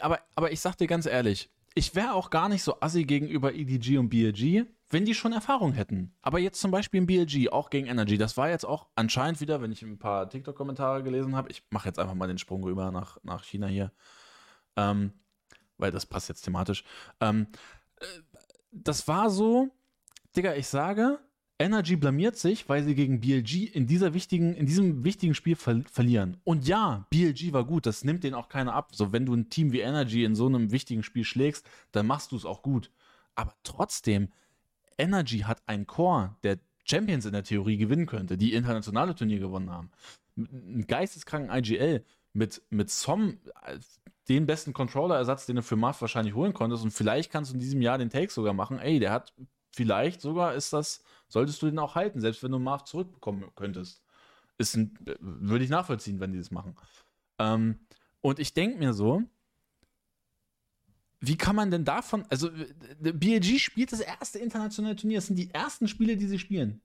[0.00, 3.52] Aber, aber ich sag dir ganz ehrlich, ich wäre auch gar nicht so assi gegenüber
[3.52, 6.14] EDG und BLG, wenn die schon Erfahrung hätten.
[6.22, 9.60] Aber jetzt zum Beispiel im BLG, auch gegen Energy, das war jetzt auch anscheinend wieder,
[9.60, 12.90] wenn ich ein paar TikTok-Kommentare gelesen habe, ich mache jetzt einfach mal den Sprung rüber
[12.92, 13.92] nach, nach China hier.
[14.76, 15.12] Ähm,
[15.78, 16.84] weil das passt jetzt thematisch.
[17.20, 17.46] Ähm,
[18.00, 18.06] äh,
[18.72, 19.70] das war so,
[20.36, 21.18] Digga, ich sage,
[21.58, 25.82] Energy blamiert sich, weil sie gegen BLG in, dieser wichtigen, in diesem wichtigen Spiel ver
[25.90, 26.36] verlieren.
[26.44, 28.94] Und ja, BLG war gut, das nimmt denen auch keiner ab.
[28.94, 32.32] So, wenn du ein Team wie Energy in so einem wichtigen Spiel schlägst, dann machst
[32.32, 32.90] du es auch gut.
[33.34, 34.28] Aber trotzdem,
[34.98, 39.70] Energy hat einen Core, der Champions in der Theorie gewinnen könnte, die internationale Turnier gewonnen
[39.70, 39.90] haben.
[40.36, 42.04] Einen geisteskranken IGL
[42.36, 43.38] mit, mit Som
[44.28, 46.84] den besten Controller-Ersatz, den du für Marv wahrscheinlich holen konntest.
[46.84, 48.78] Und vielleicht kannst du in diesem Jahr den Take sogar machen.
[48.78, 49.32] Ey, der hat
[49.74, 54.02] vielleicht sogar ist das, solltest du den auch halten, selbst wenn du Marv zurückbekommen könntest.
[54.58, 56.76] Ist ein, würde ich nachvollziehen, wenn die das machen.
[57.38, 57.80] Ähm,
[58.20, 59.22] und ich denke mir so,
[61.20, 62.50] wie kann man denn davon, also
[63.00, 66.82] BLG spielt das erste internationale Turnier, das sind die ersten Spiele, die sie spielen.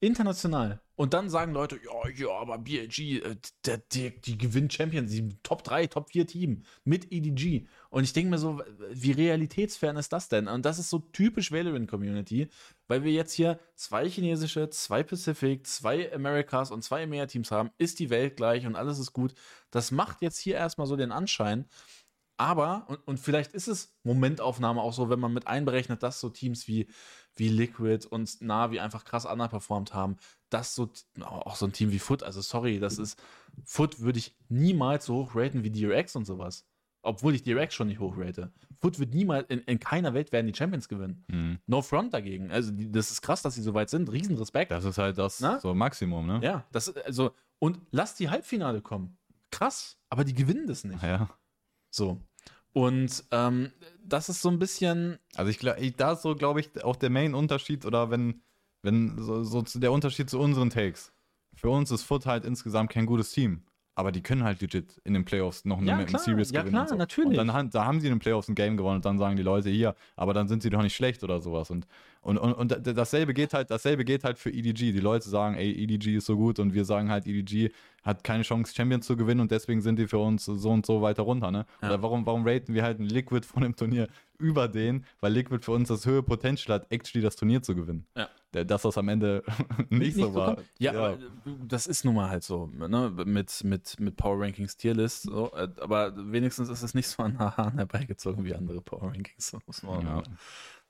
[0.00, 0.80] International.
[0.96, 5.30] Und dann sagen Leute, ja, ja, aber BLG, äh, der, der, die gewinnt Champions, die
[5.42, 7.66] Top 3, Top 4 Team mit EDG.
[7.88, 8.60] Und ich denke mir so,
[8.90, 10.46] wie realitätsfern ist das denn?
[10.46, 12.50] Und das ist so typisch Valorant Community,
[12.86, 17.98] weil wir jetzt hier zwei chinesische, zwei Pacific, zwei Americas und zwei EMEA-Teams haben, ist
[17.98, 19.32] die Welt gleich und alles ist gut.
[19.70, 21.66] Das macht jetzt hier erstmal so den Anschein,
[22.40, 26.30] aber, und, und vielleicht ist es Momentaufnahme auch so, wenn man mit einberechnet, dass so
[26.30, 26.88] Teams wie,
[27.36, 30.16] wie Liquid und Navi einfach krass underperformed haben,
[30.48, 30.90] dass so,
[31.20, 33.22] auch so ein Team wie Foot, also sorry, das ist,
[33.66, 36.66] Foot würde ich niemals so hoch raten wie DRX und sowas.
[37.02, 38.50] Obwohl ich DRX schon nicht hochrate.
[38.78, 41.24] Foot wird niemals, in, in keiner Welt werden die Champions gewinnen.
[41.28, 41.58] Mhm.
[41.66, 42.50] No Front dagegen.
[42.50, 44.10] Also, die, das ist krass, dass sie so weit sind.
[44.10, 44.70] Riesenrespekt.
[44.70, 45.60] Das ist halt das Na?
[45.60, 46.40] so Maximum, ne?
[46.42, 49.18] Ja, das, also, und lass die Halbfinale kommen.
[49.50, 51.02] Krass, aber die gewinnen das nicht.
[51.02, 51.28] Ja.
[51.90, 52.20] So.
[52.72, 53.72] Und ähm,
[54.04, 55.18] das ist so ein bisschen.
[55.34, 58.42] Also ich glaube, da ist so, glaube ich, auch der Main-Unterschied oder wenn,
[58.82, 61.12] wenn so, so der Unterschied zu unseren Takes.
[61.54, 63.64] Für uns ist Foot halt insgesamt kein gutes Team.
[63.96, 66.76] Aber die können halt legit in den Playoffs noch ja, eine Series ja, gewinnen.
[66.76, 66.94] Ja, klar, so.
[66.94, 67.38] natürlich.
[67.38, 69.42] Und dann da haben sie in den Playoffs ein Game gewonnen und dann sagen die
[69.42, 71.70] Leute hier, aber dann sind sie doch nicht schlecht oder sowas.
[71.70, 71.86] Und,
[72.22, 74.92] und, und, und dasselbe geht halt, dasselbe geht halt für EDG.
[74.92, 77.72] Die Leute sagen, ey, EDG ist so gut und wir sagen halt, EDG
[78.02, 81.02] hat keine Chance, Champions zu gewinnen und deswegen sind die für uns so und so
[81.02, 81.50] weiter runter.
[81.50, 81.66] Ne?
[81.82, 81.88] Ja.
[81.88, 84.08] Oder warum, warum raten wir halt ein Liquid von dem Turnier
[84.38, 85.04] über den?
[85.20, 88.06] Weil Liquid für uns das höhere Potential hat, actually das Turnier zu gewinnen.
[88.16, 89.42] Ja dass das am Ende
[89.90, 90.58] nicht, nicht so war.
[90.78, 91.18] Ja, ja.
[91.66, 93.12] das ist nun mal halt so, ne?
[93.24, 95.52] mit, mit, mit Power Rankings Tierlist, so.
[95.52, 99.56] Äh, aber wenigstens ist es nicht so an Haaren herbeigezogen wie andere Power Rankings.
[99.66, 100.22] Muss man ja.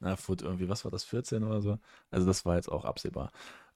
[0.02, 1.78] Na, Foot irgendwie, was war das, 14 oder so?
[2.10, 3.30] Also das war jetzt auch absehbar.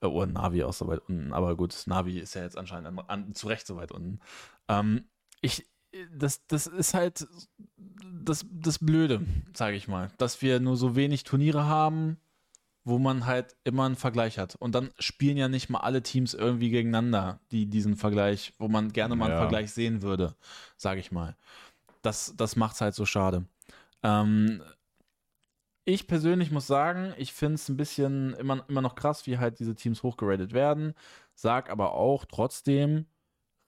[0.05, 1.33] Äh, oder Navi auch so weit unten.
[1.33, 4.21] Aber gut, Navi ist ja jetzt anscheinend an, an, zu Recht so weit unten.
[4.69, 5.05] Ähm,
[5.41, 5.67] ich,
[6.17, 7.27] das, das ist halt
[8.25, 9.23] das, das Blöde,
[9.55, 12.19] sage ich mal, dass wir nur so wenig Turniere haben,
[12.85, 14.57] wo man halt immer einen Vergleich hat.
[14.57, 18.93] Und dann spielen ja nicht mal alle Teams irgendwie gegeneinander, die diesen Vergleich, wo man
[18.93, 20.35] gerne mal einen Vergleich sehen würde,
[20.77, 21.37] sage ich mal.
[22.03, 23.45] Das, das macht es halt so schade.
[24.03, 24.63] Ähm,
[25.85, 29.59] ich persönlich muss sagen, ich finde es ein bisschen immer, immer noch krass, wie halt
[29.59, 30.95] diese Teams hochgeratet werden.
[31.35, 33.07] Sag aber auch trotzdem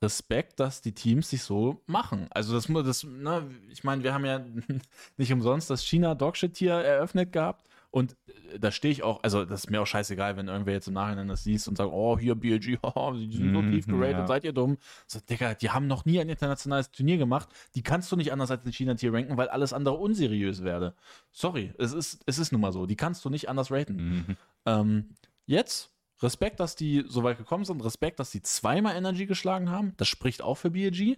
[0.02, 2.28] Respekt, dass die Teams sich so machen.
[2.30, 4.44] Also das, das ne, ich meine, wir haben ja
[5.16, 9.46] nicht umsonst das China Dogshit hier eröffnet gehabt und äh, da stehe ich auch, also
[9.46, 12.18] das ist mir auch scheißegal, wenn irgendwer jetzt im Nachhinein das siehst und sagt, oh,
[12.18, 14.26] hier BLG, oh, die sind so tief mhm, geratet, ja.
[14.26, 14.76] seid ihr dumm.
[15.06, 17.48] So, Digga, die haben noch nie ein internationales Turnier gemacht.
[17.74, 20.94] Die kannst du nicht anders als in China-Tier ranken, weil alles andere unseriös werde.
[21.32, 22.84] Sorry, es ist, es ist nun mal so.
[22.84, 23.96] Die kannst du nicht anders raten.
[23.96, 24.36] Mhm.
[24.66, 25.14] Ähm,
[25.46, 25.90] jetzt
[26.20, 27.82] Respekt, dass die so weit gekommen sind.
[27.82, 29.94] Respekt, dass sie zweimal Energy geschlagen haben.
[29.96, 31.16] Das spricht auch für BLG.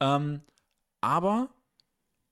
[0.00, 0.40] Ähm,
[1.00, 1.48] aber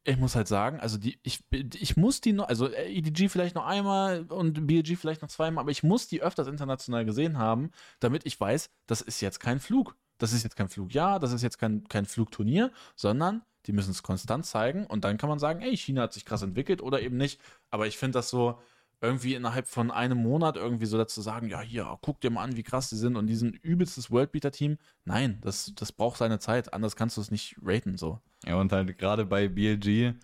[0.07, 3.67] ich muss halt sagen, also die, ich, ich muss die noch, also EDG vielleicht noch
[3.67, 8.25] einmal und BLG vielleicht noch zweimal, aber ich muss die öfters international gesehen haben, damit
[8.25, 9.97] ich weiß, das ist jetzt kein Flug.
[10.19, 14.03] Das ist jetzt kein Flugjahr, das ist jetzt kein, kein Flugturnier, sondern die müssen es
[14.03, 17.17] konstant zeigen und dann kann man sagen, ey, China hat sich krass entwickelt oder eben
[17.17, 17.41] nicht.
[17.71, 18.59] Aber ich finde das so,
[19.01, 22.57] irgendwie innerhalb von einem Monat irgendwie so dazu sagen, ja, hier, guck dir mal an,
[22.57, 24.79] wie krass die sind und die sind übelstes Worldbeater-Team.
[25.05, 28.21] Nein, das, das braucht seine Zeit, anders kannst du es nicht raten, so.
[28.45, 30.15] Ja, und halt gerade bei BLG,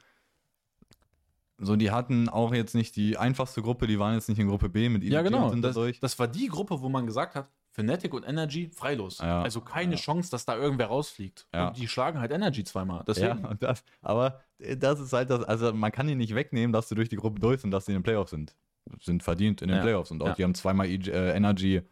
[1.59, 4.69] so, die hatten auch jetzt nicht die einfachste Gruppe, die waren jetzt nicht in Gruppe
[4.69, 5.55] B mit EDG ja, genau.
[5.55, 9.19] Das, das, war die Gruppe, wo man gesagt hat, Fnatic und Energy freilos.
[9.19, 9.99] Ja, also keine ja.
[9.99, 11.47] Chance, dass da irgendwer rausfliegt.
[11.55, 11.69] Ja.
[11.69, 13.03] Und die schlagen halt Energy zweimal.
[13.07, 13.43] Deswegen.
[13.43, 14.41] Ja, das, aber
[14.77, 17.41] das ist halt das, also man kann ihnen nicht wegnehmen, dass sie durch die Gruppe
[17.41, 18.55] durch sind, dass sie in den Playoffs sind.
[19.01, 20.11] Sind verdient in den Playoffs.
[20.11, 21.83] Und auch die haben zweimal e äh, Energy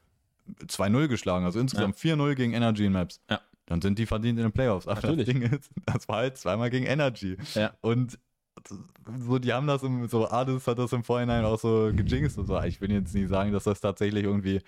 [0.67, 3.21] 2-0 geschlagen, also insgesamt 4-0 gegen Energy in Maps.
[3.31, 3.41] Ja.
[3.67, 4.89] Dann sind die verdient in den Playoffs.
[4.89, 5.27] Aber Natürlich.
[5.27, 7.37] das Ding ist, das war halt zweimal gegen Energy.
[7.55, 7.73] Ja.
[7.81, 8.19] Und
[9.19, 12.47] so, die haben das im, so Ades hat das im Vorhinein auch so gejinxt und
[12.47, 12.61] so.
[12.63, 14.61] Ich will jetzt nicht sagen, dass das tatsächlich irgendwie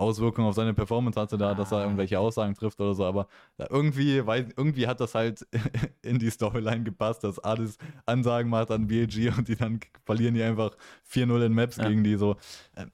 [0.00, 1.82] Auswirkungen auf seine Performance hatte, da, dass er ah.
[1.82, 3.28] irgendwelche Aussagen trifft oder so, aber
[3.58, 5.46] irgendwie, weil, irgendwie hat das halt
[6.02, 10.42] in die Storyline gepasst, dass Ades Ansagen macht an BLG und die dann verlieren die
[10.42, 10.76] einfach
[11.10, 11.88] 4-0 in Maps ja.
[11.88, 12.36] gegen die so.
[12.76, 12.90] Ähm,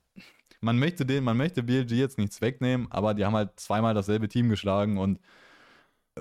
[0.60, 4.28] man möchte den, man möchte BLG jetzt nichts wegnehmen, aber die haben halt zweimal dasselbe
[4.28, 5.20] Team geschlagen und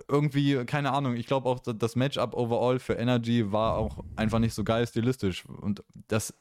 [0.07, 4.53] irgendwie, keine Ahnung, ich glaube auch, das Matchup overall für Energy war auch einfach nicht
[4.53, 5.45] so geil stilistisch.
[5.45, 6.34] Und das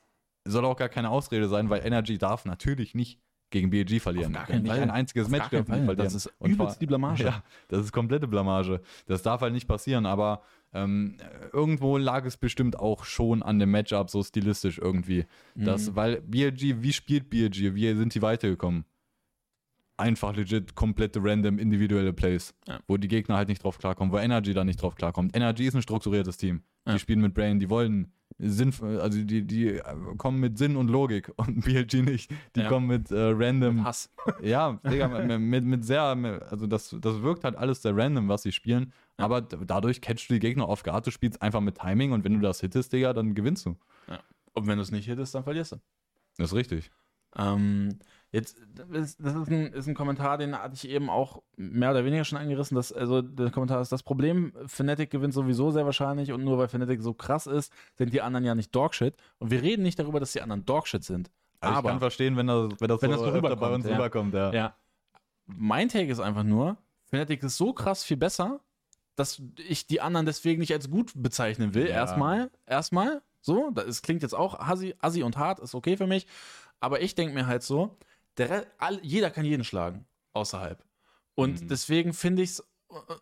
[0.45, 3.21] soll auch gar keine Ausrede sein, weil Energy darf natürlich nicht
[3.55, 4.37] gegen BLG verlieren.
[4.37, 5.97] Auf gar nicht ein einziges Match dürfen verlieren.
[5.97, 7.25] Das ist übelst die Blamage.
[7.25, 8.81] Ja, das ist komplette Blamage.
[9.07, 11.17] Das darf halt nicht passieren, aber ähm,
[11.53, 15.25] irgendwo lag es bestimmt auch schon an dem Matchup so stilistisch irgendwie.
[15.55, 15.65] Mhm.
[15.65, 17.75] Das, weil BLG, wie spielt BLG?
[17.75, 18.85] Wie sind die weitergekommen?
[19.97, 22.81] einfach legit komplette random individuelle Plays, ja.
[22.89, 25.37] wo die Gegner halt nicht drauf klarkommen, wo Energy da nicht drauf klarkommt.
[25.37, 26.63] Energy ist ein strukturiertes Team.
[26.85, 26.95] Ja.
[26.95, 29.81] Die spielen mit Brain, die wollen Sinn, also die, die
[30.19, 32.31] kommen mit Sinn und Logik und BLG nicht.
[32.57, 32.69] Die ja.
[32.69, 33.77] kommen mit äh, random.
[33.77, 34.11] Mit Hass.
[34.43, 35.09] Ja, Digga,
[35.39, 38.93] mit, mit sehr, also das, das wirkt halt alles sehr random, was sie spielen.
[39.19, 39.27] Ja.
[39.27, 42.35] Aber dadurch catchst du die Gegner auf Guard, du spielst einfach mit Timing und wenn
[42.35, 43.77] du das hittest, Digga, dann gewinnst du.
[44.09, 44.21] Ja.
[44.53, 45.77] Und wenn du es nicht hittest, dann verlierst du.
[46.37, 46.91] Das ist richtig.
[47.37, 47.99] Ähm,
[48.35, 52.25] Jetzt, das ist ein, ist ein, Kommentar, den hatte ich eben auch mehr oder weniger
[52.25, 52.75] schon angerissen.
[52.75, 56.67] Dass, also der Kommentar ist, das Problem, Fnatic gewinnt sowieso sehr wahrscheinlich und nur weil
[56.67, 59.15] Fnatic so krass ist, sind die anderen ja nicht Dogshit.
[59.39, 61.31] Und wir reden nicht darüber, dass die anderen Dogshit sind.
[61.61, 63.87] Also aber ich kann verstehen, wenn das, wenn das, wenn so das so bei uns
[63.87, 63.95] ja.
[63.95, 64.35] rüberkommt.
[64.35, 64.53] Ja.
[64.53, 64.77] ja.
[65.47, 68.59] Mein Take ist einfach nur, Fnatic ist so krass viel besser,
[69.15, 71.87] dass ich die anderen deswegen nicht als gut bezeichnen will.
[71.87, 71.95] Ja.
[71.95, 73.23] Erstmal, erstmal.
[73.41, 76.27] So, das klingt jetzt auch assi, assi und hart, ist okay für mich.
[76.81, 77.97] Aber ich denke mir halt so,
[78.39, 80.85] der, all, jeder kann jeden schlagen, außerhalb.
[81.35, 81.69] Und mhm.
[81.69, 82.65] deswegen finde ich es,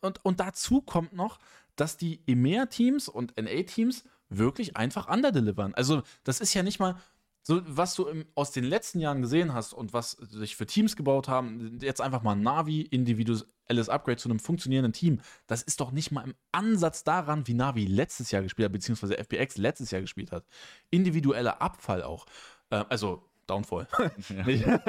[0.00, 1.38] und, und dazu kommt noch,
[1.76, 5.74] dass die EMEA-Teams und NA-Teams wirklich einfach underdelivern.
[5.74, 6.96] Also, das ist ja nicht mal
[7.44, 10.94] so, was du im, aus den letzten Jahren gesehen hast und was sich für Teams
[10.94, 15.90] gebaut haben, jetzt einfach mal Navi, individuelles Upgrade zu einem funktionierenden Team, das ist doch
[15.90, 20.02] nicht mal im Ansatz daran, wie Navi letztes Jahr gespielt hat, beziehungsweise FBX letztes Jahr
[20.02, 20.44] gespielt hat.
[20.90, 22.26] Individueller Abfall auch.
[22.70, 23.86] Äh, also, Downfall.
[24.46, 24.80] Ja.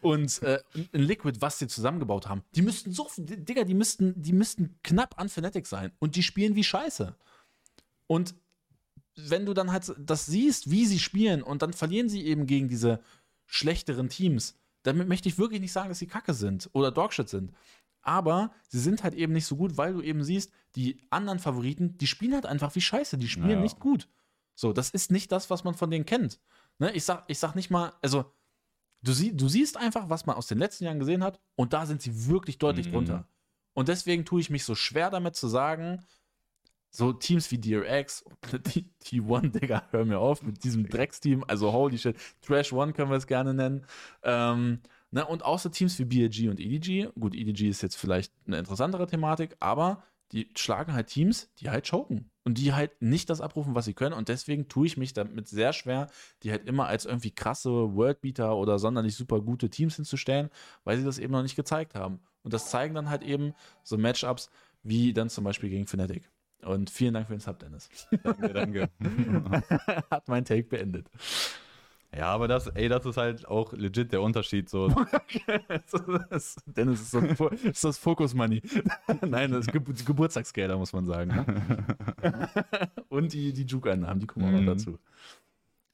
[0.00, 4.32] und äh, ein Liquid, was sie zusammengebaut haben, die müssten so, Digga, die müssten, die
[4.32, 5.92] müssten knapp an Fnatic sein.
[5.98, 7.14] Und die spielen wie Scheiße.
[8.06, 8.34] Und
[9.16, 12.68] wenn du dann halt das siehst, wie sie spielen, und dann verlieren sie eben gegen
[12.68, 13.00] diese
[13.46, 17.52] schlechteren Teams, damit möchte ich wirklich nicht sagen, dass sie kacke sind oder Dogshit sind.
[18.02, 21.98] Aber sie sind halt eben nicht so gut, weil du eben siehst, die anderen Favoriten,
[21.98, 23.60] die spielen halt einfach wie Scheiße, die spielen ja.
[23.60, 24.08] nicht gut.
[24.54, 26.38] So, das ist nicht das, was man von denen kennt.
[26.78, 28.30] Ne, ich, sag, ich sag nicht mal, also
[29.02, 31.86] du, sie, du siehst einfach, was man aus den letzten Jahren gesehen hat und da
[31.86, 32.92] sind sie wirklich deutlich mhm.
[32.92, 33.28] drunter.
[33.74, 36.04] Und deswegen tue ich mich so schwer damit zu sagen,
[36.90, 42.16] so Teams wie DRX, T1, Digga, hör mir auf mit diesem Drecksteam, also holy shit,
[42.40, 43.84] Trash One können wir es gerne nennen.
[44.22, 44.80] Ähm,
[45.10, 49.06] ne, und außer Teams wie BLG und EDG, gut, EDG ist jetzt vielleicht eine interessantere
[49.06, 53.74] Thematik, aber die schlagen halt Teams, die halt choken und die halt nicht das abrufen,
[53.74, 54.14] was sie können.
[54.14, 56.06] Und deswegen tue ich mich damit sehr schwer,
[56.44, 60.48] die halt immer als irgendwie krasse Worldbeater oder sonderlich super gute Teams hinzustellen,
[60.84, 62.20] weil sie das eben noch nicht gezeigt haben.
[62.44, 63.52] Und das zeigen dann halt eben
[63.82, 64.48] so Matchups
[64.84, 66.30] wie dann zum Beispiel gegen Fnatic.
[66.62, 67.88] Und vielen Dank für den Sub, Dennis.
[68.22, 68.90] Danke, danke.
[70.10, 71.10] Hat mein Take beendet.
[72.16, 74.70] Ja, aber das, ey, das ist halt auch legit der Unterschied.
[74.70, 74.88] So.
[76.66, 78.62] Dennis ist, so, ist das Focus Money.
[79.26, 81.30] Nein, das Ge Geburtstagsgelder, muss man sagen.
[81.30, 82.48] Ne?
[83.08, 84.66] Und die, die Juke-Einnahmen, die kommen auch noch mhm.
[84.66, 84.98] dazu.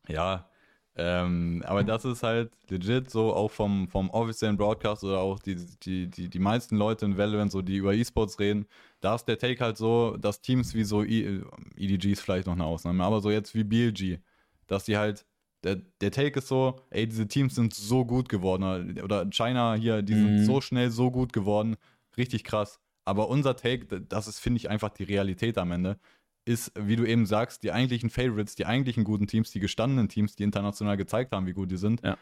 [0.06, 0.48] Ja,
[0.94, 5.56] ähm, aber das ist halt legit so auch vom, vom offiziellen Broadcast oder auch die,
[5.82, 8.66] die, die, die meisten Leute in Valorant, so die über E-Sports reden,
[9.00, 11.40] da ist der Take halt so, dass Teams wie so e
[11.76, 14.18] EDG ist vielleicht noch eine Ausnahme, aber so jetzt wie BLG,
[14.66, 15.24] dass die halt
[15.64, 19.00] der, der Take ist so, ey, diese Teams sind so gut geworden.
[19.00, 20.44] Oder China hier, die sind mhm.
[20.44, 21.76] so schnell so gut geworden.
[22.16, 22.80] Richtig krass.
[23.04, 25.98] Aber unser Take, das ist, finde ich, einfach die Realität am Ende,
[26.44, 30.34] ist, wie du eben sagst, die eigentlichen Favorites, die eigentlichen guten Teams, die gestandenen Teams,
[30.34, 32.16] die international gezeigt haben, wie gut die sind, ja.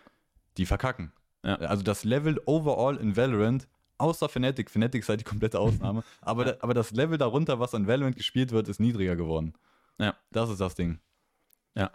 [0.58, 1.12] die verkacken.
[1.44, 1.56] Ja.
[1.56, 6.46] Also das Level overall in Valorant, außer Fnatic, Fnatic ist halt die komplette Ausnahme, aber,
[6.48, 6.54] ja.
[6.60, 9.54] aber das Level darunter, was an Valorant gespielt wird, ist niedriger geworden.
[9.98, 10.14] Ja.
[10.32, 10.98] Das ist das Ding.
[11.74, 11.90] Ja.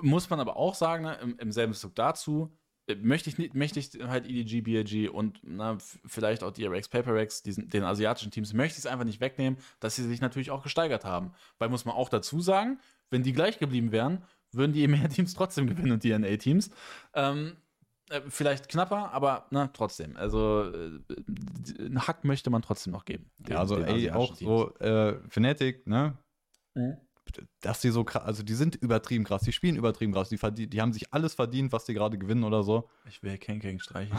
[0.00, 2.56] Muss man aber auch sagen, ne, im, im, selben Zug dazu,
[2.86, 7.42] äh, möchte ich, nicht, möchte ich halt EDG, BLG und na, vielleicht auch DRX, PaperX,
[7.42, 10.62] diesen, den asiatischen Teams, möchte ich es einfach nicht wegnehmen, dass sie sich natürlich auch
[10.62, 11.32] gesteigert haben.
[11.58, 15.66] Weil muss man auch dazu sagen, wenn die gleich geblieben wären, würden die EMEA-Teams trotzdem
[15.66, 16.70] gewinnen und die NA-Teams.
[17.14, 17.56] Ähm,
[18.10, 20.16] äh, vielleicht knapper, aber na, trotzdem.
[20.16, 21.00] Also äh,
[21.78, 23.30] einen Hack möchte man trotzdem noch geben.
[23.38, 24.40] Den, ja, also ey, auch Teams.
[24.40, 26.16] so äh, Fnatic, ne?
[26.74, 26.96] Mhm
[27.60, 30.80] dass die so krass, also die sind übertrieben krass, die spielen übertrieben krass, die, die
[30.80, 32.88] haben sich alles verdient, was die gerade gewinnen oder so.
[33.08, 34.16] Ich will Ken Ken streichen.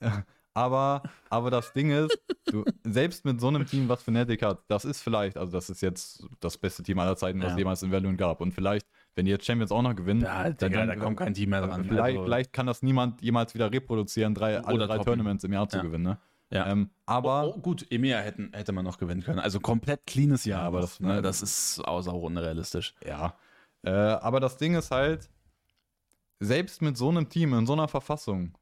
[0.54, 4.84] aber, aber das Ding ist, du, selbst mit so einem Team, was Fnatic hat, das
[4.84, 7.58] ist vielleicht, also das ist jetzt das beste Team aller Zeiten, was ja.
[7.58, 8.40] jemals in Valorant gab.
[8.40, 11.34] Und vielleicht, wenn die jetzt Champions auch noch gewinnen, ja, dann, Digga, da kommt kein
[11.34, 11.84] Team mehr dran.
[11.84, 12.24] Vielleicht, also.
[12.24, 15.68] vielleicht kann das niemand jemals wieder reproduzieren, drei, alle drei Tournaments im Jahr ja.
[15.68, 16.04] zu gewinnen.
[16.04, 16.18] Ne?
[16.50, 16.66] Ja.
[16.66, 19.38] Ähm, aber oh, oh, gut, EMEA hätten, hätte man noch gewinnen können.
[19.38, 22.94] Also komplett cleanes Jahr, aber das, ne, das ist außer unrealistisch.
[23.06, 23.36] Ja.
[23.82, 25.30] Äh, aber das Ding ist halt,
[26.40, 28.56] selbst mit so einem Team in so einer Verfassung,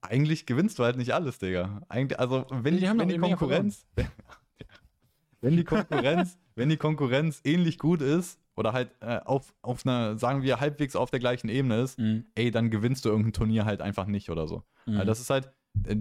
[0.00, 1.82] eigentlich gewinnst du halt nicht alles, Digga.
[1.88, 3.86] Eigentlich, also wenn die, wenn die Konkurrenz,
[5.40, 10.18] wenn die Konkurrenz, wenn die Konkurrenz ähnlich gut ist oder halt äh, auf, auf einer,
[10.18, 12.24] sagen wir, halbwegs auf der gleichen Ebene ist, mhm.
[12.34, 14.64] ey, dann gewinnst du irgendein Turnier halt einfach nicht oder so.
[14.86, 14.94] Mhm.
[14.94, 15.52] Also das ist halt,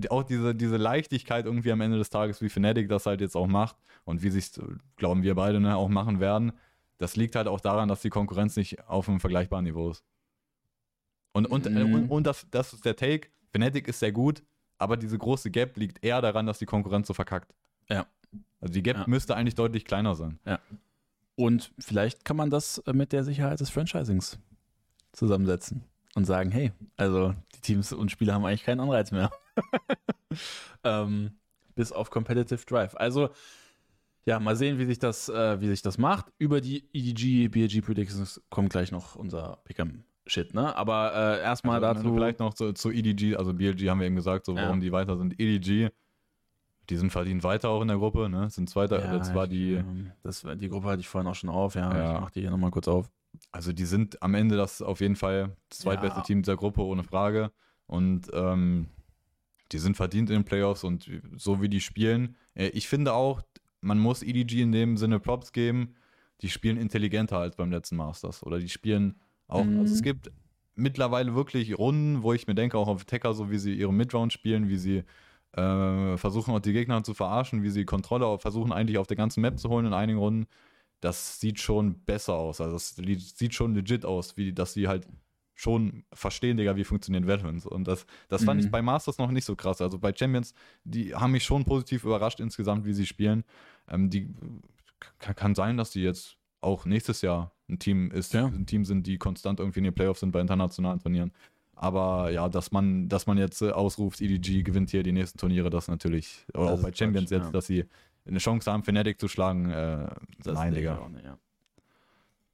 [0.10, 3.48] auch diese, diese Leichtigkeit irgendwie am Ende des Tages, wie Fnatic das halt jetzt auch
[3.48, 4.52] macht und wie sich
[4.98, 6.54] glauben wir beide, ne, auch machen werden,
[6.98, 10.04] das liegt halt auch daran, dass die Konkurrenz nicht auf einem vergleichbaren Niveau ist.
[11.34, 11.94] Und, und, mhm.
[11.94, 13.30] und, und das, das ist der Take.
[13.52, 14.44] Fnatic ist sehr gut,
[14.78, 17.54] aber diese große Gap liegt eher daran, dass die Konkurrenz so verkackt.
[17.90, 18.06] Ja.
[18.60, 19.04] Also die Gap ja.
[19.08, 20.40] müsste eigentlich deutlich kleiner sein.
[20.46, 20.60] Ja.
[21.36, 24.38] Und vielleicht kann man das äh, mit der Sicherheit des Franchisings
[25.14, 25.84] zusammensetzen
[26.14, 29.32] und sagen, hey, also die Teams und Spieler haben eigentlich keinen Anreiz mehr.
[30.84, 31.32] ähm,
[31.76, 32.96] bis auf Competitive Drive.
[32.96, 33.30] Also
[34.26, 36.32] ja, mal sehen, wie sich das, äh, wie sich das macht.
[36.38, 40.76] Über die EDG, BLG Predictions kommt gleich noch unser Pick'em Shit, ne?
[40.76, 42.14] Aber äh, erstmal also, dazu.
[42.14, 44.82] Vielleicht noch zu, zu, EDG, also BLG haben wir eben gesagt, so warum ja.
[44.82, 45.40] die weiter sind.
[45.40, 45.90] EDG,
[46.90, 48.50] die sind verdient weiter auch in der Gruppe, ne?
[48.50, 49.84] Sind zweiter, ja, das war die.
[50.22, 51.92] Das, die Gruppe hatte ich vorhin auch schon auf, ja.
[51.96, 52.14] ja.
[52.14, 53.10] Ich mach die hier nochmal kurz auf.
[53.52, 56.24] Also die sind am Ende das auf jeden Fall das zweitbeste ja.
[56.24, 57.52] Team dieser Gruppe, ohne Frage.
[57.88, 58.88] Und ähm,
[59.72, 62.36] die sind verdient in den Playoffs und so wie die spielen.
[62.56, 63.42] Äh, ich finde auch,
[63.82, 65.96] man muss EDG in dem Sinne Props geben.
[66.42, 68.44] Die spielen intelligenter als beim letzten Masters.
[68.44, 69.80] Oder die spielen auch, mhm.
[69.80, 70.32] also es gibt
[70.76, 74.34] mittlerweile wirklich Runden, wo ich mir denke, auch auf Tecker, so wie sie ihre Midround
[74.34, 75.04] spielen, wie sie
[75.54, 79.42] äh, versuchen auch die Gegner zu verarschen, wie sie Kontrolle versuchen eigentlich auf der ganzen
[79.42, 80.48] Map zu holen in einigen Runden.
[81.02, 82.62] Das sieht schon besser aus.
[82.62, 82.96] Also das
[83.38, 85.08] sieht schon legit aus, wie dass sie halt
[85.62, 87.68] schon verstehen, Digga, wie funktionieren Veterans.
[87.68, 88.66] Und das, das fand mhm.
[88.66, 89.80] ich bei Masters noch nicht so krass.
[89.80, 93.44] Also bei Champions, die haben mich schon positiv überrascht insgesamt, wie sie spielen.
[93.88, 94.34] Ähm, die
[95.20, 98.48] kann sein, dass die jetzt auch nächstes Jahr ein Team ist, ja.
[98.48, 101.32] ein Team sind, die konstant irgendwie in den Playoffs sind bei internationalen Turnieren.
[101.76, 105.70] Aber ja, dass man, dass man jetzt äh, ausruft, EDG gewinnt hier die nächsten Turniere,
[105.70, 107.52] das natürlich, oder das auch bei Champions Quatsch, jetzt, ja.
[107.52, 107.86] dass sie
[108.26, 110.08] eine Chance haben, Fnatic zu schlagen, äh,
[110.46, 111.08] nein, Digga.
[111.08, 111.38] Nicht, ja.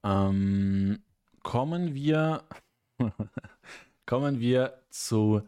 [0.03, 0.99] ähm,
[1.43, 2.43] kommen wir,
[4.05, 5.41] kommen wir zu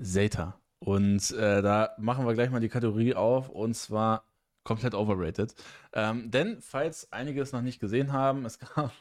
[0.00, 0.58] Zeta.
[0.78, 4.24] Und äh, da machen wir gleich mal die Kategorie auf, und zwar
[4.62, 5.54] komplett overrated.
[5.92, 8.92] Ähm, denn, falls einige es noch nicht gesehen haben, es gab,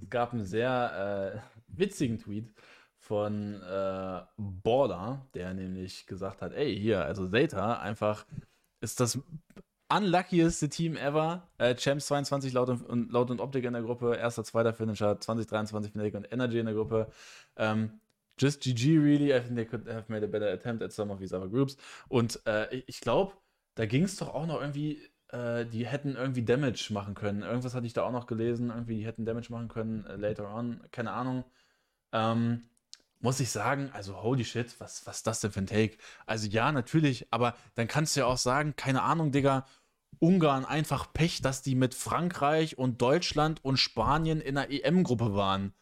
[0.00, 2.52] es gab einen sehr äh, witzigen Tweet
[2.96, 8.26] von äh, Border, der nämlich gesagt hat, ey, hier, also Zeta einfach
[8.80, 9.18] ist das
[9.96, 11.48] unluckieste Team ever.
[11.58, 15.92] Äh, Champs 22 laut und, laut und Optik in der Gruppe, erster, zweiter Finisher, 2023
[15.92, 17.08] Fnatic und Energy in der Gruppe.
[17.56, 18.00] Ähm,
[18.38, 21.18] just GG really, I think they could have made a better attempt at some of
[21.18, 21.76] these other groups.
[22.08, 23.32] Und äh, ich glaube,
[23.74, 25.00] da ging es doch auch noch irgendwie
[25.32, 27.42] äh, die hätten irgendwie Damage machen können.
[27.42, 30.54] Irgendwas hatte ich da auch noch gelesen, irgendwie, die hätten Damage machen können äh, later
[30.54, 31.44] on, keine Ahnung.
[32.12, 32.62] Ähm,
[33.20, 35.96] muss ich sagen, also holy shit, was ist das denn für ein Take?
[36.26, 39.64] Also ja, natürlich, aber dann kannst du ja auch sagen, keine Ahnung, Digga,
[40.18, 45.74] Ungarn einfach Pech, dass die mit Frankreich und Deutschland und Spanien in der EM-Gruppe waren.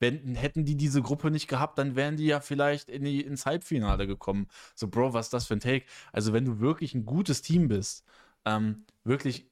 [0.00, 3.46] Wenn, hätten die diese Gruppe nicht gehabt, dann wären die ja vielleicht in die, ins
[3.46, 4.46] Halbfinale gekommen.
[4.74, 5.86] So, Bro, was ist das für ein Take?
[6.12, 8.04] Also, wenn du wirklich ein gutes Team bist,
[8.44, 9.50] ähm, wirklich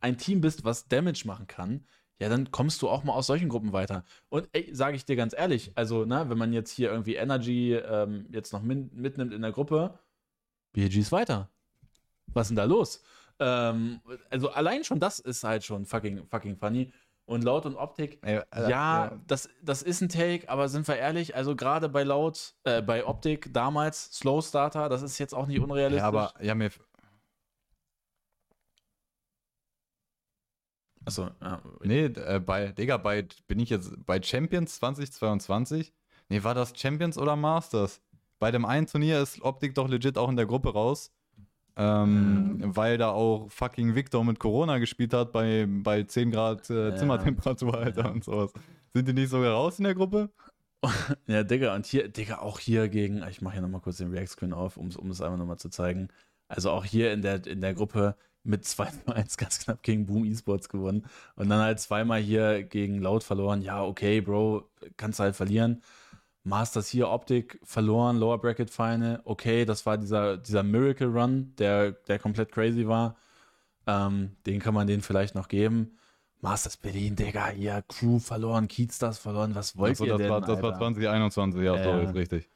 [0.00, 1.84] ein Team bist, was Damage machen kann,
[2.18, 4.04] ja, dann kommst du auch mal aus solchen Gruppen weiter.
[4.30, 8.26] Und sage ich dir ganz ehrlich, also, ne, wenn man jetzt hier irgendwie Energy ähm,
[8.30, 9.98] jetzt noch mitnimmt in der Gruppe,
[10.72, 11.50] BG ist weiter.
[12.28, 13.02] Was ist denn da los?
[13.38, 14.00] Ähm,
[14.30, 16.92] also allein schon das ist halt schon fucking, fucking funny.
[17.26, 20.96] Und Laut und Optik, ja, ja, ja, Das, das ist ein Take, aber sind wir
[20.96, 25.48] ehrlich, also gerade bei Laut, äh, bei Optik damals, Slow Starter, das ist jetzt auch
[25.48, 26.02] nicht unrealistisch.
[26.02, 26.70] Ja, aber ja, mir,
[31.06, 31.62] Achso, ja.
[31.82, 35.92] Nee, äh, bei, Digga, bei, bin ich jetzt bei Champions 2022?
[36.28, 38.02] Nee, war das Champions oder Masters?
[38.40, 41.12] Bei dem einen Turnier ist Optik doch legit auch in der Gruppe raus.
[41.76, 42.76] Ähm, mhm.
[42.76, 46.96] Weil da auch fucking Victor mit Corona gespielt hat bei, bei 10 Grad äh, ja.
[46.96, 48.10] Zimmertemperatur, Alter, ja.
[48.10, 48.52] und sowas.
[48.94, 50.30] Sind die nicht sogar raus in der Gruppe?
[51.26, 54.52] ja, Digga, und hier, Digga, auch hier gegen, ich mache hier nochmal kurz den React-Screen
[54.52, 56.08] auf, um es einfach nochmal zu zeigen.
[56.48, 60.24] Also auch hier in der, in der Gruppe mit 2 1 ganz knapp gegen Boom
[60.24, 61.04] Esports gewonnen
[61.34, 63.62] und dann halt zweimal hier gegen Laut verloren.
[63.62, 65.82] Ja, okay, Bro, kannst halt verlieren.
[66.46, 69.20] Masters hier Optik verloren, Lower Bracket Final.
[69.24, 73.16] Okay, das war dieser, dieser Miracle Run, der, der komplett crazy war.
[73.88, 75.98] Ähm, den kann man denen vielleicht noch geben.
[76.40, 79.56] Masters Berlin, Digga, hier Crew verloren, Keatstars verloren.
[79.56, 80.30] Was wollt also, ihr das denn?
[80.30, 80.62] War, das Alter?
[80.62, 82.50] war 2021, ja, äh, sorry, ist richtig.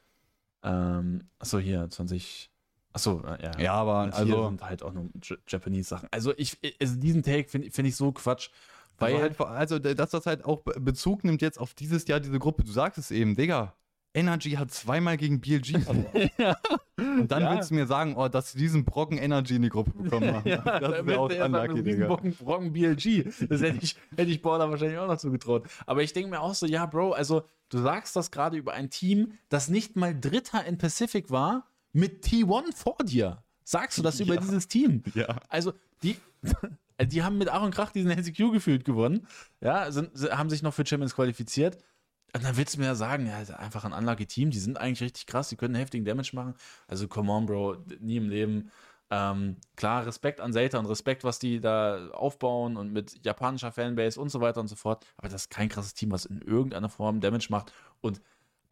[0.63, 2.49] Ähm, achso, hier, 20.
[2.93, 3.59] Achso, ja.
[3.59, 4.47] Ja, aber und also.
[4.47, 5.09] sind halt auch nur
[5.47, 6.07] Japanese Sachen.
[6.11, 8.51] Also, ich, also diesen Take finde find ich so Quatsch.
[8.99, 12.39] Weil also, halt, also, dass das halt auch Bezug nimmt jetzt auf dieses Jahr, diese
[12.39, 12.63] Gruppe.
[12.63, 13.73] Du sagst es eben, Digga.
[14.13, 16.29] Energy hat zweimal gegen BLG verloren.
[16.37, 16.57] ja.
[16.97, 17.55] Und dann ja.
[17.55, 20.47] willst du mir sagen, oh, dass sie diesen Brocken Energy in die Gruppe bekommen haben.
[20.47, 22.07] ja, das ist auch unlucky, Digga.
[22.07, 23.25] Brocken, Brocken BLG.
[23.49, 25.67] Das hätte ich, hätte ich Border wahrscheinlich auch noch zugetraut.
[25.85, 28.89] Aber ich denke mir auch so, ja, Bro, also du sagst das gerade über ein
[28.89, 33.43] Team, das nicht mal Dritter in Pacific war mit T1 vor dir.
[33.63, 35.03] Sagst du das über dieses Team?
[35.13, 35.37] Ja.
[35.49, 35.73] Also,
[36.03, 36.17] die.
[37.07, 39.25] Die haben mit Aaron Krach diesen NCQ gefühlt gewonnen.
[39.59, 41.79] Ja, sind, haben sich noch für Champions qualifiziert.
[42.33, 45.01] Und dann willst du mir ja sagen, ja, einfach ein unlucky Team, die sind eigentlich
[45.01, 46.53] richtig krass, die können heftigen Damage machen.
[46.87, 48.71] Also, come on, Bro, nie im Leben.
[49.09, 54.19] Ähm, klar, Respekt an Zelda und Respekt, was die da aufbauen und mit japanischer Fanbase
[54.19, 55.05] und so weiter und so fort.
[55.17, 57.73] Aber das ist kein krasses Team, was in irgendeiner Form Damage macht.
[57.99, 58.21] Und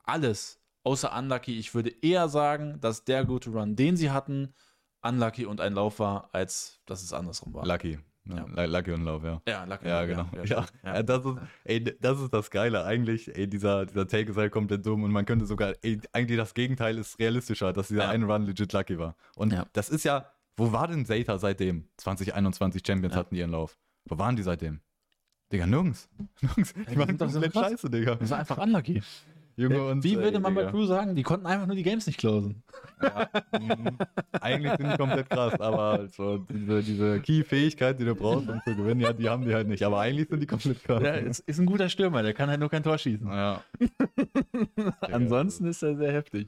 [0.04, 4.54] alles außer Unlucky, ich würde eher sagen, dass der Go-To-Run, den sie hatten,
[5.02, 7.66] Unlucky und ein Lauf war, als dass es andersrum war.
[7.66, 8.00] Lucky.
[8.30, 8.66] Ja.
[8.66, 9.42] Lucky und ja.
[9.48, 10.26] Ja, Lucky ja, genau.
[10.36, 12.86] Ja, ja, ja, das, ist, ey, das ist das Geile.
[12.86, 16.38] Eigentlich, ey, dieser, dieser Take ist halt komplett dumm und man könnte sogar, ey, eigentlich
[16.38, 19.16] das Gegenteil ist realistischer, dass dieser eine Run legit Lucky war.
[19.36, 21.88] Und das ist ja, wo war denn Zeta seitdem?
[21.98, 23.78] 2021 Champions hatten die ihren Lauf.
[24.06, 24.82] Wo waren die seitdem?
[25.52, 26.10] Digga, nirgends.
[26.42, 26.74] Nirgends.
[26.74, 28.16] Die waren doch so scheiße, Digga.
[28.16, 29.02] Das war einfach unlucky.
[29.60, 31.16] Junge äh, und, Wie würde man bei Crew sagen?
[31.16, 32.64] Die konnten einfach nur die Games nicht closen.
[33.02, 33.98] Ja, mm,
[34.40, 38.76] eigentlich sind die komplett krass, aber so diese, diese Key-Fähigkeit, die du brauchst, um zu
[38.76, 39.84] gewinnen, ja, die haben die halt nicht.
[39.84, 41.04] Aber eigentlich sind die komplett krass.
[41.04, 43.28] Ja, ist, ist ein guter Stürmer, der kann halt nur kein Tor schießen.
[43.28, 43.62] Ja.
[45.02, 46.48] Ansonsten ist er sehr heftig.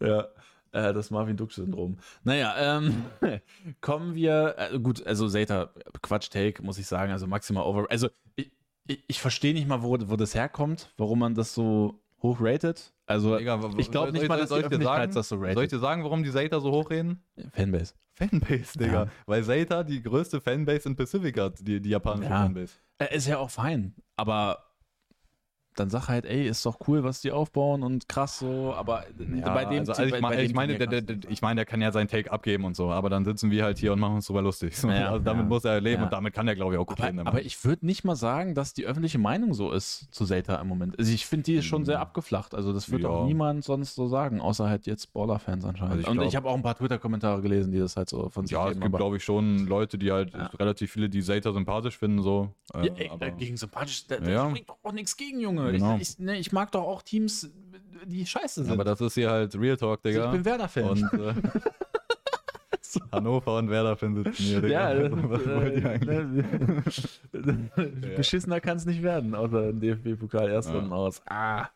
[0.00, 0.28] Ja.
[0.72, 1.98] Äh, das Marvin-Duck-Syndrom.
[2.24, 3.04] Naja, ähm,
[3.82, 5.70] kommen wir, äh, gut, also Zeta,
[6.00, 7.86] Quatsch-Take, muss ich sagen, also maximal over.
[7.90, 8.50] Also, ich,
[8.86, 12.92] ich, ich verstehe nicht mal, wo, wo das herkommt, warum man das so hochrated.
[13.06, 15.54] Also Digga, ich glaube nicht mal, dass soll die sagen, das so rated.
[15.54, 17.22] Soll ich dir sagen, warum die Zeta so hochreden?
[17.52, 17.94] Fanbase.
[18.14, 19.04] Fanbase, Digga.
[19.04, 19.08] Ja.
[19.26, 22.42] Weil Zeta die größte Fanbase in Pacific hat, die, die japanische ja.
[22.42, 22.74] Fanbase.
[22.98, 24.64] Äh, ist ja auch fein, aber
[25.74, 29.52] dann sag halt, ey, ist doch cool, was die aufbauen und krass so, aber ja,
[29.54, 31.80] bei dem, also, also ich, bei, ich meine, der, der, der, ich meine, der kann
[31.80, 34.26] ja seinen Take abgeben und so, aber dann sitzen wir halt hier und machen uns
[34.26, 34.76] drüber lustig.
[34.76, 36.86] So, ja, also damit ja, muss er leben und damit kann er, glaube ich, auch
[36.86, 37.26] gut aber, leben.
[37.26, 40.68] Aber ich würde nicht mal sagen, dass die öffentliche Meinung so ist zu Zeta im
[40.68, 40.98] Moment.
[40.98, 42.02] Also ich finde, die ist schon sehr hm.
[42.02, 42.54] abgeflacht.
[42.54, 45.92] Also das wird auch niemand sonst so sagen, außer halt jetzt Baller-Fans anscheinend.
[45.92, 48.28] Also ich und glaub, ich habe auch ein paar Twitter-Kommentare gelesen, die das halt so
[48.28, 51.52] von sich Ja, es gibt, glaube ich, schon Leute, die halt relativ viele, die Zeta
[51.52, 52.50] sympathisch finden, so.
[52.74, 55.63] Äh, ey, aber, gegen sympathisch, da, da spricht doch auch nichts gegen, Junge.
[55.72, 55.96] Genau.
[55.96, 57.50] Ich, ich, ne, ich mag doch auch Teams,
[58.04, 58.72] die scheiße sind.
[58.72, 60.26] Aber das ist hier halt Real Talk, Digga.
[60.26, 60.88] Ich bin Werder-Fan.
[60.88, 61.34] Und äh,
[63.12, 64.72] Hannover und Werder-Fan sitzen hier, Digga.
[64.72, 66.46] Ja, also, was wollt ihr eigentlich?
[68.16, 70.96] Beschissener kann es nicht werden, außer im DFB-Pokal Erstrunden ja.
[70.96, 71.22] aus.
[71.26, 71.68] Ah.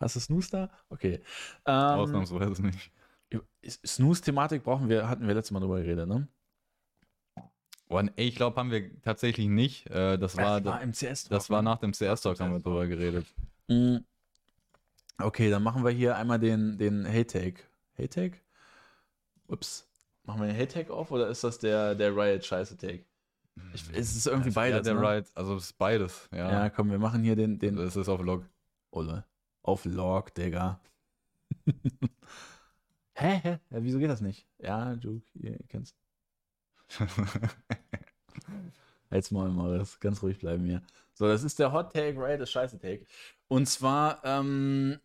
[0.00, 0.70] Hast du Snooze da?
[0.88, 1.20] Okay.
[1.66, 2.90] Ähm, Ausnahmsweise nicht.
[3.66, 6.28] Snooze-Thematik brauchen wir, hatten wir letztes Mal drüber geredet, ne?
[7.94, 9.88] Oh, ey, ich glaube, haben wir tatsächlich nicht.
[9.88, 11.30] Äh, das, war, das war im CS-Talk.
[11.30, 11.70] Das war ne?
[11.70, 13.24] nach dem CS-Talk, haben wir drüber geredet.
[13.68, 13.98] Mm.
[15.18, 17.62] Okay, dann machen wir hier einmal den, den Hate-Take.
[17.96, 18.38] Hate-Take?
[19.46, 19.86] Ups.
[20.24, 23.04] Machen wir den Hate-Take auf oder ist das der, der Riot-Scheiße-Take?
[23.92, 24.78] Es ist irgendwie beides.
[24.78, 25.08] Ja, der ne?
[25.08, 26.50] Riot, also es ist beides, ja.
[26.50, 27.60] Ja, komm, wir machen hier den.
[27.60, 28.44] den das ist auf Log.
[28.90, 29.24] Ole.
[29.62, 30.80] Auf Log, Digga.
[33.14, 33.58] hä, hä?
[33.70, 34.48] Ja, wieso geht das nicht?
[34.58, 35.94] Ja, Juke, ihr kennst.
[39.10, 39.98] Halt's mal, Morris.
[40.00, 40.82] Ganz ruhig bleiben hier.
[41.14, 42.40] So, das ist der Hot Take, right?
[42.40, 43.06] Das Scheiße Take.
[43.48, 44.98] Und zwar, ähm,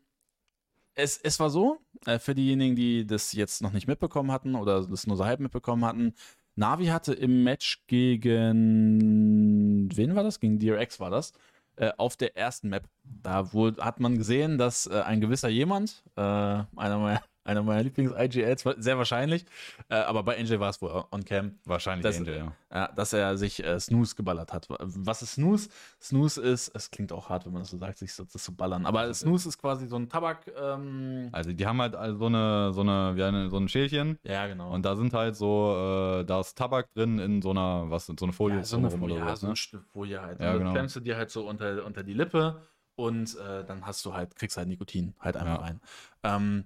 [0.96, 4.86] es, es war so, äh, für diejenigen, die das jetzt noch nicht mitbekommen hatten oder
[4.86, 6.14] das nur so halb mitbekommen hatten,
[6.56, 10.40] Navi hatte im Match gegen, wen war das?
[10.40, 11.34] Gegen DRX war das,
[11.78, 12.90] äh, auf der ersten Map.
[13.04, 17.84] Da wohl, hat man gesehen, dass äh, ein gewisser jemand, äh, einer meiner einer meiner
[17.84, 19.46] Lieblings-IGLs, sehr wahrscheinlich.
[19.90, 21.60] Äh, aber bei Angel war es wohl on cam.
[21.66, 22.86] Wahrscheinlich dass, Angel, ja.
[22.86, 24.68] Äh, dass er sich äh, Snooze geballert hat.
[24.70, 25.70] Was ist Snooze?
[26.02, 28.56] Snooze ist, es klingt auch hart, wenn man das so sagt, sich so, das zu
[28.56, 28.86] ballern.
[28.86, 30.52] Aber also, Snooze ist quasi so ein Tabak.
[30.56, 34.20] Ähm also die haben halt so eine, so eine, wie eine, so ein Schälchen.
[34.24, 34.72] Ja, genau.
[34.72, 38.14] Und da sind halt so, äh, da ist Tabak drin in so einer, was, so
[38.22, 38.58] eine Folie.
[38.58, 39.82] Ja, so eine Folie, ja, so ein ne?
[39.92, 40.40] Folie halt.
[40.40, 40.72] Ja, genau.
[40.72, 42.62] klemmst du dir halt so unter, unter die Lippe
[43.00, 45.66] und äh, dann hast du halt, kriegst halt Nikotin halt einfach ja.
[45.66, 45.82] rein.
[46.24, 46.66] Ähm,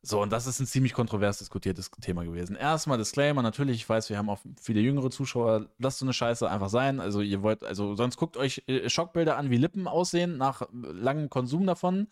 [0.00, 2.54] so, und das ist ein ziemlich kontrovers diskutiertes Thema gewesen.
[2.54, 6.48] Erstmal Disclaimer, natürlich, ich weiß, wir haben auch viele jüngere Zuschauer, lasst so eine Scheiße
[6.48, 7.00] einfach sein.
[7.00, 11.30] Also ihr wollt, also sonst guckt euch äh, Schockbilder an, wie Lippen aussehen nach langem
[11.30, 12.06] Konsum davon.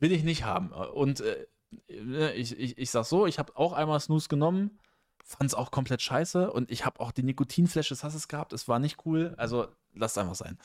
[0.00, 0.70] Will ich nicht haben.
[0.70, 1.46] Und äh,
[1.88, 4.78] äh ich, ich, ich sag so, ich habe auch einmal Snooze genommen,
[5.24, 8.68] fand es auch komplett scheiße und ich habe auch die Nikotinflasche des Hasses gehabt, es
[8.68, 9.34] war nicht cool.
[9.38, 10.58] Also lasst einfach sein.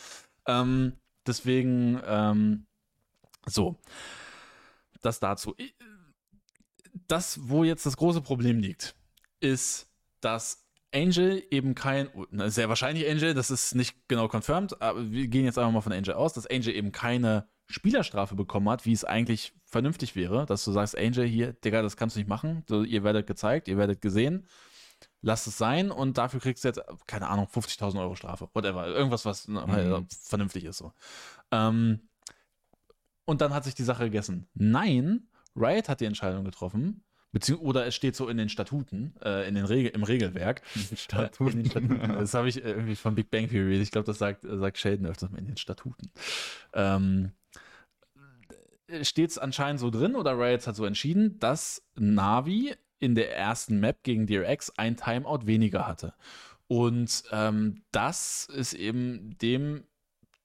[0.45, 0.94] Ähm,
[1.26, 2.66] deswegen, ähm,
[3.45, 3.78] so.
[5.02, 5.54] Das dazu.
[5.58, 5.74] Ich,
[7.07, 8.95] das, wo jetzt das große Problem liegt,
[9.40, 9.88] ist,
[10.22, 15.45] dass Angel eben kein, sehr wahrscheinlich Angel, das ist nicht genau confirmed, aber wir gehen
[15.45, 19.03] jetzt einfach mal von Angel aus, dass Angel eben keine Spielerstrafe bekommen hat, wie es
[19.03, 22.84] eigentlich vernünftig wäre, dass du sagst, Angel hier, Digga, das kannst du nicht machen, so,
[22.84, 24.48] ihr werdet gezeigt, ihr werdet gesehen,
[25.22, 29.26] lass es sein und dafür kriegst du jetzt, keine Ahnung, 50.000 Euro Strafe, whatever, irgendwas,
[29.26, 29.72] was mhm.
[29.72, 30.94] halt vernünftig ist so.
[31.52, 32.07] Ähm,
[33.26, 34.48] und dann hat sich die Sache gegessen.
[34.53, 35.28] Nein,
[35.58, 37.04] Riot hat die Entscheidung getroffen,
[37.60, 40.62] oder es steht so in den Statuten, äh, in den Regel, im Regelwerk.
[40.96, 41.48] Statuten.
[41.48, 42.14] Äh, in den Statuten.
[42.14, 43.80] Das habe ich irgendwie von Big Bang Theory.
[43.80, 46.10] Ich glaube, das sagt, sagt Sheldon öfters in den Statuten.
[46.74, 47.32] Ähm,
[49.02, 53.80] steht es anscheinend so drin oder Riot hat so entschieden, dass Navi in der ersten
[53.80, 56.14] Map gegen DRX ein Timeout weniger hatte.
[56.68, 59.84] Und ähm, das ist eben dem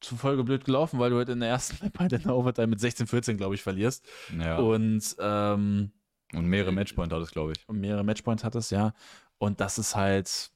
[0.02, 2.80] zufolge blöd gelaufen, weil du halt in der ersten Map halt in der Overtime mit
[2.80, 4.06] 16-14, glaube ich, verlierst.
[4.38, 4.58] Ja.
[4.58, 5.92] Und, ähm,
[6.34, 7.68] und mehrere Matchpoints hattest, glaube ich.
[7.68, 8.92] Und mehrere Matchpoints hattest, ja.
[9.38, 10.50] Und das ist halt,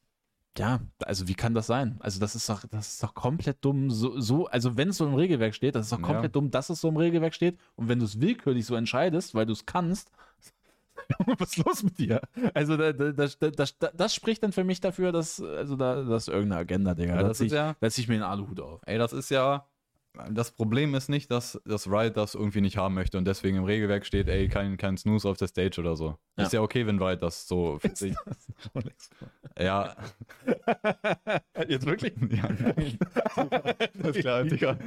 [0.58, 1.96] ja, also wie kann das sein?
[2.00, 3.90] Also das ist doch, das ist doch komplett dumm.
[3.90, 6.40] So, so also wenn es so im Regelwerk steht, das ist doch komplett ja.
[6.40, 7.58] dumm, dass es so im Regelwerk steht.
[7.74, 10.10] Und wenn du es willkürlich so entscheidest, weil du es kannst,
[11.38, 12.20] was ist los mit dir?
[12.54, 16.24] Also da, da, das, das, das, spricht dann für mich dafür, dass, also da, das
[16.24, 17.16] ist irgendeine Agenda, Digga.
[17.16, 18.80] Ja, das, ist ja, da ziehe ich mir den Aluhut auf.
[18.86, 19.66] Ey, das ist ja,
[20.30, 23.64] das Problem ist nicht, dass das Riot das irgendwie nicht haben möchte und deswegen im
[23.64, 26.16] Regelwerk steht, ey, kein, kein Snooze auf der Stage oder so.
[26.36, 26.44] Ja.
[26.44, 28.14] Ist ja okay, wenn Riot das so für sich.
[29.58, 29.94] ja.
[31.68, 32.14] Jetzt wirklich?
[32.36, 34.78] Ja, ist klar, Digga.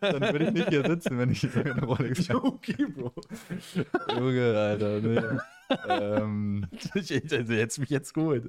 [0.00, 2.44] Dann würde ich, nicht hier sitzen, wenn ich eine Rolex habe.
[2.44, 3.12] Okay, Bro.
[4.16, 5.20] Junge, Alter, nee.
[5.88, 8.42] ähm, also jetzt mich jetzt gut.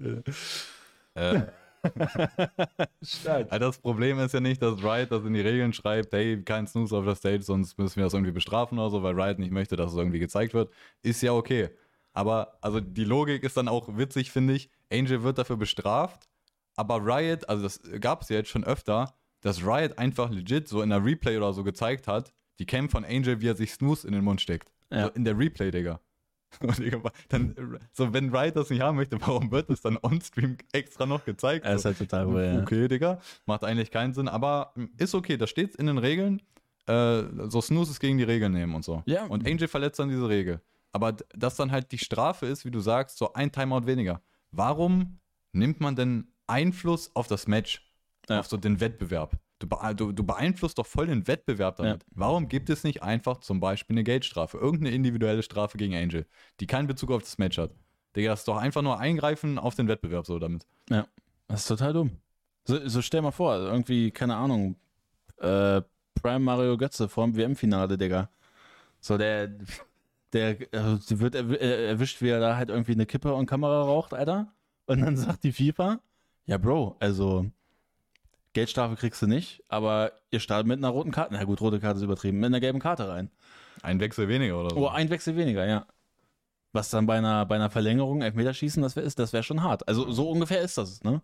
[1.15, 1.45] Äh.
[3.49, 6.97] Das Problem ist ja nicht, dass Riot das in die Regeln schreibt, hey, kein Snooze
[6.97, 9.75] auf der Stage, sonst müssen wir das irgendwie bestrafen oder so, weil Riot nicht möchte,
[9.75, 10.71] dass es irgendwie gezeigt wird.
[11.01, 11.69] Ist ja okay.
[12.13, 14.69] Aber also die Logik ist dann auch witzig, finde ich.
[14.91, 16.27] Angel wird dafür bestraft,
[16.75, 20.81] aber Riot, also das gab es ja jetzt schon öfter, dass Riot einfach legit so
[20.81, 24.07] in der Replay oder so gezeigt hat, die Cam von Angel, wie er sich Snooze
[24.07, 24.71] in den Mund steckt.
[24.91, 25.05] Ja.
[25.05, 25.99] So in der Replay, Digga.
[27.29, 31.25] dann, so, wenn Riot das nicht haben möchte, warum wird es dann on-stream extra noch
[31.25, 31.65] gezeigt?
[31.65, 32.61] Das ist halt total ja.
[32.61, 36.41] Okay, Digga, macht eigentlich keinen Sinn, aber ist okay, da steht in den Regeln,
[36.87, 39.03] äh, so Snoozes gegen die Regeln nehmen und so.
[39.05, 39.25] Ja.
[39.25, 40.61] Und Angel verletzt dann diese Regel.
[40.91, 44.21] Aber dass dann halt die Strafe ist, wie du sagst, so ein Timeout weniger.
[44.51, 45.19] Warum
[45.51, 47.81] nimmt man denn Einfluss auf das Match?
[48.29, 48.39] Ja.
[48.39, 49.37] Auf so den Wettbewerb?
[49.65, 52.03] Du, du, du, beeinflusst doch voll den Wettbewerb damit.
[52.03, 52.09] Ja.
[52.11, 56.25] Warum gibt es nicht einfach zum Beispiel eine Geldstrafe, irgendeine individuelle Strafe gegen Angel,
[56.59, 57.71] die keinen Bezug auf das Match hat?
[58.15, 60.65] Digga, das ist doch einfach nur eingreifen auf den Wettbewerb so damit.
[60.89, 61.05] Ja,
[61.47, 62.11] das ist total dumm.
[62.65, 64.75] So, so stell mal vor, irgendwie, keine Ahnung,
[65.37, 65.81] äh,
[66.21, 68.29] Prime Mario Götze vor dem WM-Finale, Digga.
[68.99, 69.51] So, der,
[70.33, 74.51] der äh, wird erwischt, wie er da halt irgendwie eine Kippe und Kamera raucht, Alter.
[74.87, 75.99] Und dann sagt die FIFA,
[76.45, 77.51] ja, Bro, also
[78.55, 81.33] Geldstrafe kriegst du nicht, aber ihr startet mit einer roten Karte.
[81.33, 83.29] Na gut, rote Karte ist übertrieben, mit einer gelben Karte rein.
[83.83, 84.77] Ein Wechsel weniger oder so?
[84.77, 85.85] Oh, ein Wechsel weniger, ja.
[86.71, 89.87] Was dann bei einer, bei einer Verlängerung, Elfmeterschießen, das wäre das wär schon hart.
[89.87, 91.21] Also so ungefähr ist das, ne?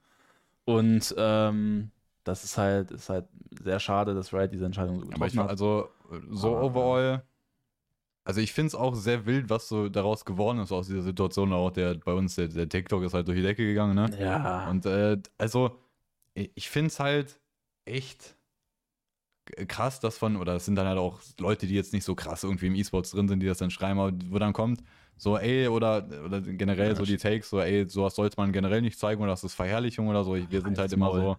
[0.65, 1.91] Und ähm,
[2.25, 3.25] das ist halt, ist halt
[3.63, 5.49] sehr schade, dass Wright diese Entscheidung so getroffen hat.
[5.49, 5.89] Also
[6.29, 7.23] so aber, overall,
[8.25, 11.53] also ich finde es auch sehr wild, was so daraus geworden ist aus dieser Situation.
[11.53, 14.09] Auch der bei uns, der, der TikTok ist halt durch die Decke gegangen, ne?
[14.19, 14.69] Ja.
[14.69, 15.79] Und äh, also
[16.33, 17.39] ich finde es halt
[17.85, 18.35] echt
[19.67, 22.43] krass, dass von, oder es sind dann halt auch Leute, die jetzt nicht so krass
[22.43, 24.83] irgendwie im E-Sports drin sind, die das dann schreiben, aber wo dann kommt,
[25.17, 28.81] so, ey, oder, oder generell ja, so die Takes, so, ey, sowas sollte man generell
[28.81, 30.35] nicht zeigen oder das ist Verherrlichung oder so.
[30.35, 31.37] Wir sind halt immer so,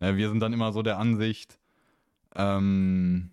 [0.00, 1.58] ne, wir sind dann immer so der Ansicht,
[2.34, 3.30] ähm,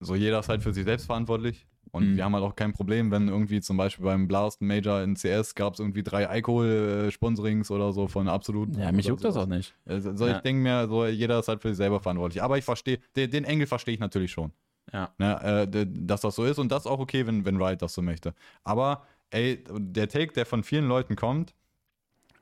[0.00, 1.66] so jeder ist halt für sich selbst verantwortlich.
[1.92, 2.16] Und mhm.
[2.16, 5.54] wir haben halt auch kein Problem, wenn irgendwie zum Beispiel beim Blast Major in CS
[5.54, 8.78] gab es irgendwie drei Alkohol-Sponsorings oder so von absoluten.
[8.78, 9.74] Ja, mich juckt das auch nicht.
[9.84, 10.36] Also ja.
[10.36, 12.42] ich denke mir, so jeder ist halt für sich selber verantwortlich.
[12.42, 14.52] Aber ich verstehe, den, den Engel verstehe ich natürlich schon.
[14.92, 15.10] Ja.
[15.18, 17.94] Ne, äh, dass das so ist und das ist auch okay, wenn, wenn Riot das
[17.94, 18.34] so möchte.
[18.64, 21.54] Aber ey, der Take, der von vielen Leuten kommt,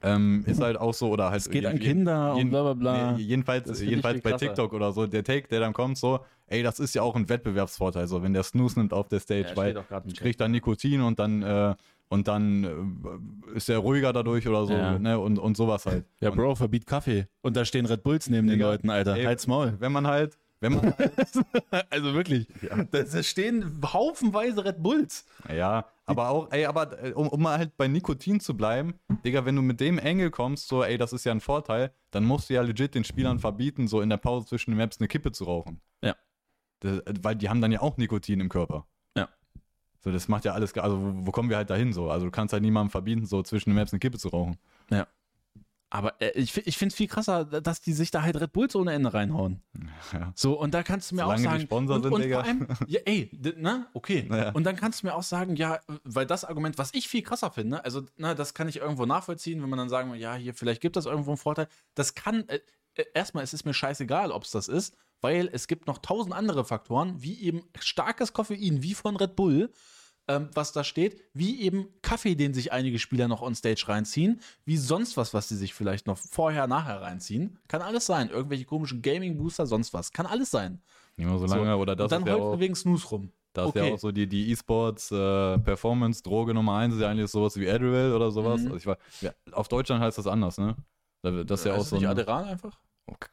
[0.03, 1.41] ähm, ist halt auch so, oder halt.
[1.41, 3.13] Es geht an Kinder jeden, und bla bla bla.
[3.13, 6.79] Nee, jedenfalls jedenfalls bei TikTok oder so, der Take, der dann kommt, so, ey, das
[6.79, 9.85] ist ja auch ein Wettbewerbsvorteil, so, wenn der Snooze nimmt auf der Stage, ja, weil
[10.17, 11.75] kriegt dann Nikotin und dann, äh,
[12.11, 14.99] und dann äh, ist er ruhiger dadurch oder so, ja.
[14.99, 16.07] ne, und, und sowas halt.
[16.21, 17.27] Ja, und, Bro, verbiet Kaffee.
[17.43, 19.17] Und da stehen Red Bulls neben den Leuten, Alter.
[19.17, 19.75] Ey, Halt's Maul.
[19.79, 20.95] Wenn man halt, wenn man
[21.91, 22.85] also wirklich, ja.
[22.85, 25.27] da stehen haufenweise Red Bulls.
[25.49, 28.95] Ja, aber auch, ey, aber äh, um, um mal halt bei Nikotin zu bleiben,
[29.25, 32.25] Digga, wenn du mit dem Engel kommst, so, ey, das ist ja ein Vorteil, dann
[32.25, 35.09] musst du ja legit den Spielern verbieten, so in der Pause zwischen den Maps eine
[35.09, 35.81] Kippe zu rauchen.
[36.03, 36.17] Ja.
[36.81, 38.87] Das, weil die haben dann ja auch Nikotin im Körper.
[39.17, 39.29] Ja.
[40.01, 42.11] So, das macht ja alles, also wo, wo kommen wir halt dahin so?
[42.11, 44.57] Also du kannst halt niemandem verbieten, so zwischen den Maps eine Kippe zu rauchen.
[44.91, 45.07] Ja.
[45.91, 48.77] Aber äh, ich, ich finde es viel krasser, dass die sich da halt Red Bulls
[48.77, 49.63] ohne Ende reinhauen.
[50.13, 50.33] Ja.
[50.35, 51.59] So, und da kannst du mir Solange auch sagen.
[51.61, 54.27] Die Sponsor und, sind, und vor allem, ja, ey, na, okay.
[54.29, 54.51] Naja.
[54.53, 57.51] Und dann kannst du mir auch sagen, ja, weil das Argument, was ich viel krasser
[57.51, 60.83] finde, also, na, das kann ich irgendwo nachvollziehen, wenn man dann sagen, ja, hier, vielleicht
[60.83, 61.69] gibt das irgendwo einen Vorteil.
[61.95, 62.61] Das kann, äh,
[62.95, 66.35] äh erstmal, es ist mir scheißegal, ob es das ist, weil es gibt noch tausend
[66.35, 69.73] andere Faktoren, wie eben starkes Koffein, wie von Red Bull,
[70.29, 74.41] ähm, was da steht, wie eben Kaffee, den sich einige Spieler noch on Stage reinziehen,
[74.65, 77.59] wie sonst was, was sie sich vielleicht noch vorher, nachher reinziehen.
[77.67, 78.29] Kann alles sein.
[78.29, 80.13] Irgendwelche komischen Gaming-Booster, sonst was.
[80.13, 80.81] Kann alles sein.
[81.17, 81.79] Immer so lange, so.
[81.79, 83.33] oder das Und dann ja auch, wegen Snooze rum.
[83.55, 83.89] Da ist okay.
[83.89, 87.57] ja auch so die, die E-Sports äh, Performance Droge Nummer eins ist ja eigentlich sowas
[87.57, 88.61] wie Adderall oder sowas.
[88.61, 88.67] Mhm.
[88.67, 90.77] Also ich war, ja, auf Deutschland heißt das anders, ne?
[91.23, 91.97] Das ist ja auch so.
[91.97, 92.79] Nicht Adderall einfach?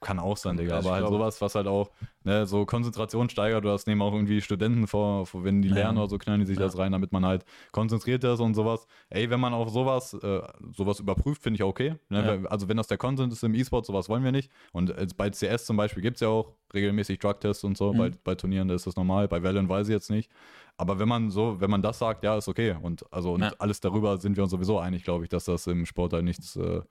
[0.01, 0.77] Kann auch sein, Digga.
[0.77, 1.89] Aber halt sowas, was halt auch
[2.23, 3.63] ne, so Konzentration steigert.
[3.63, 5.75] Oder das nehmen auch irgendwie Studenten vor, wenn die ja.
[5.75, 6.65] lernen oder so, knallen die sich ja.
[6.65, 8.87] das rein, damit man halt konzentriert ist und sowas.
[9.09, 10.41] Ey, wenn man auf sowas, äh,
[10.75, 11.95] sowas überprüft, finde ich okay.
[12.09, 12.41] Ne?
[12.43, 12.49] Ja.
[12.49, 14.51] Also wenn das der Content ist im E-Sport, sowas wollen wir nicht.
[14.71, 17.93] Und äh, bei CS zum Beispiel gibt es ja auch regelmäßig Drug-Tests und so.
[17.93, 17.97] Mhm.
[17.97, 19.27] Bei, bei Turnieren ist das normal.
[19.27, 20.29] Bei Valorant weiß ich jetzt nicht.
[20.77, 22.75] Aber wenn man so, wenn man das sagt, ja, ist okay.
[22.81, 25.85] Und also und alles darüber sind wir uns sowieso einig, glaube ich, dass das im
[25.85, 26.81] Sport halt nichts äh,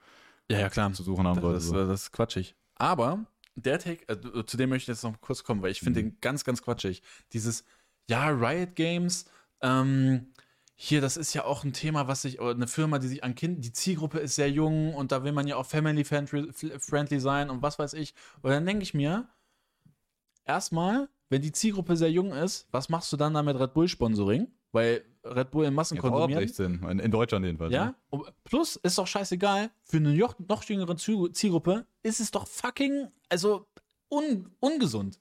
[0.50, 0.92] ja, ja, klar.
[0.92, 1.56] zu suchen haben sollte.
[1.56, 2.54] Das, das, das ist quatschig.
[2.76, 6.02] Aber der Take, äh, zu dem möchte ich jetzt noch kurz kommen, weil ich finde
[6.02, 6.10] mhm.
[6.10, 7.02] den ganz, ganz quatschig.
[7.32, 7.64] Dieses,
[8.08, 9.26] ja, Riot Games,
[9.60, 10.32] ähm,
[10.76, 13.64] hier, das ist ja auch ein Thema, was sich, eine Firma, die sich an Kind,
[13.64, 17.78] die Zielgruppe ist sehr jung und da will man ja auch family-friendly sein und was
[17.78, 18.14] weiß ich.
[18.42, 19.28] Und dann denke ich mir,
[20.44, 23.88] erstmal, wenn die Zielgruppe sehr jung ist, was machst du dann da mit Red Bull
[23.88, 24.48] Sponsoring?
[24.72, 26.48] Weil Red Bull in Massen ja, konsumieren.
[26.48, 26.82] Sinn.
[26.88, 27.72] In, in Deutschland jedenfalls.
[27.72, 27.94] Ja.
[28.12, 28.20] Ne?
[28.44, 29.70] Plus ist doch scheißegal.
[29.84, 33.66] Für eine noch, jüngere Zielgruppe ist es doch fucking, also
[34.10, 35.18] un, ungesund.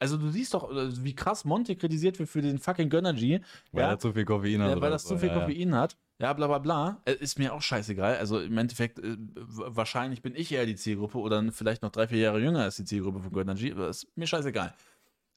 [0.00, 3.40] Also du siehst doch, äh, wie krass Monte kritisiert wird für den fucking Gönnergy.
[3.72, 3.90] Weil ja?
[3.90, 4.70] er zu viel Koffein hat.
[4.70, 5.76] Ja, weil das zu viel ja, Koffein ja.
[5.76, 5.96] hat.
[6.20, 7.02] Ja, bla bla bla.
[7.04, 8.16] Äh, ist mir auch scheißegal.
[8.16, 12.18] Also im Endeffekt, äh, wahrscheinlich bin ich eher die Zielgruppe oder vielleicht noch drei, vier
[12.18, 13.70] Jahre jünger als die Zielgruppe von Gönnergy.
[13.70, 14.74] Ist mir scheißegal.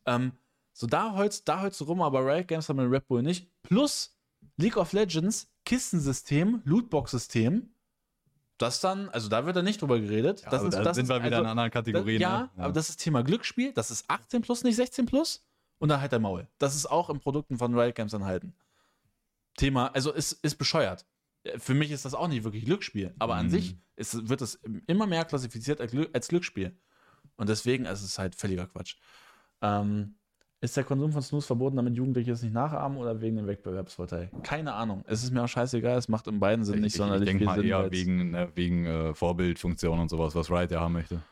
[0.05, 0.33] Ähm,
[0.73, 3.49] so, da holst, da holst du rum, aber Riot Games haben mit Red Bull nicht.
[3.63, 4.17] Plus
[4.57, 7.73] League of Legends, Kistensystem, Lootbox-System.
[8.57, 10.41] Das dann, also da wird da nicht drüber geredet.
[10.41, 12.21] Ja, das ist, da das sind wir wieder also, in anderen Kategorien.
[12.21, 12.49] ja, ne?
[12.57, 13.73] ja, aber das ist Thema Glücksspiel.
[13.73, 15.43] Das ist 18 plus, nicht 16 plus.
[15.79, 16.47] Und dann halt der Maul.
[16.59, 18.53] Das ist auch in Produkten von Riot Games enthalten.
[19.57, 21.07] Thema, also ist, ist bescheuert.
[21.57, 23.15] Für mich ist das auch nicht wirklich Glücksspiel.
[23.17, 23.39] Aber mhm.
[23.39, 26.77] an sich ist, wird es immer mehr klassifiziert als Glücksspiel.
[27.35, 28.97] Und deswegen ist es halt völliger Quatsch.
[29.61, 30.15] Ähm,
[30.61, 34.29] ist der Konsum von Snooze verboten, damit Jugendliche es nicht nachahmen oder wegen dem Wettbewerbsvorteil?
[34.43, 35.03] Keine Ahnung.
[35.07, 37.39] Es ist mir auch scheißegal, es macht in beiden Sinn nicht ich, sonderlich ich, ich
[37.39, 37.63] viel Sinn.
[37.63, 40.93] Ich denke mal eher wegen, ne, wegen äh, Vorbildfunktion und sowas, was Riot ja haben
[40.93, 41.23] möchte.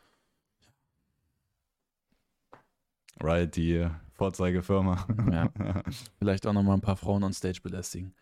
[3.22, 5.06] Riot, die Vorzeigefirma.
[5.30, 5.48] Ja.
[6.18, 8.12] Vielleicht auch nochmal ein paar Frauen on Stage belästigen.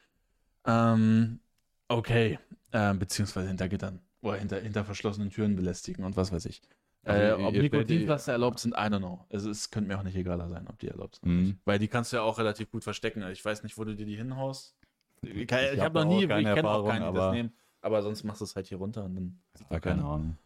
[0.66, 1.40] Ähm,
[1.88, 2.38] okay.
[2.72, 4.00] Ähm, beziehungsweise hinter Gittern.
[4.20, 6.60] Oder hinter, hinter verschlossenen Türen belästigen und was weiß ich.
[7.08, 9.24] Äh, ob Nikotinpflaster erlaubt sind, I don't know.
[9.32, 11.28] Also es könnte mir auch nicht egaler sein, ob die erlaubt sind.
[11.28, 11.58] Mhm.
[11.64, 13.22] Weil die kannst du ja auch relativ gut verstecken.
[13.32, 14.76] Ich weiß nicht, wo du dir die hinhaust.
[15.22, 17.52] Ich, ich, ich habe noch nie, ich kenne auch keinen, die das nehmen.
[17.80, 19.40] Aber sonst machst du es halt hier runter und dann
[19.70, 20.36] ja, keine Ahnung.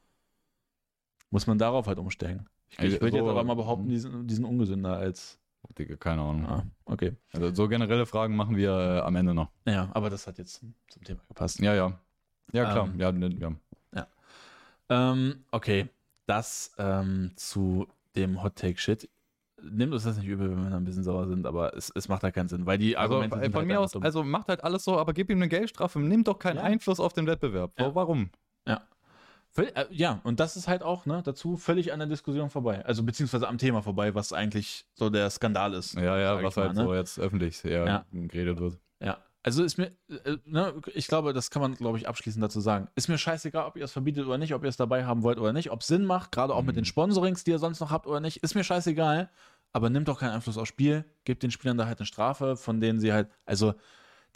[1.30, 2.48] Muss man darauf halt umstellen.
[2.68, 5.38] Ich, ich würde so, jetzt aber mal behaupten, die sind, die sind ungesünder als.
[5.78, 6.46] Digga, keine Ahnung.
[6.46, 7.16] Ah, okay.
[7.32, 9.50] Also so generelle Fragen machen wir äh, am Ende noch.
[9.64, 11.60] Ja, aber das hat jetzt zum Thema gepasst.
[11.60, 11.98] Ja, ja.
[12.52, 12.86] Ja, klar.
[12.86, 13.52] Ähm, ja, ne, ja.
[13.94, 14.06] ja.
[14.90, 15.88] Ähm, okay
[16.32, 17.86] das ähm, zu
[18.16, 19.08] dem Hot Take Shit.
[19.62, 22.08] Nimmt uns das nicht übel, wenn wir da ein bisschen sauer sind, aber es, es
[22.08, 24.02] macht halt keinen Sinn, weil die also, Argumente also, Von halt mir aus, dumm.
[24.02, 26.62] also macht halt alles so, aber gib ihm eine Geldstrafe, nimm doch keinen ja.
[26.62, 27.72] Einfluss auf den Wettbewerb.
[27.78, 27.94] Ja.
[27.94, 28.30] Warum?
[28.66, 28.82] Ja.
[29.56, 32.84] Äh, ja, und das ist halt auch ne, dazu völlig an der Diskussion vorbei.
[32.84, 35.94] Also beziehungsweise am Thema vorbei, was eigentlich so der Skandal ist.
[35.94, 36.88] Ja, ja, was halt mal, ne?
[36.88, 38.04] so jetzt öffentlich eher ja.
[38.10, 38.78] geredet wird.
[39.00, 42.60] Ja, also ist mir, äh, ne, ich glaube, das kann man, glaube ich, abschließend dazu
[42.60, 42.88] sagen.
[42.94, 45.38] Ist mir scheißegal, ob ihr es verbietet oder nicht, ob ihr es dabei haben wollt
[45.38, 46.68] oder nicht, ob es Sinn macht, gerade auch mhm.
[46.68, 46.86] mit den mhm.
[46.86, 49.30] Sponsorings, die ihr sonst noch habt oder nicht, ist mir scheißegal.
[49.72, 52.80] Aber nimmt doch keinen Einfluss aufs Spiel, gebt den Spielern da halt eine Strafe, von
[52.80, 53.74] denen sie halt, also,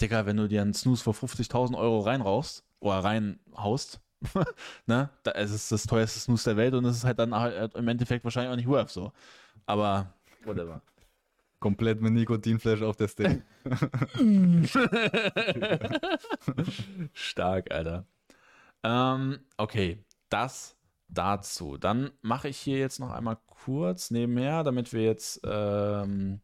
[0.00, 4.00] Digga, wenn du dir einen Snooze für 50.000 Euro reinrauchst oder reinhaust,
[4.86, 7.74] ne, da, es ist das teuerste Snooze der Welt und es ist halt dann halt
[7.74, 9.12] im Endeffekt wahrscheinlich auch nicht worth so.
[9.66, 10.14] Aber,
[10.44, 10.80] whatever.
[11.66, 13.42] Komplett mit Nikotinflash auf der Stage.
[17.12, 18.06] Stark, Alter.
[18.84, 20.76] Ähm, okay, das
[21.08, 21.76] dazu.
[21.76, 26.40] Dann mache ich hier jetzt noch einmal kurz nebenher, damit wir jetzt ähm,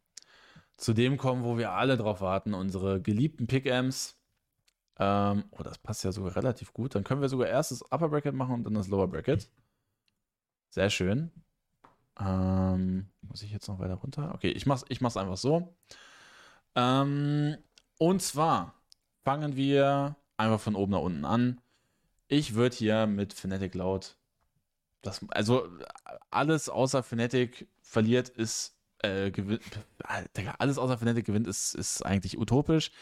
[0.76, 4.18] zu dem kommen, wo wir alle drauf warten, unsere geliebten Pick-Amps.
[4.98, 6.96] Ähm, oh, das passt ja sogar relativ gut.
[6.96, 9.48] Dann können wir sogar erst das Upper Bracket machen und dann das Lower Bracket.
[10.70, 11.30] Sehr schön.
[12.20, 14.32] Ähm, muss ich jetzt noch weiter runter?
[14.34, 15.74] Okay, ich mach's, ich mach's einfach so.
[16.74, 17.56] Ähm,
[17.98, 18.74] und zwar
[19.24, 21.60] fangen wir einfach von oben nach unten an.
[22.28, 24.16] Ich würde hier mit Fnatic Loud
[25.02, 25.68] das, also
[26.30, 29.62] alles außer Fnatic verliert ist äh, gewinnt.
[30.58, 32.92] Alles außer Fnatic gewinnt ist, ist eigentlich utopisch.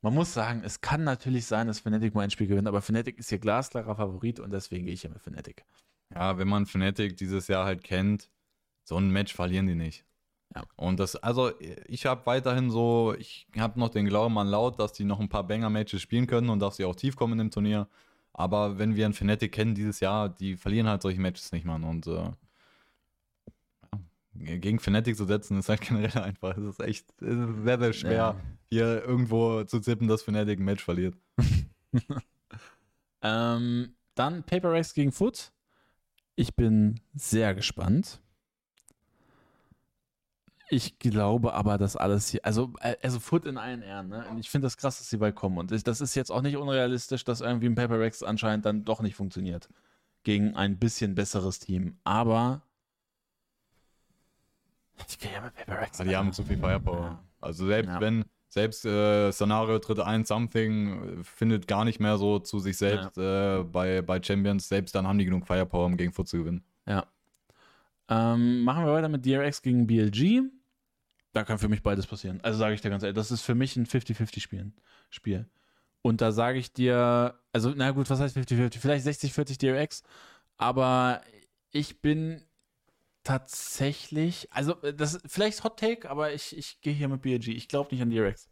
[0.00, 3.18] Man muss sagen, es kann natürlich sein, dass Fnatic mal ein Spiel gewinnt, aber Fnatic
[3.18, 5.64] ist hier glasklarer Favorit und deswegen gehe ich hier mit Fnatic.
[6.14, 8.30] Ja, wenn man Fnatic dieses Jahr halt kennt,
[8.84, 10.04] so ein Match verlieren die nicht.
[10.54, 10.64] Ja.
[10.76, 11.52] Und das, also
[11.86, 15.28] ich habe weiterhin so, ich habe noch den Glauben an Laut, dass die noch ein
[15.28, 17.88] paar Banger-Matches spielen können und dass sie auch tief kommen im Turnier.
[18.34, 21.84] Aber wenn wir ein Fnatic kennen dieses Jahr, die verlieren halt solche Matches nicht, Mann.
[21.84, 22.30] Und äh,
[24.34, 26.56] gegen Fnatic zu setzen, ist halt generell einfach.
[26.56, 28.36] Es ist echt es ist sehr, sehr schwer, ja.
[28.70, 31.16] hier irgendwo zu zippen, dass Fnatic ein Match verliert.
[33.22, 35.52] ähm, dann Paper Rex gegen Foot.
[36.34, 38.20] Ich bin sehr gespannt.
[40.70, 44.24] Ich glaube aber, dass alles hier, also, äh, also Foot in allen Ehren, ne?
[44.30, 45.58] Und ich finde das krass, dass sie bald kommen.
[45.58, 49.02] Und das ist jetzt auch nicht unrealistisch, dass irgendwie ein Paper Rex anscheinend dann doch
[49.02, 49.68] nicht funktioniert.
[50.22, 51.98] Gegen ein bisschen besseres Team.
[52.04, 52.62] Aber
[55.08, 55.98] ich gehe ja mit Paper Rex.
[55.98, 57.04] Die haben zu viel Firepower.
[57.04, 57.24] Ja.
[57.42, 58.00] Also selbst ja.
[58.00, 62.76] wenn, selbst äh, Szenario tritt ein, Something äh, findet gar nicht mehr so zu sich
[62.76, 63.60] selbst ja.
[63.60, 66.62] äh, bei, bei Champions, selbst dann haben die genug Firepower, um gegen Foot zu gewinnen.
[66.86, 67.06] Ja.
[68.10, 70.42] Ähm, machen wir weiter mit DRX gegen BLG.
[71.32, 72.40] Da kann für mich beides passieren.
[72.42, 74.70] Also sage ich dir ganz ehrlich, das ist für mich ein 50-50
[75.08, 75.46] Spiel.
[76.02, 78.78] Und da sage ich dir, also na gut, was heißt 50-50?
[78.80, 80.02] Vielleicht 60-40 DRX,
[80.58, 81.22] aber
[81.70, 82.42] ich bin
[83.24, 87.48] tatsächlich, also das ist vielleicht Hot Take, aber ich, ich gehe hier mit BLG.
[87.48, 88.48] Ich glaube nicht an DRX.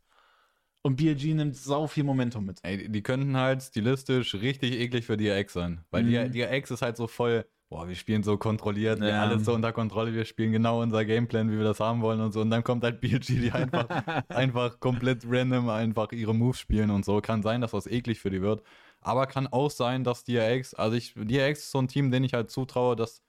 [0.82, 2.60] Und BLG nimmt sau viel Momentum mit.
[2.62, 5.84] Ey, die könnten halt stilistisch richtig eklig für DRX sein.
[5.90, 6.32] Weil mhm.
[6.32, 9.06] DRX ist halt so voll boah, wir spielen so kontrolliert, ja.
[9.06, 12.20] wir alles so unter Kontrolle, wir spielen genau unser Gameplan, wie wir das haben wollen
[12.20, 12.40] und so.
[12.40, 13.86] Und dann kommt halt BLG, die einfach,
[14.28, 17.20] einfach komplett random einfach ihre Moves spielen und so.
[17.20, 18.62] Kann sein, dass das eklig für die wird.
[19.00, 22.34] Aber kann auch sein, dass DRX, also ich, DRX ist so ein Team, den ich
[22.34, 23.22] halt zutraue, dass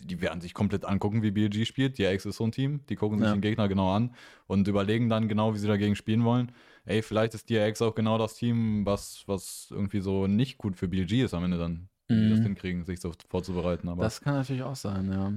[0.00, 1.98] die werden sich komplett angucken, wie BLG spielt.
[1.98, 3.32] DRX ist so ein Team, die gucken sich ja.
[3.32, 4.14] den Gegner genau an
[4.46, 6.52] und überlegen dann genau, wie sie dagegen spielen wollen.
[6.84, 10.88] Ey, vielleicht ist DRX auch genau das Team, was, was irgendwie so nicht gut für
[10.88, 12.44] BLG ist am Ende dann wie die das mhm.
[12.44, 13.88] hinkriegen, sich so vorzubereiten.
[13.88, 15.32] Aber das kann natürlich auch sein, ja.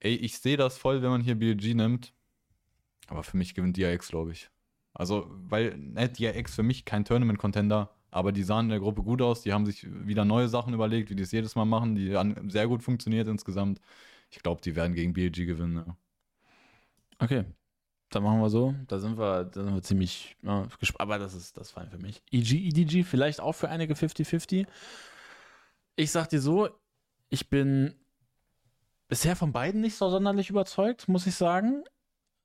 [0.00, 2.12] Ey, ich sehe das voll, wenn man hier BLG nimmt.
[3.08, 4.50] Aber für mich gewinnt DRX, glaube ich.
[4.92, 9.22] Also, weil ne, DRX für mich kein Tournament-Contender, aber die sahen in der Gruppe gut
[9.22, 9.42] aus.
[9.42, 11.94] Die haben sich wieder neue Sachen überlegt, wie die es jedes Mal machen.
[11.94, 13.80] Die haben sehr gut funktioniert insgesamt.
[14.30, 15.84] Ich glaube, die werden gegen BLG gewinnen.
[15.86, 15.96] Ja.
[17.18, 17.44] Okay,
[18.10, 18.74] dann machen wir so.
[18.88, 21.00] Da sind wir, da sind wir ziemlich ja, gespannt.
[21.00, 22.22] Aber das ist das fein für mich.
[22.30, 24.66] EG, EDG vielleicht auch für einige 50-50
[26.00, 26.68] ich sag dir so,
[27.28, 27.94] ich bin
[29.08, 31.84] bisher von beiden nicht so sonderlich überzeugt, muss ich sagen.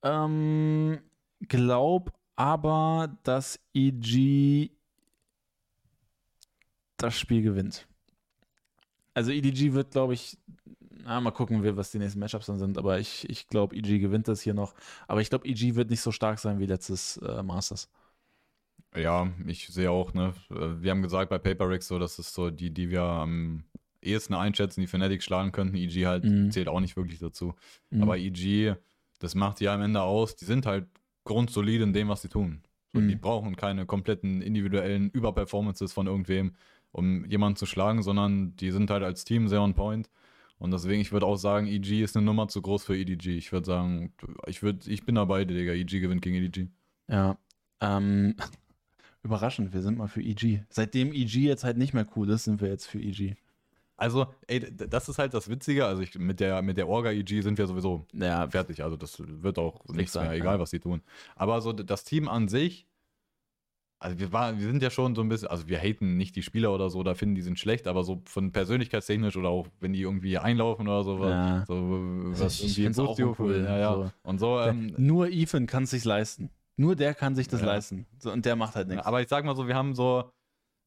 [0.04, 1.00] Ähm,
[1.48, 4.72] glaub aber, dass EG
[6.98, 7.88] das Spiel gewinnt.
[9.14, 10.38] Also EDG wird, glaube ich,
[11.06, 14.28] na, mal gucken, was die nächsten Matchups dann sind, aber ich, ich glaube, EG gewinnt
[14.28, 14.74] das hier noch.
[15.08, 17.90] Aber ich glaube, EG wird nicht so stark sein wie letztes äh, Masters.
[18.96, 20.34] Ja, ich sehe auch, ne?
[20.50, 23.64] Wir haben gesagt bei PaperX so, das ist so die, die wir am
[24.02, 25.76] ehesten einschätzen, die Fnatic schlagen könnten.
[25.76, 26.52] EG halt mhm.
[26.52, 27.56] zählt auch nicht wirklich dazu.
[27.90, 28.04] Mhm.
[28.04, 28.76] Aber EG,
[29.20, 30.36] das macht die am Ende aus.
[30.36, 30.88] Die sind halt
[31.24, 32.62] grundsolide in dem, was sie tun.
[32.94, 33.10] So, mhm.
[33.10, 36.56] Die brauchen keine kompletten individuellen Überperformances von irgendwem,
[36.96, 40.10] um jemanden zu schlagen, sondern die sind halt als Team sehr on point.
[40.58, 43.38] Und deswegen, ich würde auch sagen, EG ist eine Nummer zu groß für EDG.
[43.38, 44.14] Ich würde sagen,
[44.48, 45.74] ich, würd, ich bin dabei, Digga.
[45.74, 46.70] EG gewinnt gegen EDG.
[47.10, 47.38] Ja.
[47.82, 48.36] Ähm,
[49.24, 50.62] Überraschend, wir sind mal für EG.
[50.70, 53.36] Seitdem EG jetzt halt nicht mehr cool ist, sind wir jetzt für EG.
[53.98, 55.86] Also, ey, das ist halt das Witzige.
[55.86, 58.50] Also, ich, mit der, mit der Orga EG sind wir sowieso ja.
[58.50, 58.84] fertig.
[58.84, 61.02] Also, das wird auch nichts sein, mehr, egal was sie tun.
[61.36, 62.88] Aber so das Team an sich,
[64.00, 66.44] also wir, war, wir sind ja schon so ein bisschen, also wir haten nicht die
[66.44, 69.94] Spieler oder so, da finden die sind schlecht, aber so von persönlichkeitstechnisch oder auch wenn
[69.94, 71.64] die irgendwie einlaufen oder so, ja.
[71.66, 71.76] so
[72.38, 73.64] was ich irgendwie auch cool.
[73.66, 73.96] Ja, ja.
[73.96, 74.12] So.
[74.24, 74.60] Und so.
[74.60, 76.50] Ähm, Nur Ethan kann es sich leisten.
[76.78, 77.68] Nur der kann sich das ja.
[77.68, 78.06] leisten.
[78.20, 79.06] So, und der macht halt nichts.
[79.06, 80.30] Aber ich sag mal so, wir haben so,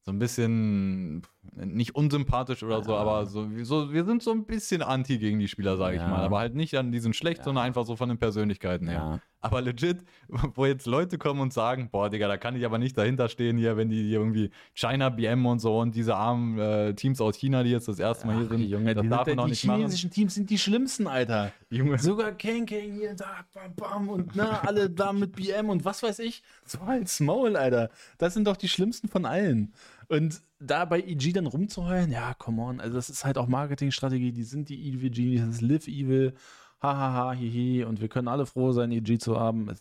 [0.03, 1.23] so ein bisschen
[1.55, 2.85] nicht unsympathisch oder ja.
[2.85, 6.03] so, aber so, so, wir sind so ein bisschen anti gegen die Spieler, sage ja.
[6.03, 6.23] ich mal.
[6.23, 9.21] Aber halt nicht an diesen schlecht, sondern einfach so von den Persönlichkeiten her.
[9.41, 12.99] Aber legit, wo jetzt Leute kommen und sagen, boah, Digga, da kann ich aber nicht
[12.99, 17.21] dahinter stehen hier, wenn die irgendwie China BM und so und diese armen äh, Teams
[17.21, 19.47] aus China, die jetzt das erste Mal hier sind, Junge, das die darf man auch
[19.47, 19.77] nicht machen.
[19.77, 21.53] Die chinesischen Teams sind die schlimmsten, Alter.
[21.71, 21.99] Junge.
[21.99, 26.03] Sogar Kang Kang hier, da, bam, bam und na, alle da mit BM und was
[26.03, 26.43] weiß ich.
[26.65, 27.91] So als Maul, Alter.
[28.19, 29.73] Das sind doch die schlimmsten von allen.
[30.09, 34.33] Und da bei EG dann rumzuheulen, ja, come on, also das ist halt auch Marketingstrategie,
[34.33, 36.35] die sind die EVG, das ist Live Evil
[36.81, 39.75] hahaha, hihi, und wir können alle froh sein, EG zu haben.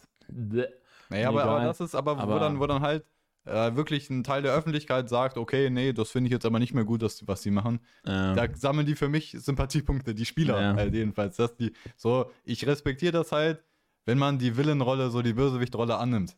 [1.09, 3.05] Naja, aber, aber, das ist aber, aber wo, dann, wo dann halt
[3.47, 6.73] äh, wirklich ein Teil der Öffentlichkeit sagt, okay, nee, das finde ich jetzt aber nicht
[6.73, 7.79] mehr gut, dass, was sie machen.
[8.05, 8.35] Ähm.
[8.35, 10.75] Da sammeln die für mich Sympathiepunkte, die Spieler ja.
[10.75, 11.37] halt jedenfalls.
[11.37, 13.63] Dass die, so, ich respektiere das halt,
[14.05, 16.35] wenn man die Villenrolle, so die Bösewichtrolle annimmt.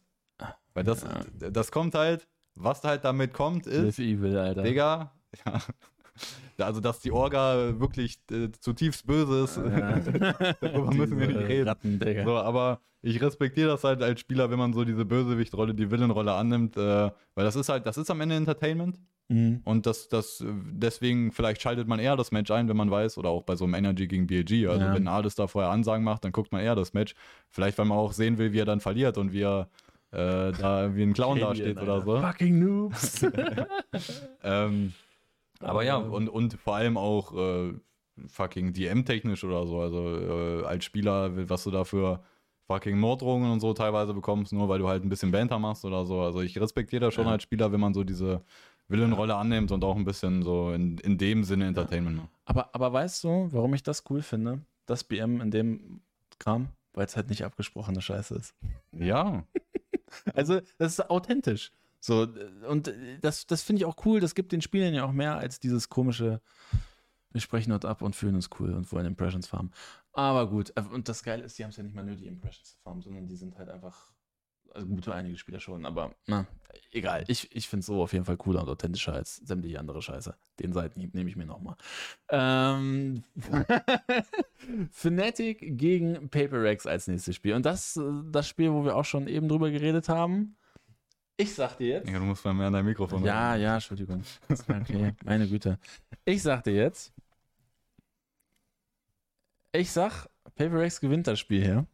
[0.74, 1.50] Weil das, ja.
[1.50, 4.00] das kommt halt, was halt damit kommt, ist.
[4.00, 4.64] Evil, Alter.
[4.64, 5.12] Digga,
[5.46, 5.62] ja,
[6.62, 10.00] also dass die Orga wirklich äh, zutiefst böse ist, ja.
[10.62, 11.68] darüber müssen wir nicht reden.
[11.68, 15.90] Ratten, so, aber ich respektiere das halt als Spieler, wenn man so diese Bösewichtrolle, die
[15.90, 19.00] Villenrolle annimmt, äh, weil das ist halt, das ist am Ende Entertainment.
[19.30, 19.62] Mhm.
[19.64, 23.30] Und das, das, deswegen, vielleicht schaltet man eher das Match ein, wenn man weiß, oder
[23.30, 24.68] auch bei so einem Energy gegen BLG.
[24.68, 24.94] Also, ja.
[24.94, 27.14] wenn Ades da vorher Ansagen macht, dann guckt man eher das Match.
[27.48, 29.70] Vielleicht, weil man auch sehen will, wie er dann verliert und wie er
[30.12, 32.20] äh, da wie ein Clown dasteht oder so.
[32.20, 33.22] Fucking Noobs.
[34.44, 34.94] ähm,
[35.60, 37.74] aber ja, und, und vor allem auch äh,
[38.28, 39.80] fucking DM-technisch oder so.
[39.80, 42.24] Also äh, als Spieler, was du da für
[42.68, 46.06] fucking Morddrohungen und so teilweise bekommst, nur weil du halt ein bisschen Banter machst oder
[46.06, 46.22] so.
[46.22, 47.32] Also ich respektiere das schon ja.
[47.32, 48.44] als Spieler, wenn man so diese
[48.88, 52.30] Villenrolle annimmt und auch ein bisschen so in, in dem Sinne Entertainment macht.
[52.46, 54.62] Aber, aber weißt du, warum ich das cool finde?
[54.86, 56.02] Das BM in dem
[56.40, 56.70] Kram?
[56.94, 58.56] Weil es halt nicht abgesprochene Scheiße ist.
[58.92, 59.44] Ja.
[60.34, 61.72] also, das ist authentisch.
[62.00, 62.28] So,
[62.68, 64.20] und das, das finde ich auch cool.
[64.20, 66.42] Das gibt den Spielern ja auch mehr als dieses komische,
[67.32, 69.74] wir sprechen dort ab und fühlen uns cool und wollen Impressions farmen.
[70.14, 72.78] Aber gut, und das Geile ist, die haben es ja nicht mal nötig, Impressions zu
[72.78, 74.12] farmen, sondern die sind halt einfach,
[74.74, 76.48] also gut für einige Spieler schon, aber na,
[76.92, 77.26] egal.
[77.28, 80.36] Ich, ich finde es so auf jeden Fall cooler und authentischer als sämtliche andere Scheiße.
[80.60, 81.76] Den Seitenhieb nehme ich mir nochmal.
[82.30, 83.24] Ähm,
[84.92, 87.56] Fnatic gegen Paper Rex als nächstes Spiel.
[87.56, 88.00] Und das,
[88.32, 90.56] das Spiel, wo wir auch schon eben drüber geredet haben.
[91.42, 92.10] Ich sag dir jetzt.
[92.10, 93.64] Ja, du musst mal mehr an dein Mikrofon Ja, reden.
[93.64, 94.22] ja, Entschuldigung.
[94.50, 95.80] Okay, meine Güte.
[96.26, 97.14] Ich sag dir jetzt.
[99.72, 101.88] Ich sag, Paper Rex gewinnt das Spiel hier.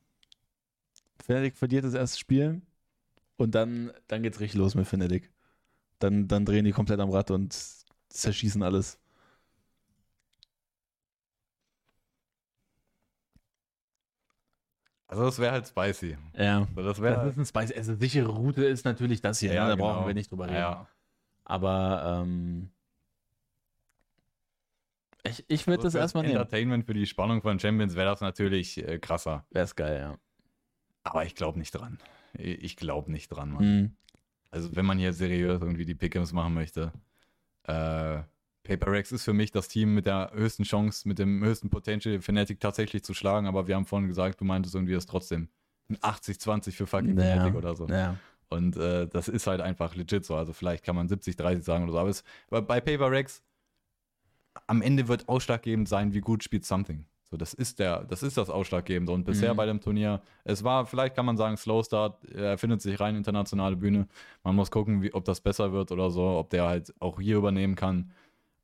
[1.23, 2.63] Fnatic verliert das erste Spiel.
[3.37, 5.31] Und dann, dann geht's richtig los mit Fnatic.
[5.99, 7.55] Dann, dann drehen die komplett am Rad und
[8.09, 8.97] zerschießen alles.
[15.07, 16.17] Also das wäre halt spicy.
[16.35, 16.67] Ja.
[16.75, 17.77] Also das, das ist ein spicy.
[17.77, 19.53] Also sichere Route ist natürlich das hier.
[19.53, 19.69] Ja, ne?
[19.69, 19.93] da genau.
[19.93, 20.55] brauchen wir nicht drüber reden.
[20.55, 20.87] Ja.
[21.43, 22.71] Aber ähm,
[25.23, 26.37] ich, ich würde also das erstmal nehmen.
[26.37, 29.45] Entertainment für die Spannung von Champions wäre das natürlich äh, krasser.
[29.51, 30.17] Wäre es geil, ja.
[31.03, 31.99] Aber ich glaube nicht dran.
[32.33, 33.63] Ich glaube nicht dran, Mann.
[33.63, 33.95] Mhm.
[34.49, 36.91] Also wenn man hier seriös irgendwie die Pickems machen möchte,
[37.63, 38.21] äh,
[38.65, 42.19] Paper Rex ist für mich das Team mit der höchsten Chance, mit dem höchsten Potential,
[42.19, 45.47] Fnatic tatsächlich zu schlagen, aber wir haben vorhin gesagt, du meintest irgendwie, das trotzdem
[45.89, 47.87] ein 80-20 für fucking naja, Fnatic oder so.
[47.87, 48.17] Ja.
[48.49, 50.35] Und äh, das ist halt einfach legit so.
[50.35, 51.99] Also vielleicht kann man 70-30 sagen oder so.
[51.99, 53.43] Aber es, bei Paper Rex,
[54.67, 57.05] am Ende wird ausschlaggebend sein, wie gut spielt Something.
[57.31, 59.11] So, das ist der, das ist das Ausschlaggebende.
[59.11, 59.57] Und bisher mhm.
[59.57, 63.15] bei dem Turnier, es war, vielleicht kann man sagen, Slow Start, er findet sich rein
[63.15, 64.07] internationale Bühne.
[64.43, 67.37] Man muss gucken, wie, ob das besser wird oder so, ob der halt auch hier
[67.37, 68.11] übernehmen kann.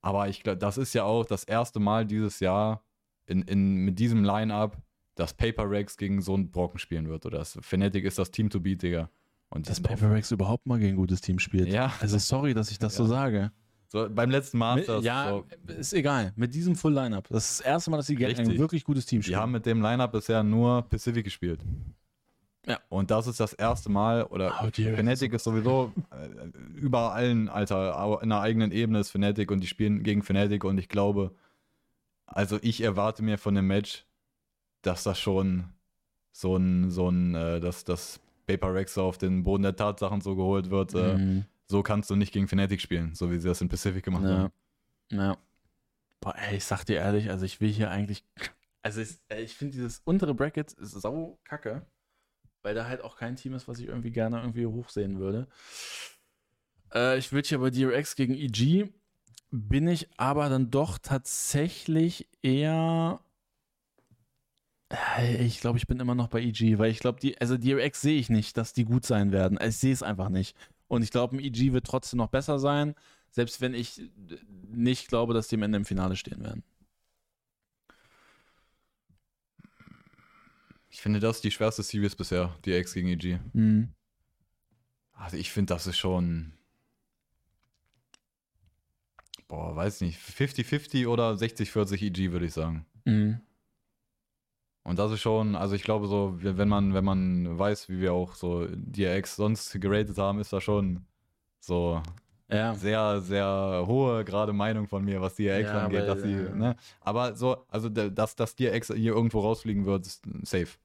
[0.01, 2.83] Aber ich glaube, das ist ja auch das erste Mal dieses Jahr
[3.27, 4.77] in, in, mit diesem Line-Up,
[5.15, 7.25] dass Paper Rex gegen so einen Brocken spielen wird.
[7.25, 9.09] Oder das Fnatic ist das Team to beat, Digga.
[9.49, 11.67] Und dass Paper Rex überhaupt mal gegen ein gutes Team spielt.
[11.67, 11.93] Ja.
[11.99, 12.97] Also sorry, dass ich das ja.
[12.97, 13.51] so sage.
[13.87, 15.03] So, beim letzten Masters.
[15.03, 15.73] ja, so.
[15.73, 16.31] ist egal.
[16.37, 17.27] Mit diesem Full Lineup.
[17.27, 19.35] Das ist das erste Mal, dass sie gegen ein wirklich gutes Team spielen.
[19.35, 21.59] Die haben mit dem Lineup bisher nur Pacific gespielt.
[22.65, 22.79] Ja.
[22.89, 26.47] Und das ist das erste Mal, oder oh, Fnatic ist sowieso äh,
[26.77, 30.77] über allen, Alter, in einer eigenen Ebene ist Fnatic und die spielen gegen Fnatic und
[30.77, 31.33] ich glaube,
[32.27, 34.05] also ich erwarte mir von dem Match,
[34.83, 35.65] dass das schon
[36.31, 40.35] so ein, so ein, äh, dass das Paper Rex auf den Boden der Tatsachen so
[40.35, 40.93] geholt wird.
[40.93, 41.45] Äh, mhm.
[41.67, 44.37] so kannst du nicht gegen Fnatic spielen, so wie sie das in Pacific gemacht ja.
[44.37, 44.51] haben.
[45.11, 45.37] Ja.
[46.19, 48.23] Boah, ey, ich sag dir ehrlich, also ich will hier eigentlich,
[48.83, 51.85] also ich, ich finde dieses untere Bracket ist sau kacke
[52.63, 55.47] weil da halt auch kein Team ist, was ich irgendwie gerne irgendwie hochsehen würde.
[56.93, 58.89] Äh, ich würde hier bei DRX gegen EG
[59.51, 63.19] bin ich aber dann doch tatsächlich eher.
[64.89, 68.01] Äh, ich glaube, ich bin immer noch bei EG, weil ich glaube, die, also DRX
[68.01, 69.59] sehe ich nicht, dass die gut sein werden.
[69.61, 70.55] Ich sehe es einfach nicht.
[70.87, 72.95] Und ich glaube, ein EG wird trotzdem noch besser sein,
[73.29, 74.01] selbst wenn ich
[74.69, 76.63] nicht glaube, dass die am Ende im Finale stehen werden.
[80.91, 83.39] Ich finde das die schwerste Series bisher, die X gegen EG.
[83.53, 83.93] Mhm.
[85.13, 86.51] Also ich finde, das ist schon.
[89.47, 90.19] Boah, weiß nicht.
[90.19, 92.85] 50-50 oder 60-40 EG, würde ich sagen.
[93.05, 93.39] Mhm.
[94.83, 98.13] Und das ist schon, also ich glaube so, wenn man, wenn man weiß, wie wir
[98.13, 101.05] auch so DRX sonst geratet haben, ist das schon
[101.59, 102.01] so
[102.51, 102.75] ja.
[102.75, 106.55] sehr, sehr hohe gerade Meinung von mir, was DRX ja, angeht, dass sie, ja.
[106.55, 106.75] ne?
[106.99, 110.77] Aber so, also dass, dass DRX hier irgendwo rausfliegen wird, ist safe.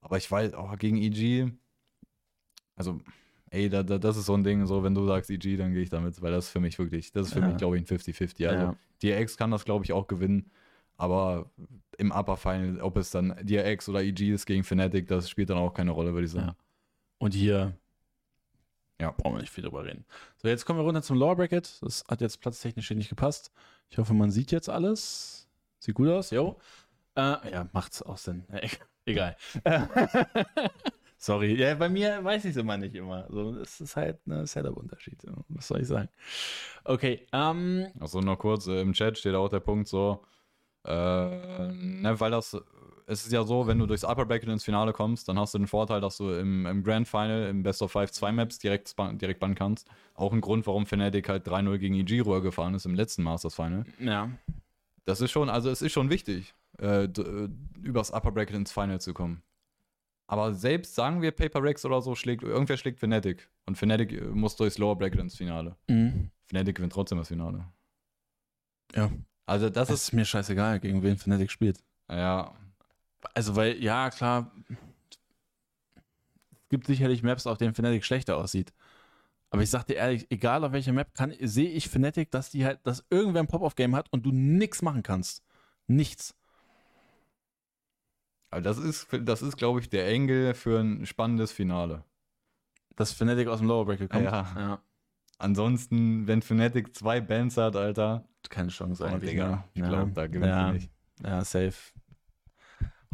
[0.00, 1.50] Aber ich weiß, oh, gegen EG,
[2.76, 3.00] also,
[3.50, 5.82] ey, da, da, das ist so ein Ding, so, wenn du sagst EG, dann gehe
[5.82, 7.98] ich damit, weil das ist für mich wirklich, das ist für mich, glaube ich, ein
[7.98, 8.46] 50-50.
[8.48, 10.50] Also, DRX kann das, glaube ich, auch gewinnen,
[10.96, 11.50] aber
[11.98, 15.58] im Upper Final, ob es dann DRX oder EG ist gegen Fnatic, das spielt dann
[15.58, 16.56] auch keine Rolle, würde ich sagen.
[17.18, 17.74] Und hier
[19.00, 19.10] Ja.
[19.10, 20.04] Brauchen wir nicht viel drüber reden.
[20.36, 21.82] So, jetzt kommen wir runter zum Lower Bracket.
[21.82, 23.52] Das hat jetzt platztechnisch hier nicht gepasst.
[23.90, 25.48] Ich hoffe, man sieht jetzt alles.
[25.78, 26.58] Sieht gut aus, jo.
[27.14, 28.44] Äh, ja, macht's auch Sinn.
[29.04, 29.36] Egal.
[31.18, 31.54] Sorry.
[31.54, 33.26] Ja, bei mir weiß ich es immer nicht immer.
[33.30, 35.18] So, es ist halt ein Setup-Unterschied.
[35.48, 36.08] Was soll ich sagen?
[36.84, 37.26] Okay.
[37.32, 40.24] Ähm, also noch kurz, äh, im Chat steht auch der Punkt so,
[40.84, 42.56] äh, ne, weil das,
[43.06, 45.58] es ist ja so, wenn du durchs Upper Bracket ins Finale kommst, dann hast du
[45.58, 48.94] den Vorteil, dass du im, im Grand Final, im Best of Five, zwei Maps direkt,
[49.20, 49.88] direkt bannen kannst.
[50.14, 53.84] Auch ein Grund, warum Fnatic halt 3-0 gegen Ijiro gefahren ist im letzten Masters Final.
[54.00, 54.30] Ja.
[55.04, 57.48] Das ist schon, also es ist schon wichtig, äh, äh
[57.80, 59.42] übers Upper Bracket ins Final zu kommen.
[60.28, 63.48] Aber selbst sagen wir Paper Rex oder so, schlägt, irgendwer schlägt Fnatic.
[63.66, 65.76] Und Fnatic äh, muss durchs Lower Bracket ins Finale.
[65.86, 66.32] Mhm.
[66.46, 67.66] Fnatic gewinnt trotzdem das Finale.
[68.96, 69.12] Ja.
[69.46, 71.78] Also das, das ist, ist mir scheißegal, gegen wen Fnatic spielt.
[72.10, 72.52] Ja.
[73.34, 74.52] Also, weil, ja, klar,
[76.66, 78.72] es gibt sicherlich Maps, auf denen Fnatic schlechter aussieht.
[79.50, 81.08] Aber ich sag dir ehrlich, egal auf welcher Map
[81.40, 85.02] sehe ich Fnatic, dass die halt, dass irgendwer ein Pop-Off-Game hat und du nichts machen
[85.02, 85.42] kannst.
[85.86, 86.34] Nichts.
[88.50, 92.04] Aber das ist, das ist, glaube ich, der Engel für ein spannendes Finale.
[92.96, 94.24] Dass Fnatic aus dem Lower Bracket kommt.
[94.24, 94.52] Ja.
[94.56, 94.80] ja.
[95.38, 98.24] Ansonsten, wenn Fnatic zwei Bands hat, Alter.
[98.48, 99.30] Keine Chance oh, eigentlich.
[99.30, 99.64] Digga, ne?
[99.74, 99.88] ich ja.
[99.88, 100.72] glaube, da gewinnt ja.
[100.72, 100.90] nicht.
[101.22, 101.74] Ja, safe.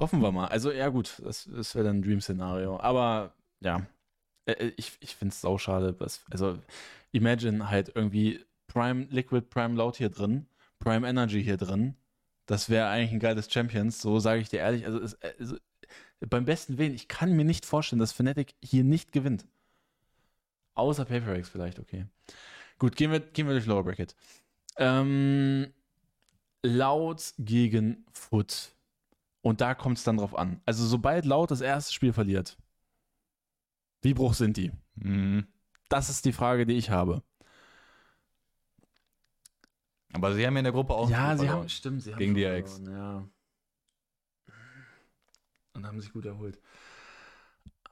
[0.02, 0.48] Hoffen wir mal.
[0.48, 2.78] Also, ja, gut, das, das wäre dann ein Dream-Szenario.
[2.80, 3.86] Aber ja,
[4.46, 5.96] äh, äh, ich, ich finde es sauschade.
[6.30, 6.58] Also,
[7.12, 10.46] imagine halt irgendwie Prime Liquid, Prime Loud hier drin,
[10.78, 11.96] Prime Energy hier drin
[12.46, 14.84] das wäre eigentlich ein geiles Champions, so sage ich dir ehrlich.
[14.86, 15.56] Also, es, also,
[16.20, 19.46] beim besten Willen, ich kann mir nicht vorstellen, dass Fnatic hier nicht gewinnt.
[20.74, 22.06] Außer PaperX vielleicht, okay.
[22.78, 24.14] Gut, gehen wir, gehen wir durch Lower Bracket.
[24.76, 25.72] Ähm,
[26.62, 28.72] Laut gegen Foot.
[29.42, 30.60] Und da kommt es dann drauf an.
[30.64, 32.56] Also, sobald Laut das erste Spiel verliert,
[34.00, 34.72] wie bruch sind die?
[34.94, 35.46] Mhm.
[35.88, 37.22] Das ist die Frage, die ich habe.
[40.12, 41.10] Aber sie haben ja in der Gruppe auch.
[41.10, 42.80] Ja, sie haben, stimmt, sie haben gegen die Ex.
[42.86, 43.26] Ja.
[45.74, 46.60] Und haben sich gut erholt.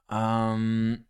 [0.09, 1.05] Ähm,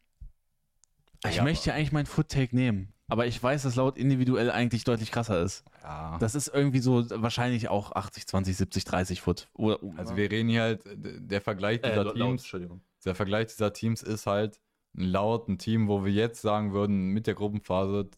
[1.25, 2.93] ich ja, möchte ja eigentlich meinen Foot-Take nehmen.
[3.11, 5.65] Aber ich weiß, dass laut individuell eigentlich deutlich krasser ist.
[5.83, 6.17] Ja.
[6.19, 9.49] Das ist irgendwie so wahrscheinlich auch 80, 20, 70, 30 Foot.
[9.53, 13.73] Oder, also wir reden hier halt, der Vergleich dieser äh, Teams, laut, der Vergleich dieser
[13.73, 14.61] Teams ist halt
[14.93, 18.09] laut ein Team, wo wir jetzt sagen würden, mit der Gruppenphase,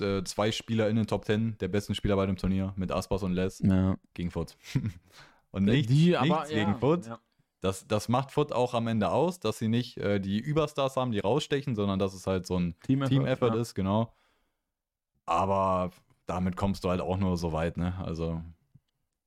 [0.00, 3.22] äh, zwei Spieler in den Top 10 der besten Spieler bei dem Turnier mit Aspas
[3.22, 3.96] und Les ja.
[4.12, 4.58] gegen Foot.
[5.50, 7.06] und nicht, die, nichts aber, gegen ja, Foot.
[7.06, 7.20] Ja.
[7.62, 11.10] Das, das macht Foot auch am Ende aus, dass sie nicht äh, die Überstars haben,
[11.10, 14.12] die rausstechen, sondern dass es halt so ein Team-Effort Team ist, genau.
[15.26, 15.90] Aber
[16.26, 17.94] damit kommst du halt auch nur so weit, ne?
[17.98, 18.42] Also,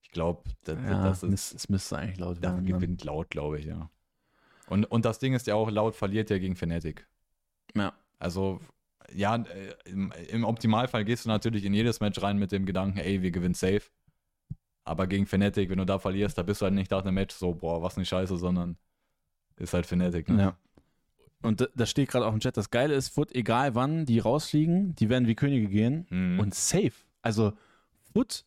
[0.02, 1.54] ich glaube, das, das ist.
[1.54, 2.66] Es müsste eigentlich laut werden.
[2.66, 3.90] Da gewinnt laut, glaube ich, ja.
[4.68, 7.08] Und, und das Ding ist ja auch, laut verliert ja gegen Fnatic.
[7.76, 7.94] Ja.
[8.20, 8.60] Also,
[9.14, 13.00] ja, äh, im, im, Optimalfall gehst du natürlich in jedes Match rein mit dem Gedanken,
[13.00, 13.84] ey, wir gewinnen safe.
[14.84, 17.36] Aber gegen Fnatic, wenn du da verlierst, da bist du halt nicht nach einem Match
[17.36, 18.78] so, boah, was eine Scheiße, sondern
[19.58, 20.30] ist halt Fnatic.
[20.30, 20.42] Ne?
[20.42, 20.58] Ja.
[21.42, 24.96] Und da steht gerade auch im Chat, das Geile ist, Foot, egal wann die rausfliegen,
[24.96, 26.40] die werden wie Könige gehen mhm.
[26.40, 26.92] und safe.
[27.22, 27.54] Also
[28.14, 28.46] Foot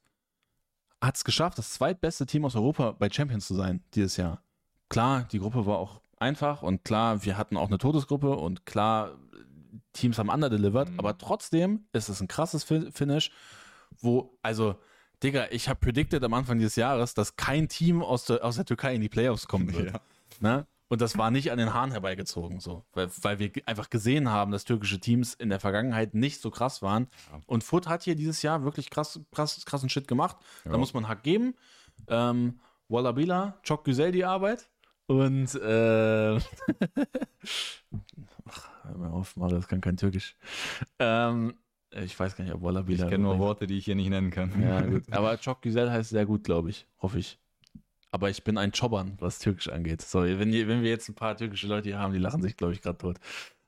[1.01, 4.43] hat es geschafft, das zweitbeste Team aus Europa bei Champions zu sein dieses Jahr.
[4.89, 9.19] Klar, die Gruppe war auch einfach und klar, wir hatten auch eine Todesgruppe und klar,
[9.95, 10.99] Teams haben underdelivered, mhm.
[10.99, 13.31] aber trotzdem ist es ein krasses Finish,
[14.01, 14.77] wo, also,
[15.23, 18.65] Digga, ich habe predicted am Anfang dieses Jahres, dass kein Team aus der, aus der
[18.65, 19.93] Türkei in die Playoffs kommen wird.
[19.95, 20.01] Ja.
[20.41, 20.67] Ne?
[20.93, 24.53] Und das war nicht an den Haaren herbeigezogen, so, weil, weil wir einfach gesehen haben,
[24.53, 27.09] dass türkische Teams in der Vergangenheit nicht so krass waren.
[27.33, 27.41] Ja.
[27.47, 30.37] Und Foot hat hier dieses Jahr wirklich krass, krass, krassen Shit gemacht.
[30.67, 30.73] Ja.
[30.73, 31.55] Da muss man Hack geben.
[32.09, 32.61] Ähm,
[32.91, 34.69] Wallabila, Çok Güzel die Arbeit.
[35.07, 36.37] Und äh,
[38.45, 40.37] Ach, hör mal auf, Mario, das kann kein Türkisch.
[40.99, 41.55] Ähm,
[41.91, 43.05] ich weiß gar nicht, ob Wallabila.
[43.05, 44.61] Ich kenne nur Worte, die ich hier nicht nennen kann.
[44.61, 45.11] Ja, gut.
[45.11, 46.87] Aber Çok Güzel heißt sehr gut, glaube ich.
[47.01, 47.39] Hoffe ich.
[48.13, 50.03] Aber ich bin ein Chobbern, was Türkisch angeht.
[50.03, 52.75] Sorry, wenn, wenn wir jetzt ein paar türkische Leute hier haben, die lachen sich, glaube
[52.75, 53.17] ich, gerade tot.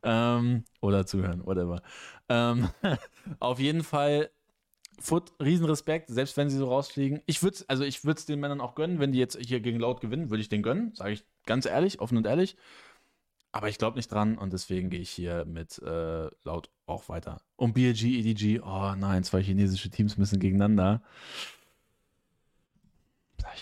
[0.02, 1.82] Ähm, oder zuhören, whatever.
[2.28, 2.68] Ähm,
[3.40, 4.30] auf jeden Fall,
[5.00, 7.22] Foot, Riesenrespekt, selbst wenn sie so rausfliegen.
[7.24, 7.84] Ich würde es also
[8.26, 10.94] den Männern auch gönnen, wenn die jetzt hier gegen Laut gewinnen, würde ich den gönnen,
[10.94, 12.56] sage ich ganz ehrlich, offen und ehrlich.
[13.50, 17.40] Aber ich glaube nicht dran und deswegen gehe ich hier mit äh, laut auch weiter.
[17.56, 21.02] Und BLG, EDG, oh nein, zwei chinesische Teams müssen gegeneinander.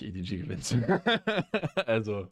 [0.00, 0.76] EDG gewinnt.
[1.86, 2.28] also,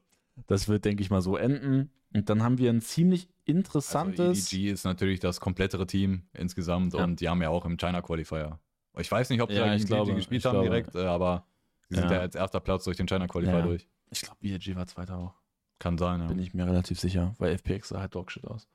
[0.46, 1.90] das wird, denke ich mal, so enden.
[2.12, 4.20] Und dann haben wir ein ziemlich interessantes.
[4.20, 7.04] Also EDG ist natürlich das komplettere Team insgesamt ja.
[7.04, 8.58] und die haben ja auch im China Qualifier.
[8.98, 10.68] Ich weiß nicht, ob sie ja, gegen glaube, gespielt haben glaube.
[10.68, 11.46] direkt, äh, aber
[11.88, 13.62] sie sind ja als erster Platz durch den China Qualifier ja.
[13.62, 13.88] durch.
[14.10, 15.34] Ich glaube, BLG war Zweiter auch.
[15.78, 16.26] Kann sein, ja.
[16.26, 18.68] Bin ich mir relativ sicher, weil FPX sah halt Dogshit aus.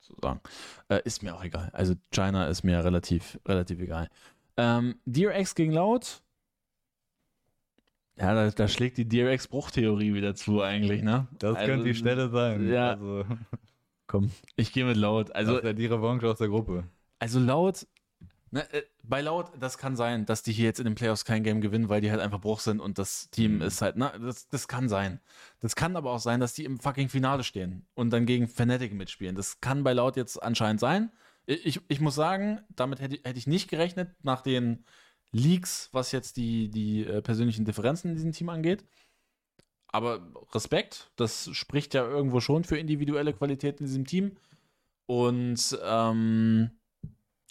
[0.00, 0.40] so sagen.
[0.88, 1.70] Äh, ist mir auch egal.
[1.72, 4.08] Also China ist mir relativ, relativ egal.
[4.56, 6.22] Ähm, DRX gegen Laut.
[8.16, 11.26] Ja, da, da schlägt die DRX-Bruchtheorie wieder zu eigentlich, ne?
[11.38, 12.68] Das also, könnte die Stelle sein.
[12.68, 12.92] Ja.
[12.92, 13.24] Also.
[14.06, 15.34] Komm, ich gehe mit Laut.
[15.34, 16.84] Also, das ist ja die Revanche aus der Gruppe.
[17.18, 17.86] Also Laut,
[18.50, 21.42] ne, äh, bei Laut, das kann sein, dass die hier jetzt in den Playoffs kein
[21.42, 23.62] Game gewinnen, weil die halt einfach Bruch sind und das Team mhm.
[23.62, 25.20] ist halt, ne, das, das kann sein.
[25.60, 28.94] Das kann aber auch sein, dass die im fucking Finale stehen und dann gegen Fnatic
[28.94, 29.34] mitspielen.
[29.34, 31.10] Das kann bei Laut jetzt anscheinend sein.
[31.46, 34.84] Ich, ich muss sagen, damit hätte, hätte ich nicht gerechnet, nach den
[35.34, 38.84] Leaks, was jetzt die, die äh, persönlichen Differenzen in diesem Team angeht.
[39.88, 44.36] Aber Respekt, das spricht ja irgendwo schon für individuelle Qualität in diesem Team.
[45.06, 46.70] Und ähm,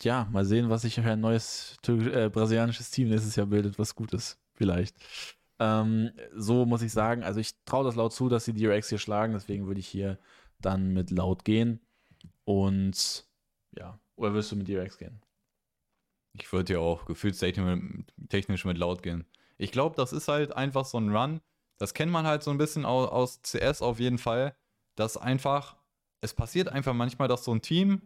[0.02, 3.96] ja, mal sehen, was sich für ein neues äh, brasilianisches Team nächstes Jahr bildet, was
[3.96, 4.96] gut ist, vielleicht.
[5.60, 8.98] Ähm, so muss ich sagen, also ich traue das laut zu, dass die DRX hier
[8.98, 10.18] schlagen, deswegen würde ich hier
[10.60, 11.80] dann mit laut gehen.
[12.46, 13.26] Und
[13.78, 15.23] ja, oder wirst du mit DRX gehen?
[16.34, 19.26] Ich würde ja auch gefühlstechnisch mit laut gehen.
[19.58, 21.42] Ich glaube, das ist halt einfach so ein Run.
[21.78, 24.56] Das kennt man halt so ein bisschen aus, aus CS auf jeden Fall.
[24.96, 25.78] Dass einfach,
[26.22, 28.02] es passiert einfach manchmal, dass so ein Team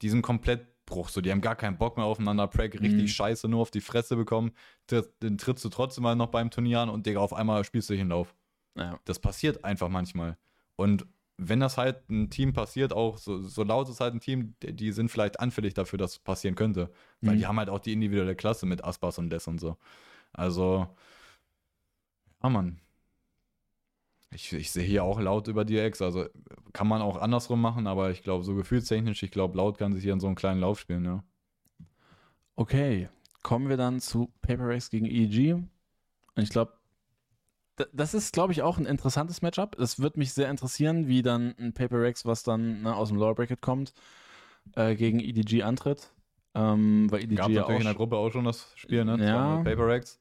[0.00, 3.08] diesen komplett Bruch, so die haben gar keinen Bock mehr aufeinander, Prag richtig mhm.
[3.08, 4.52] scheiße, nur auf die Fresse bekommen,
[4.90, 7.94] den trittst du trotzdem mal noch beim Turnier an und Digga, auf einmal spielst du
[7.94, 8.34] dich in Lauf.
[8.76, 8.98] Ja.
[9.04, 10.36] Das passiert einfach manchmal.
[10.76, 11.06] Und
[11.48, 14.72] wenn das halt ein Team passiert, auch so, so laut ist halt ein Team, die,
[14.72, 16.90] die sind vielleicht anfällig dafür, dass es passieren könnte.
[17.20, 17.38] Weil mhm.
[17.38, 19.76] die haben halt auch die individuelle Klasse mit Aspas und Les und so.
[20.32, 20.88] Also,
[22.42, 22.80] ja, Mann.
[24.34, 26.26] Ich, ich sehe hier auch laut über DX, also
[26.72, 30.02] kann man auch andersrum machen, aber ich glaube, so gefühlstechnisch, ich glaube, laut kann sich
[30.02, 31.22] hier in so einem kleinen Lauf spielen, ja.
[32.56, 33.10] Okay,
[33.42, 35.52] kommen wir dann zu Paper Rex gegen EG.
[35.52, 35.68] Und
[36.36, 36.72] ich glaube,
[37.92, 39.78] das ist, glaube ich, auch ein interessantes Matchup.
[39.78, 43.18] Es wird mich sehr interessieren, wie dann ein Paper Rex, was dann ne, aus dem
[43.18, 43.94] Lower Bracket kommt,
[44.74, 46.12] äh, gegen EDG antritt.
[46.54, 49.24] Ähm, weil EDG Gab ja natürlich in der Gruppe auch schon das Spiel, ne?
[49.24, 49.62] Ja.
[49.62, 50.20] Paper Rex.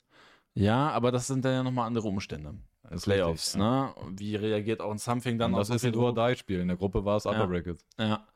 [0.53, 2.55] Ja, aber das sind dann ja nochmal andere Umstände.
[2.99, 3.93] Playoffs, richtig, ne?
[4.09, 5.53] Wie reagiert auch ein Something dann?
[5.53, 6.59] Und das ist ein Do-or-Die-Spiel.
[6.59, 7.45] In der Gruppe war es Upper ja.
[7.45, 7.85] Bracket.
[7.97, 8.27] Ja.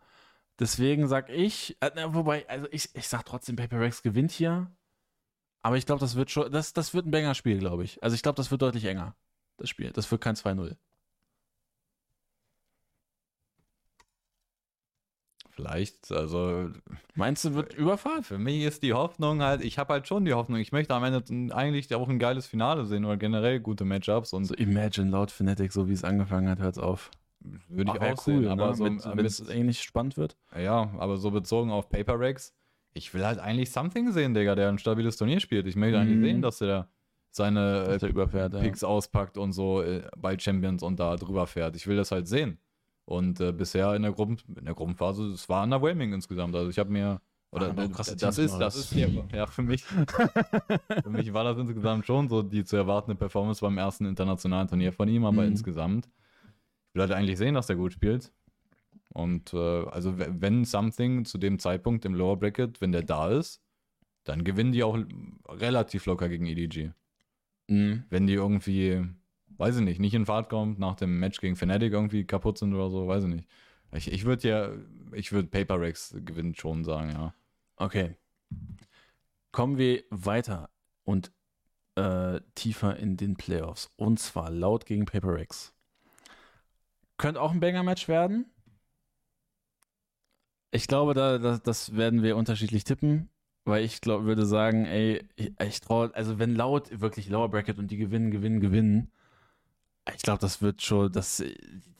[0.60, 4.72] Deswegen sag ich, äh, wobei, also ich, ich sag trotzdem, Paper Rex gewinnt hier.
[5.66, 8.04] Aber ich glaube, das wird schon, das, das wird ein Banger-Spiel, glaube ich.
[8.04, 9.16] Also ich glaube, das wird deutlich enger,
[9.58, 9.90] das Spiel.
[9.90, 10.76] Das wird kein 2-0.
[15.50, 16.70] Vielleicht, also.
[17.16, 18.28] Meinst du, wird Überfahrt?
[18.28, 21.04] Für mich ist die Hoffnung halt, ich habe halt schon die Hoffnung, ich möchte am
[21.04, 24.34] Ende eigentlich auch ein geiles Finale sehen oder generell gute Matchups.
[24.34, 27.10] Und so Imagine laut Fnatic, so wie es angefangen hat, hört's auf.
[27.40, 28.76] Würde ich auch cool, sehen, aber ne?
[28.76, 30.38] so, wenn es ähnlich spannend wird.
[30.56, 32.54] Ja, aber so bezogen auf Paper Rex,
[32.96, 35.68] ich will halt eigentlich Something sehen, Digga, der ein stabiles Turnier spielt.
[35.68, 36.02] Ich möchte mhm.
[36.02, 36.88] eigentlich sehen, dass der
[37.30, 38.88] seine dass der überfährt, Picks ja.
[38.88, 41.76] auspackt und so äh, bei Champions und da drüber fährt.
[41.76, 42.58] Ich will das halt sehen.
[43.04, 46.56] Und äh, bisher in der, Gruppen, in der Gruppenphase, es war underwhelming insgesamt.
[46.56, 47.20] Also ich habe mir,
[47.52, 49.84] oder ah, das, das ist, das ist ja, ja für mich,
[51.04, 54.94] für mich war das insgesamt schon so die zu erwartende Performance beim ersten internationalen Turnier
[54.94, 55.50] von ihm, aber mhm.
[55.50, 58.32] insgesamt, ich will halt eigentlich sehen, dass der gut spielt.
[59.16, 63.62] Und äh, also wenn Something zu dem Zeitpunkt im Lower Bracket, wenn der da ist,
[64.26, 64.98] dann gewinnen die auch
[65.48, 66.92] relativ locker gegen EDG.
[67.68, 68.04] Mhm.
[68.10, 69.08] Wenn die irgendwie
[69.58, 72.74] weiß ich nicht, nicht in Fahrt kommt, nach dem Match gegen Fnatic irgendwie kaputt sind
[72.74, 73.50] oder so, weiß ich nicht.
[73.92, 74.72] Ich, ich würde ja,
[75.14, 77.34] ich würde Paper Rex gewinnen schon sagen, ja.
[77.78, 78.18] Okay.
[79.52, 80.70] Kommen wir weiter
[81.04, 81.32] und
[81.96, 83.94] äh, tiefer in den Playoffs.
[83.96, 85.74] Und zwar laut gegen Paper Rex.
[87.18, 88.52] Könnte auch ein Banger-Match werden.
[90.72, 93.30] Ich glaube, da, das, das werden wir unterschiedlich tippen,
[93.64, 97.80] weil ich glaube, würde sagen, ey, ich, ich traue, also wenn laut wirklich Lower Bracket
[97.80, 99.12] und die gewinnen, gewinnen, gewinnen,
[100.14, 101.44] ich glaube, das wird schon, das,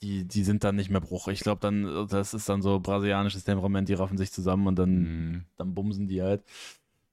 [0.02, 1.28] die, die sind dann nicht mehr Bruch.
[1.28, 4.92] Ich glaube, dann, das ist dann so brasilianisches Temperament, die raffen sich zusammen und dann,
[4.92, 5.46] mhm.
[5.58, 6.44] dann bumsen die halt.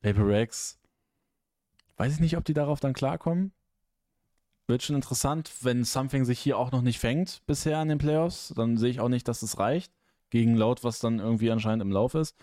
[0.03, 0.79] Paper Rex,
[1.97, 3.53] weiß ich nicht, ob die darauf dann klarkommen.
[4.67, 8.53] Wird schon interessant, wenn Something sich hier auch noch nicht fängt bisher in den Playoffs,
[8.57, 9.93] dann sehe ich auch nicht, dass es reicht.
[10.33, 12.35] Gegen Laut, was dann irgendwie anscheinend im Lauf ist.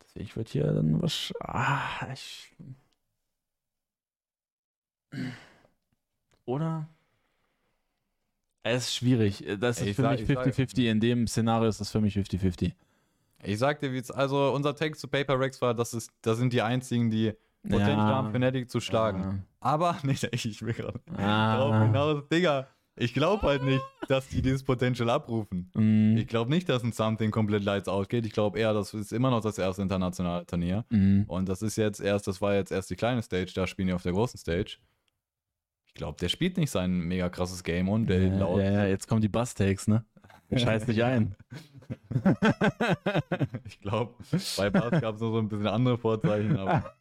[0.00, 1.32] Deswegen, ich würde hier dann was.
[1.40, 2.54] Ah, ich.
[6.44, 6.88] Oder?
[8.62, 9.44] Es ist schwierig.
[9.58, 10.88] Das ist für sag, mich 50-50.
[10.88, 12.74] In dem Szenario ist das für mich 50-50.
[13.42, 16.62] Ich sagte, wie also unser Text zu Paper Rex war, das, ist, das sind die
[16.62, 17.32] einzigen, die
[17.64, 18.30] Potenzial ja.
[18.30, 19.22] Fnatic zu schlagen.
[19.22, 19.38] Ja.
[19.58, 21.82] Aber, nicht, ich will gerade ah.
[21.82, 22.68] hinaus, Digga,
[22.98, 25.70] ich glaube halt nicht, dass die dieses Potential abrufen.
[25.74, 26.16] Mm.
[26.16, 28.26] Ich glaube nicht, dass ein Something komplett lights out geht.
[28.26, 30.84] Ich glaube eher, das ist immer noch das erste internationale Turnier.
[30.90, 31.22] Mm.
[31.26, 33.94] Und das ist jetzt erst, das war jetzt erst die kleine Stage, da spielen die
[33.94, 34.78] auf der großen Stage
[35.98, 38.60] glaube, der spielt nicht sein mega krasses Game und der ja, laut.
[38.60, 40.06] Ja, ja, jetzt kommen die Bass-Takes, ne?
[40.50, 41.36] Der scheißt nicht ein.
[43.66, 44.14] ich glaube,
[44.56, 46.94] bei Bass gab es noch so ein bisschen andere Vorzeichen, aber.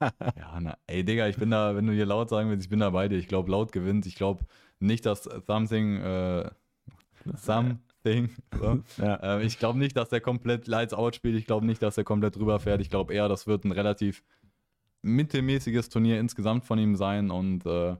[0.36, 2.80] ja, na, ey, Digga, ich bin da, wenn du hier laut sagen willst, ich bin
[2.80, 3.18] da bei dir.
[3.18, 4.06] Ich glaube, laut gewinnt.
[4.06, 4.44] Ich glaube
[4.82, 6.50] nicht, dass Something, äh,
[7.36, 8.82] Something, so.
[8.98, 9.38] ja.
[9.38, 11.36] äh, ich glaube nicht, dass der komplett Lights Out spielt.
[11.36, 12.80] Ich glaube nicht, dass er komplett drüber fährt.
[12.80, 14.22] Ich glaube eher, das wird ein relativ
[15.02, 17.96] mittelmäßiges Turnier insgesamt von ihm sein und äh,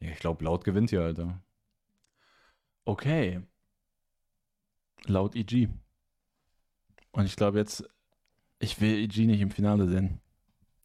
[0.00, 1.40] ich glaube, laut gewinnt hier, Alter.
[2.84, 3.40] Okay.
[5.06, 5.68] Laut EG.
[7.12, 7.88] Und ich glaube jetzt,
[8.58, 10.20] ich will EG nicht im Finale sehen.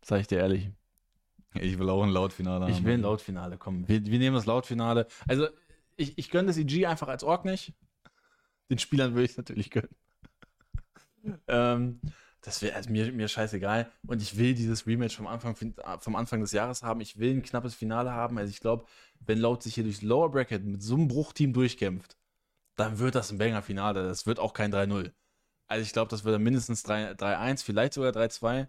[0.04, 0.70] Sag ich dir ehrlich.
[1.62, 2.72] Ich will auch ein Lautfinale haben.
[2.72, 3.88] Ich will ein Lautfinale, komm.
[3.88, 5.08] Wir, wir nehmen das Lautfinale.
[5.28, 5.48] Also,
[5.96, 7.74] ich, ich gönne das EG einfach als Org nicht.
[8.70, 9.96] Den Spielern würde ich es natürlich gönnen.
[11.48, 12.02] ähm,
[12.42, 13.92] das wäre also mir, mir scheißegal.
[14.06, 15.56] Und ich will dieses Rematch vom Anfang,
[16.00, 17.02] vom Anfang des Jahres haben.
[17.02, 18.38] Ich will ein knappes Finale haben.
[18.38, 18.86] Also ich glaube,
[19.20, 22.16] wenn Laut sich hier durchs Lower Bracket mit so einem Bruchteam durchkämpft,
[22.76, 24.08] dann wird das ein Banger-Finale.
[24.08, 25.12] Das wird auch kein 3-0.
[25.68, 28.68] Also ich glaube, das wird dann mindestens 3-1, vielleicht sogar 3-2.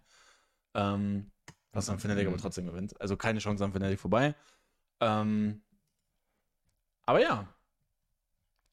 [0.75, 1.31] Ähm,
[1.79, 3.01] was dann Fnatic aber trotzdem gewinnt.
[3.01, 4.35] Also keine Chance an Fnatic vorbei.
[5.01, 5.63] Ähm,
[7.07, 7.49] aber ja.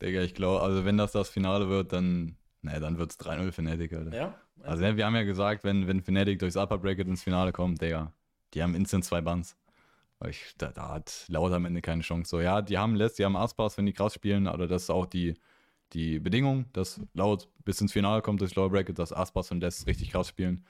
[0.02, 3.52] Digga, ich glaube, also wenn das das Finale wird, dann, ne, dann wird es 3-0
[3.52, 4.14] Fnatic, Alter.
[4.14, 4.36] Ja?
[4.62, 8.12] Also wir haben ja gesagt, wenn, wenn Fnatic durchs Upper Bracket ins Finale kommt, Digga,
[8.54, 9.56] die haben instant zwei Buns.
[10.28, 12.30] Ich, da, da, hat Laut am Ende keine Chance.
[12.30, 14.90] So, ja, die haben Less, die haben Aspas, wenn die krass spielen, aber das ist
[14.90, 15.36] auch die,
[15.94, 19.86] die Bedingung, dass Laut bis ins Finale kommt durchs Lower Bracket, dass Aspas und Less
[19.88, 20.66] richtig krass spielen.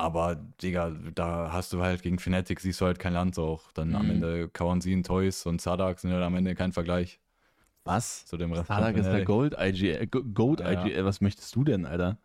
[0.00, 3.70] Aber, Digga, da hast du halt gegen Fnatic, siehst du halt kein Land auch.
[3.72, 3.96] Dann mhm.
[3.96, 7.20] am Ende Kawansin, Toys und Sadak sind halt am Ende kein Vergleich.
[7.84, 8.24] Was?
[8.24, 10.06] Zu dem Rest Sadak ist der Gold IGL.
[10.06, 11.04] Gold ja, IGL.
[11.04, 12.16] Was möchtest du denn, Alter?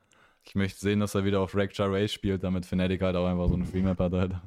[0.45, 3.49] Ich möchte sehen, dass er wieder auf Rek'Jar Race spielt, damit Fnatic halt auch einfach
[3.49, 4.41] so eine Freemap hat, Alter.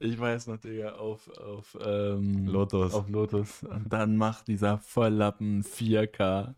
[0.00, 2.92] Ich weiß noch, Digga, auf, auf ähm, Lotus.
[2.92, 3.62] Auf Lotus.
[3.62, 6.54] Und dann macht dieser Volllappen 4K.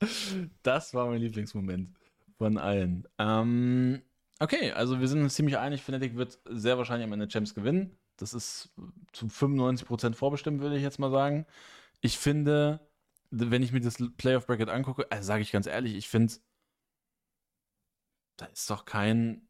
[0.62, 1.88] das war mein Lieblingsmoment
[2.38, 3.06] von allen.
[3.18, 4.02] Ähm,
[4.40, 7.96] okay, also wir sind uns ziemlich einig, Fnatic wird sehr wahrscheinlich am Ende Champs gewinnen.
[8.16, 8.70] Das ist
[9.12, 11.46] zu 95% vorbestimmt, würde ich jetzt mal sagen.
[12.00, 12.80] Ich finde,
[13.30, 16.34] wenn ich mir das Playoff Bracket angucke, also sage ich ganz ehrlich, ich finde,
[18.36, 19.48] da ist doch kein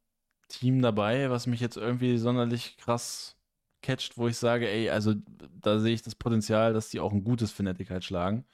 [0.49, 3.37] Team dabei, was mich jetzt irgendwie sonderlich krass
[3.83, 5.15] catcht, wo ich sage, ey, also
[5.61, 8.45] da sehe ich das Potenzial, dass die auch ein gutes Fnatic halt schlagen.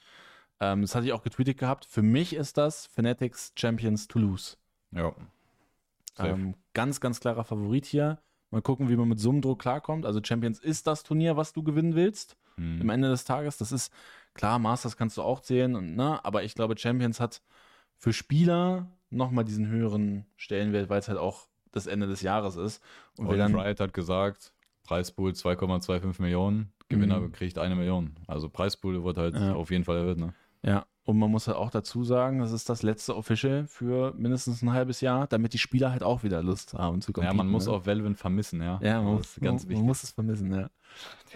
[0.59, 1.85] Ähm, das hatte ich auch getweetet gehabt.
[1.85, 4.57] Für mich ist das Fanatics Champions Toulouse.
[4.91, 5.13] Ja.
[6.19, 8.19] Ähm, ganz, ganz klarer Favorit hier.
[8.51, 10.05] Mal gucken, wie man mit so einem Druck klarkommt.
[10.05, 12.37] Also Champions ist das Turnier, was du gewinnen willst.
[12.57, 12.81] Mhm.
[12.81, 13.57] Am Ende des Tages.
[13.57, 13.91] Das ist
[14.33, 16.23] klar, Masters kannst du auch zählen, und, ne?
[16.23, 17.41] aber ich glaube, Champions hat
[17.97, 22.83] für Spieler nochmal diesen höheren Stellenwert, weil es halt auch das Ende des Jahres ist.
[23.17, 24.53] Und, und dann, Wright hat gesagt,
[24.83, 27.31] Preispool 2,25 Millionen, Gewinner mhm.
[27.31, 28.15] kriegt eine Million.
[28.27, 29.53] Also Preispool wird halt ja.
[29.53, 30.17] auf jeden Fall erhöht.
[30.17, 30.33] Ne?
[30.65, 34.61] Ja, und man muss halt auch dazu sagen, das ist das letzte Official für mindestens
[34.61, 37.27] ein halbes Jahr, damit die Spieler halt auch wieder Lust haben zu kommen.
[37.27, 37.51] Ja, man ne?
[37.51, 38.79] muss auch Velvin vermissen, ja.
[38.81, 39.77] Ja, man, ist ganz man, wichtig.
[39.77, 40.69] man muss es vermissen, ja.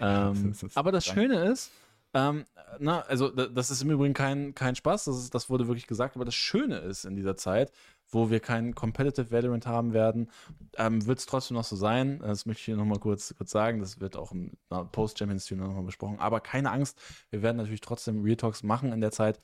[0.00, 1.70] ähm, das aber das Schöne ist,
[2.18, 2.44] ähm,
[2.78, 6.16] na, also das ist im Übrigen kein, kein Spaß, das, ist, das wurde wirklich gesagt,
[6.16, 7.72] aber das Schöne ist in dieser Zeit,
[8.10, 10.30] wo wir keinen Competitive Valorant haben werden,
[10.76, 12.20] ähm, wird es trotzdem noch so sein.
[12.20, 13.80] Das möchte ich hier nochmal kurz, kurz sagen.
[13.80, 16.18] Das wird auch im Post-Champions-Stream nochmal besprochen.
[16.18, 16.98] Aber keine Angst,
[17.30, 19.40] wir werden natürlich trotzdem Real Talks machen in der Zeit.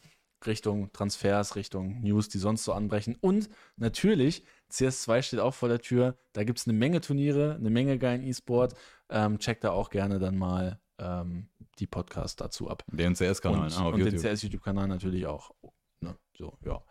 [0.46, 3.16] Richtung Transfers, Richtung News, die sonst so anbrechen.
[3.20, 6.16] Und natürlich, CS2 steht auch vor der Tür.
[6.32, 8.74] Da gibt es eine Menge Turniere, eine Menge geilen E-Sport.
[9.08, 11.48] Ähm, checkt da auch gerne dann mal ähm,
[11.78, 12.84] die Podcasts dazu ab.
[12.88, 15.50] Den CS-Kanal, und, ne, und den CS-YouTube-Kanal natürlich auch.
[16.00, 16.16] Ne?
[16.36, 16.82] So, ja.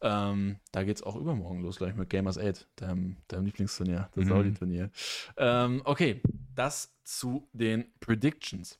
[0.00, 4.24] Ähm, da geht es auch übermorgen los, gleich mit Gamers 8, deinem, deinem Lieblingsturnier, das
[4.24, 4.28] mhm.
[4.28, 4.90] Saudi-Turnier.
[5.36, 6.22] Ähm, okay,
[6.54, 8.78] das zu den Predictions.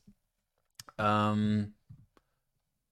[0.96, 1.74] Ähm,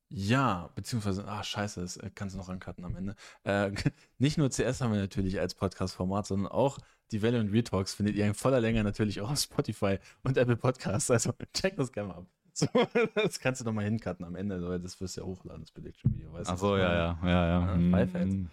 [0.09, 3.17] ja, beziehungsweise, ah, scheiße, das kannst du noch ancutten am Ende.
[3.45, 3.73] Äh,
[4.19, 6.79] nicht nur CS haben wir natürlich als Podcast-Format, sondern auch
[7.13, 10.57] die Valley und Retalks findet ihr in voller Länge natürlich auch auf Spotify und Apple
[10.57, 11.11] Podcasts.
[11.11, 12.27] Also check das gerne mal ab.
[12.53, 12.67] So,
[13.15, 15.71] das kannst du doch mal hincutten am Ende, weil das wirst du ja hochladen, das
[15.73, 16.31] Prediction-Video.
[16.45, 17.77] Ach so, ja, ja, ja, ja.
[17.77, 18.49] Mhm.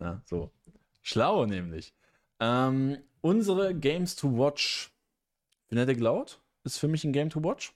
[0.00, 0.50] Ja, so.
[1.02, 1.92] Schlau nämlich.
[2.40, 4.90] Ähm, unsere Games to Watch.
[5.68, 7.74] Fnatic Cloud ist für mich ein Game to Watch.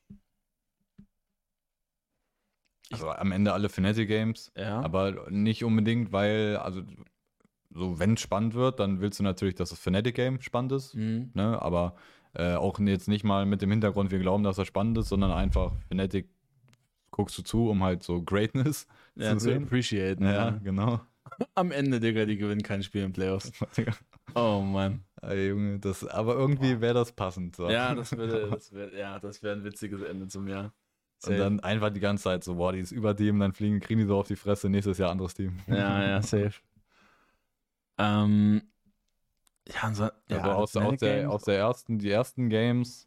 [2.90, 4.80] Also am Ende alle Fnatic Games, ja.
[4.80, 6.82] aber nicht unbedingt, weil, also
[7.70, 10.94] so wenn es spannend wird, dann willst du natürlich, dass das Fnatic Game spannend ist,
[10.94, 11.30] mhm.
[11.34, 11.60] ne?
[11.60, 11.96] aber
[12.34, 15.32] äh, auch jetzt nicht mal mit dem Hintergrund, wir glauben, dass das spannend ist, sondern
[15.32, 16.28] einfach Fnatic
[17.10, 18.86] guckst du zu, um halt so Greatness
[19.16, 20.24] ja, zu, zu appreciaten.
[20.24, 21.00] Ja, ja, genau.
[21.54, 23.52] Am Ende, Digga, die gewinnen kein Spiel in Playoffs.
[24.34, 25.04] oh Mann.
[25.20, 27.56] Ey, Junge, das, aber irgendwie wäre das passend.
[27.56, 27.68] So.
[27.68, 30.72] Ja, das würde, das wär, ja, das wäre ein witziges Ende zum Jahr.
[31.26, 34.00] Und dann einfach die ganze Zeit so, boah, die ist über Team, dann fliegen, kriegen
[34.00, 35.58] die so auf die Fresse, nächstes Jahr anderes Team.
[35.66, 36.54] Ja, ja, safe.
[37.98, 38.62] Ähm,
[39.68, 43.06] ja, so, ja also aus, aus, der, aus der ersten, die ersten Games.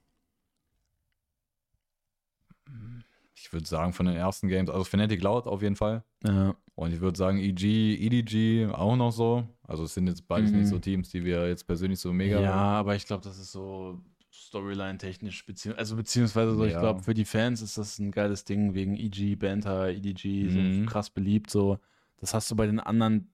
[3.34, 6.04] Ich würde sagen, von den ersten Games, also Fnatic Loud auf jeden Fall.
[6.24, 6.56] Ja.
[6.76, 9.48] Und ich würde sagen, EG, EDG auch noch so.
[9.64, 10.60] Also es sind jetzt beides mhm.
[10.60, 12.40] nicht so Teams, die wir jetzt persönlich so mega.
[12.40, 14.00] Ja, aber ich glaube, das ist so
[14.32, 16.72] Storyline-technisch, bezieh also beziehungsweise so, ja.
[16.72, 20.86] ich glaube, für die Fans ist das ein geiles Ding wegen EG, Banter, EDG, mhm.
[20.86, 21.50] so krass beliebt.
[21.50, 21.80] So,
[22.18, 23.32] das hast du bei den anderen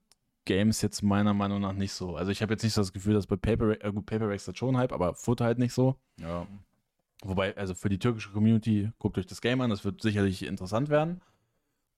[0.48, 2.16] Games jetzt meiner Meinung nach nicht so.
[2.16, 4.48] Also ich habe jetzt nicht so das Gefühl, dass bei Paper, äh, gut, Paper Rex
[4.48, 5.96] hat schon Hype, aber Foot halt nicht so.
[6.18, 6.46] Ja.
[7.22, 10.88] Wobei, also für die türkische Community, guckt euch das Game an, das wird sicherlich interessant
[10.88, 11.20] werden.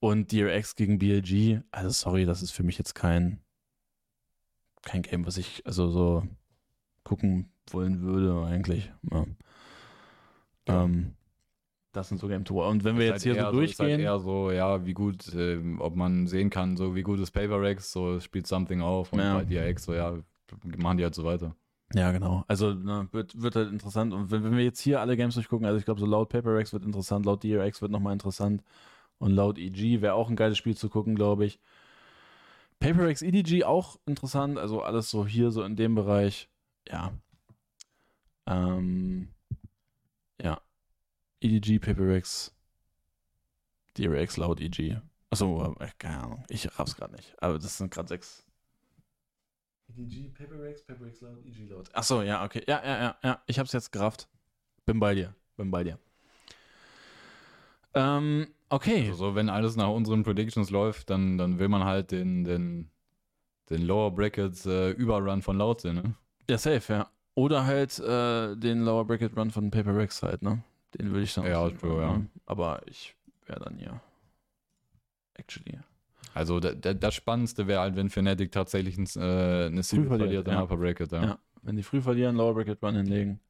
[0.01, 3.41] Und DRX gegen BLG, also sorry, das ist für mich jetzt kein,
[4.83, 6.27] kein Game, was ich also so
[7.05, 8.91] gucken wollen würde, eigentlich.
[9.13, 9.27] Ja.
[10.67, 10.85] Ja.
[10.85, 11.15] Ähm,
[11.93, 12.69] das sind so Game Tour.
[12.69, 13.87] Und wenn wir jetzt halt hier so durchgehen.
[13.87, 17.21] Ist halt eher so, ja, wie gut, äh, ob man sehen kann, so wie gut
[17.21, 19.39] ist Paper Rex, so spielt Something auf und ja.
[19.39, 20.17] bei DRX, so ja,
[20.79, 21.55] machen die halt so weiter.
[21.93, 22.45] Ja, genau.
[22.47, 24.13] Also ne, wird, wird halt interessant.
[24.13, 26.55] Und wenn, wenn wir jetzt hier alle Games durchgucken, also ich glaube, so laut Paper
[26.55, 28.63] Rex wird interessant, laut DRX wird nochmal interessant.
[29.19, 31.61] Und laut EG wäre auch ein geiles Spiel zu gucken, glaube ich.
[32.81, 36.49] PaperX EDG auch interessant, also alles so hier so in dem Bereich.
[36.89, 37.13] Ja.
[38.47, 39.29] Ähm,
[40.43, 40.61] ja.
[41.41, 42.55] EDG, PaperX,
[43.97, 45.01] DRX, laut EG.
[45.31, 46.45] Achso, äh, keine Ahnung.
[46.49, 47.35] Ich raff's gerade nicht.
[47.41, 48.45] Aber das sind gerade sechs.
[49.89, 51.95] EDG, PaperX, PaperX laut, EG laut.
[51.95, 52.63] Achso, ja, okay.
[52.67, 53.43] Ja, ja, ja, ja.
[53.47, 54.29] Ich hab's jetzt gerafft.
[54.87, 55.35] Bin bei dir.
[55.57, 55.99] Bin bei dir.
[57.95, 59.09] Ähm, okay.
[59.09, 62.91] Also so, wenn alles nach unseren Predictions läuft, dann, dann will man halt den, den,
[63.69, 66.15] den Lower Brackets äh, Überrun von Laut sehen, ne?
[66.49, 67.11] Ja, safe, ja.
[67.35, 70.63] Oder halt äh, den Lower Bracket Run von Paper Rex halt, ne?
[70.99, 72.21] Den würde ich dann Ja, true, ja.
[72.47, 73.15] Aber ich
[73.47, 74.01] wäre dann hier.
[75.35, 75.79] Actually.
[76.35, 80.47] Also da, da, das Spannendste wäre halt, wenn Fnatic tatsächlich ein, äh, eine Serie verliert
[80.47, 80.63] im ja.
[80.63, 81.23] Upper Bracket, ja.
[81.23, 81.39] ja.
[81.63, 83.41] Wenn die früh verlieren, Lower Bracket Run hinlegen.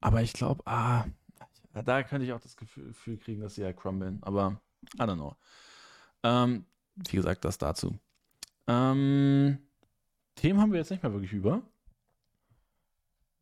[0.00, 1.06] Aber ich glaube, ah,
[1.72, 4.22] da könnte ich auch das Gefühl kriegen, dass sie ja crumblen.
[4.22, 4.60] Aber
[4.96, 5.34] I don't know.
[6.22, 6.66] Ähm,
[6.96, 7.98] wie gesagt, das dazu.
[8.66, 9.58] Ähm,
[10.36, 11.62] Themen haben wir jetzt nicht mehr wirklich über.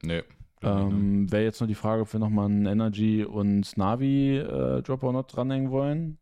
[0.03, 0.23] Nee.
[0.63, 5.03] Ähm, Wäre jetzt nur die Frage, ob wir nochmal einen Energy und Navi äh, Drop
[5.03, 6.19] or Not dranhängen wollen.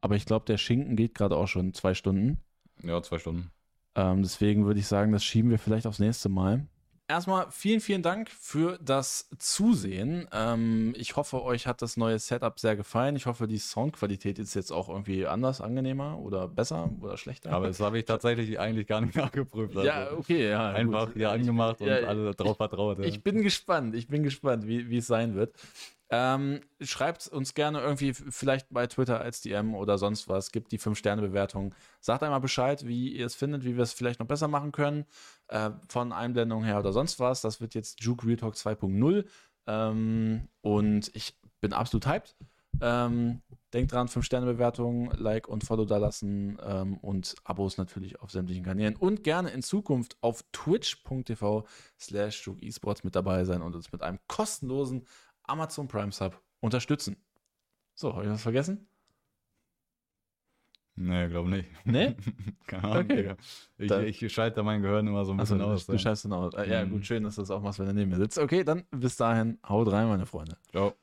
[0.00, 2.38] Aber ich glaube, der Schinken geht gerade auch schon zwei Stunden.
[2.82, 3.50] Ja, zwei Stunden.
[3.94, 6.66] Ähm, deswegen würde ich sagen, das schieben wir vielleicht aufs nächste Mal
[7.10, 10.28] erstmal vielen, vielen Dank für das Zusehen.
[10.32, 13.16] Ähm, ich hoffe, euch hat das neue Setup sehr gefallen.
[13.16, 17.52] Ich hoffe, die Soundqualität ist jetzt auch irgendwie anders, angenehmer oder besser oder schlechter.
[17.52, 19.76] Aber das habe ich tatsächlich eigentlich gar nicht nachgeprüft.
[19.76, 20.70] Also ja, okay, ja.
[20.70, 21.16] Einfach gut.
[21.16, 22.98] hier angemacht und ja, alle darauf vertraut.
[22.98, 23.04] Ja.
[23.04, 23.94] Ich bin gespannt.
[23.94, 25.54] Ich bin gespannt, wie, wie es sein wird.
[26.12, 30.50] Ähm, schreibt uns gerne irgendwie vielleicht bei Twitter als DM oder sonst was.
[30.50, 31.72] Gibt die 5-Sterne-Bewertung.
[32.00, 35.04] Sagt einmal Bescheid, wie ihr es findet, wie wir es vielleicht noch besser machen können.
[35.46, 37.42] Äh, von Einblendung her oder sonst was.
[37.42, 39.24] Das wird jetzt Juke Real Talk 2.0.
[39.68, 42.34] Ähm, und ich bin absolut hyped.
[42.80, 43.42] Ähm,
[43.72, 48.96] denkt dran, 5-Sterne-Bewertung, Like und Follow da lassen ähm, und Abos natürlich auf sämtlichen Kanälen
[48.96, 51.66] und gerne in Zukunft auf twitch.tv
[51.98, 55.04] slash esports mit dabei sein und uns mit einem kostenlosen
[55.50, 57.16] Amazon Prime Sub unterstützen.
[57.94, 58.88] So, habe ich was vergessen?
[60.96, 61.68] Nee, glaube nicht.
[61.84, 62.14] Nee?
[62.66, 63.34] Keine Ahnung, okay.
[63.78, 65.86] Ich, ich schalte mein Gehirn immer so ein bisschen also, aus.
[65.86, 66.52] Du schaltest dann aus.
[66.66, 66.90] Ja, mhm.
[66.90, 68.38] gut, schön, dass du das auch machst, wenn du neben mir sitzt.
[68.38, 70.56] Okay, dann bis dahin, haut rein, meine Freunde.
[70.70, 70.94] Ciao.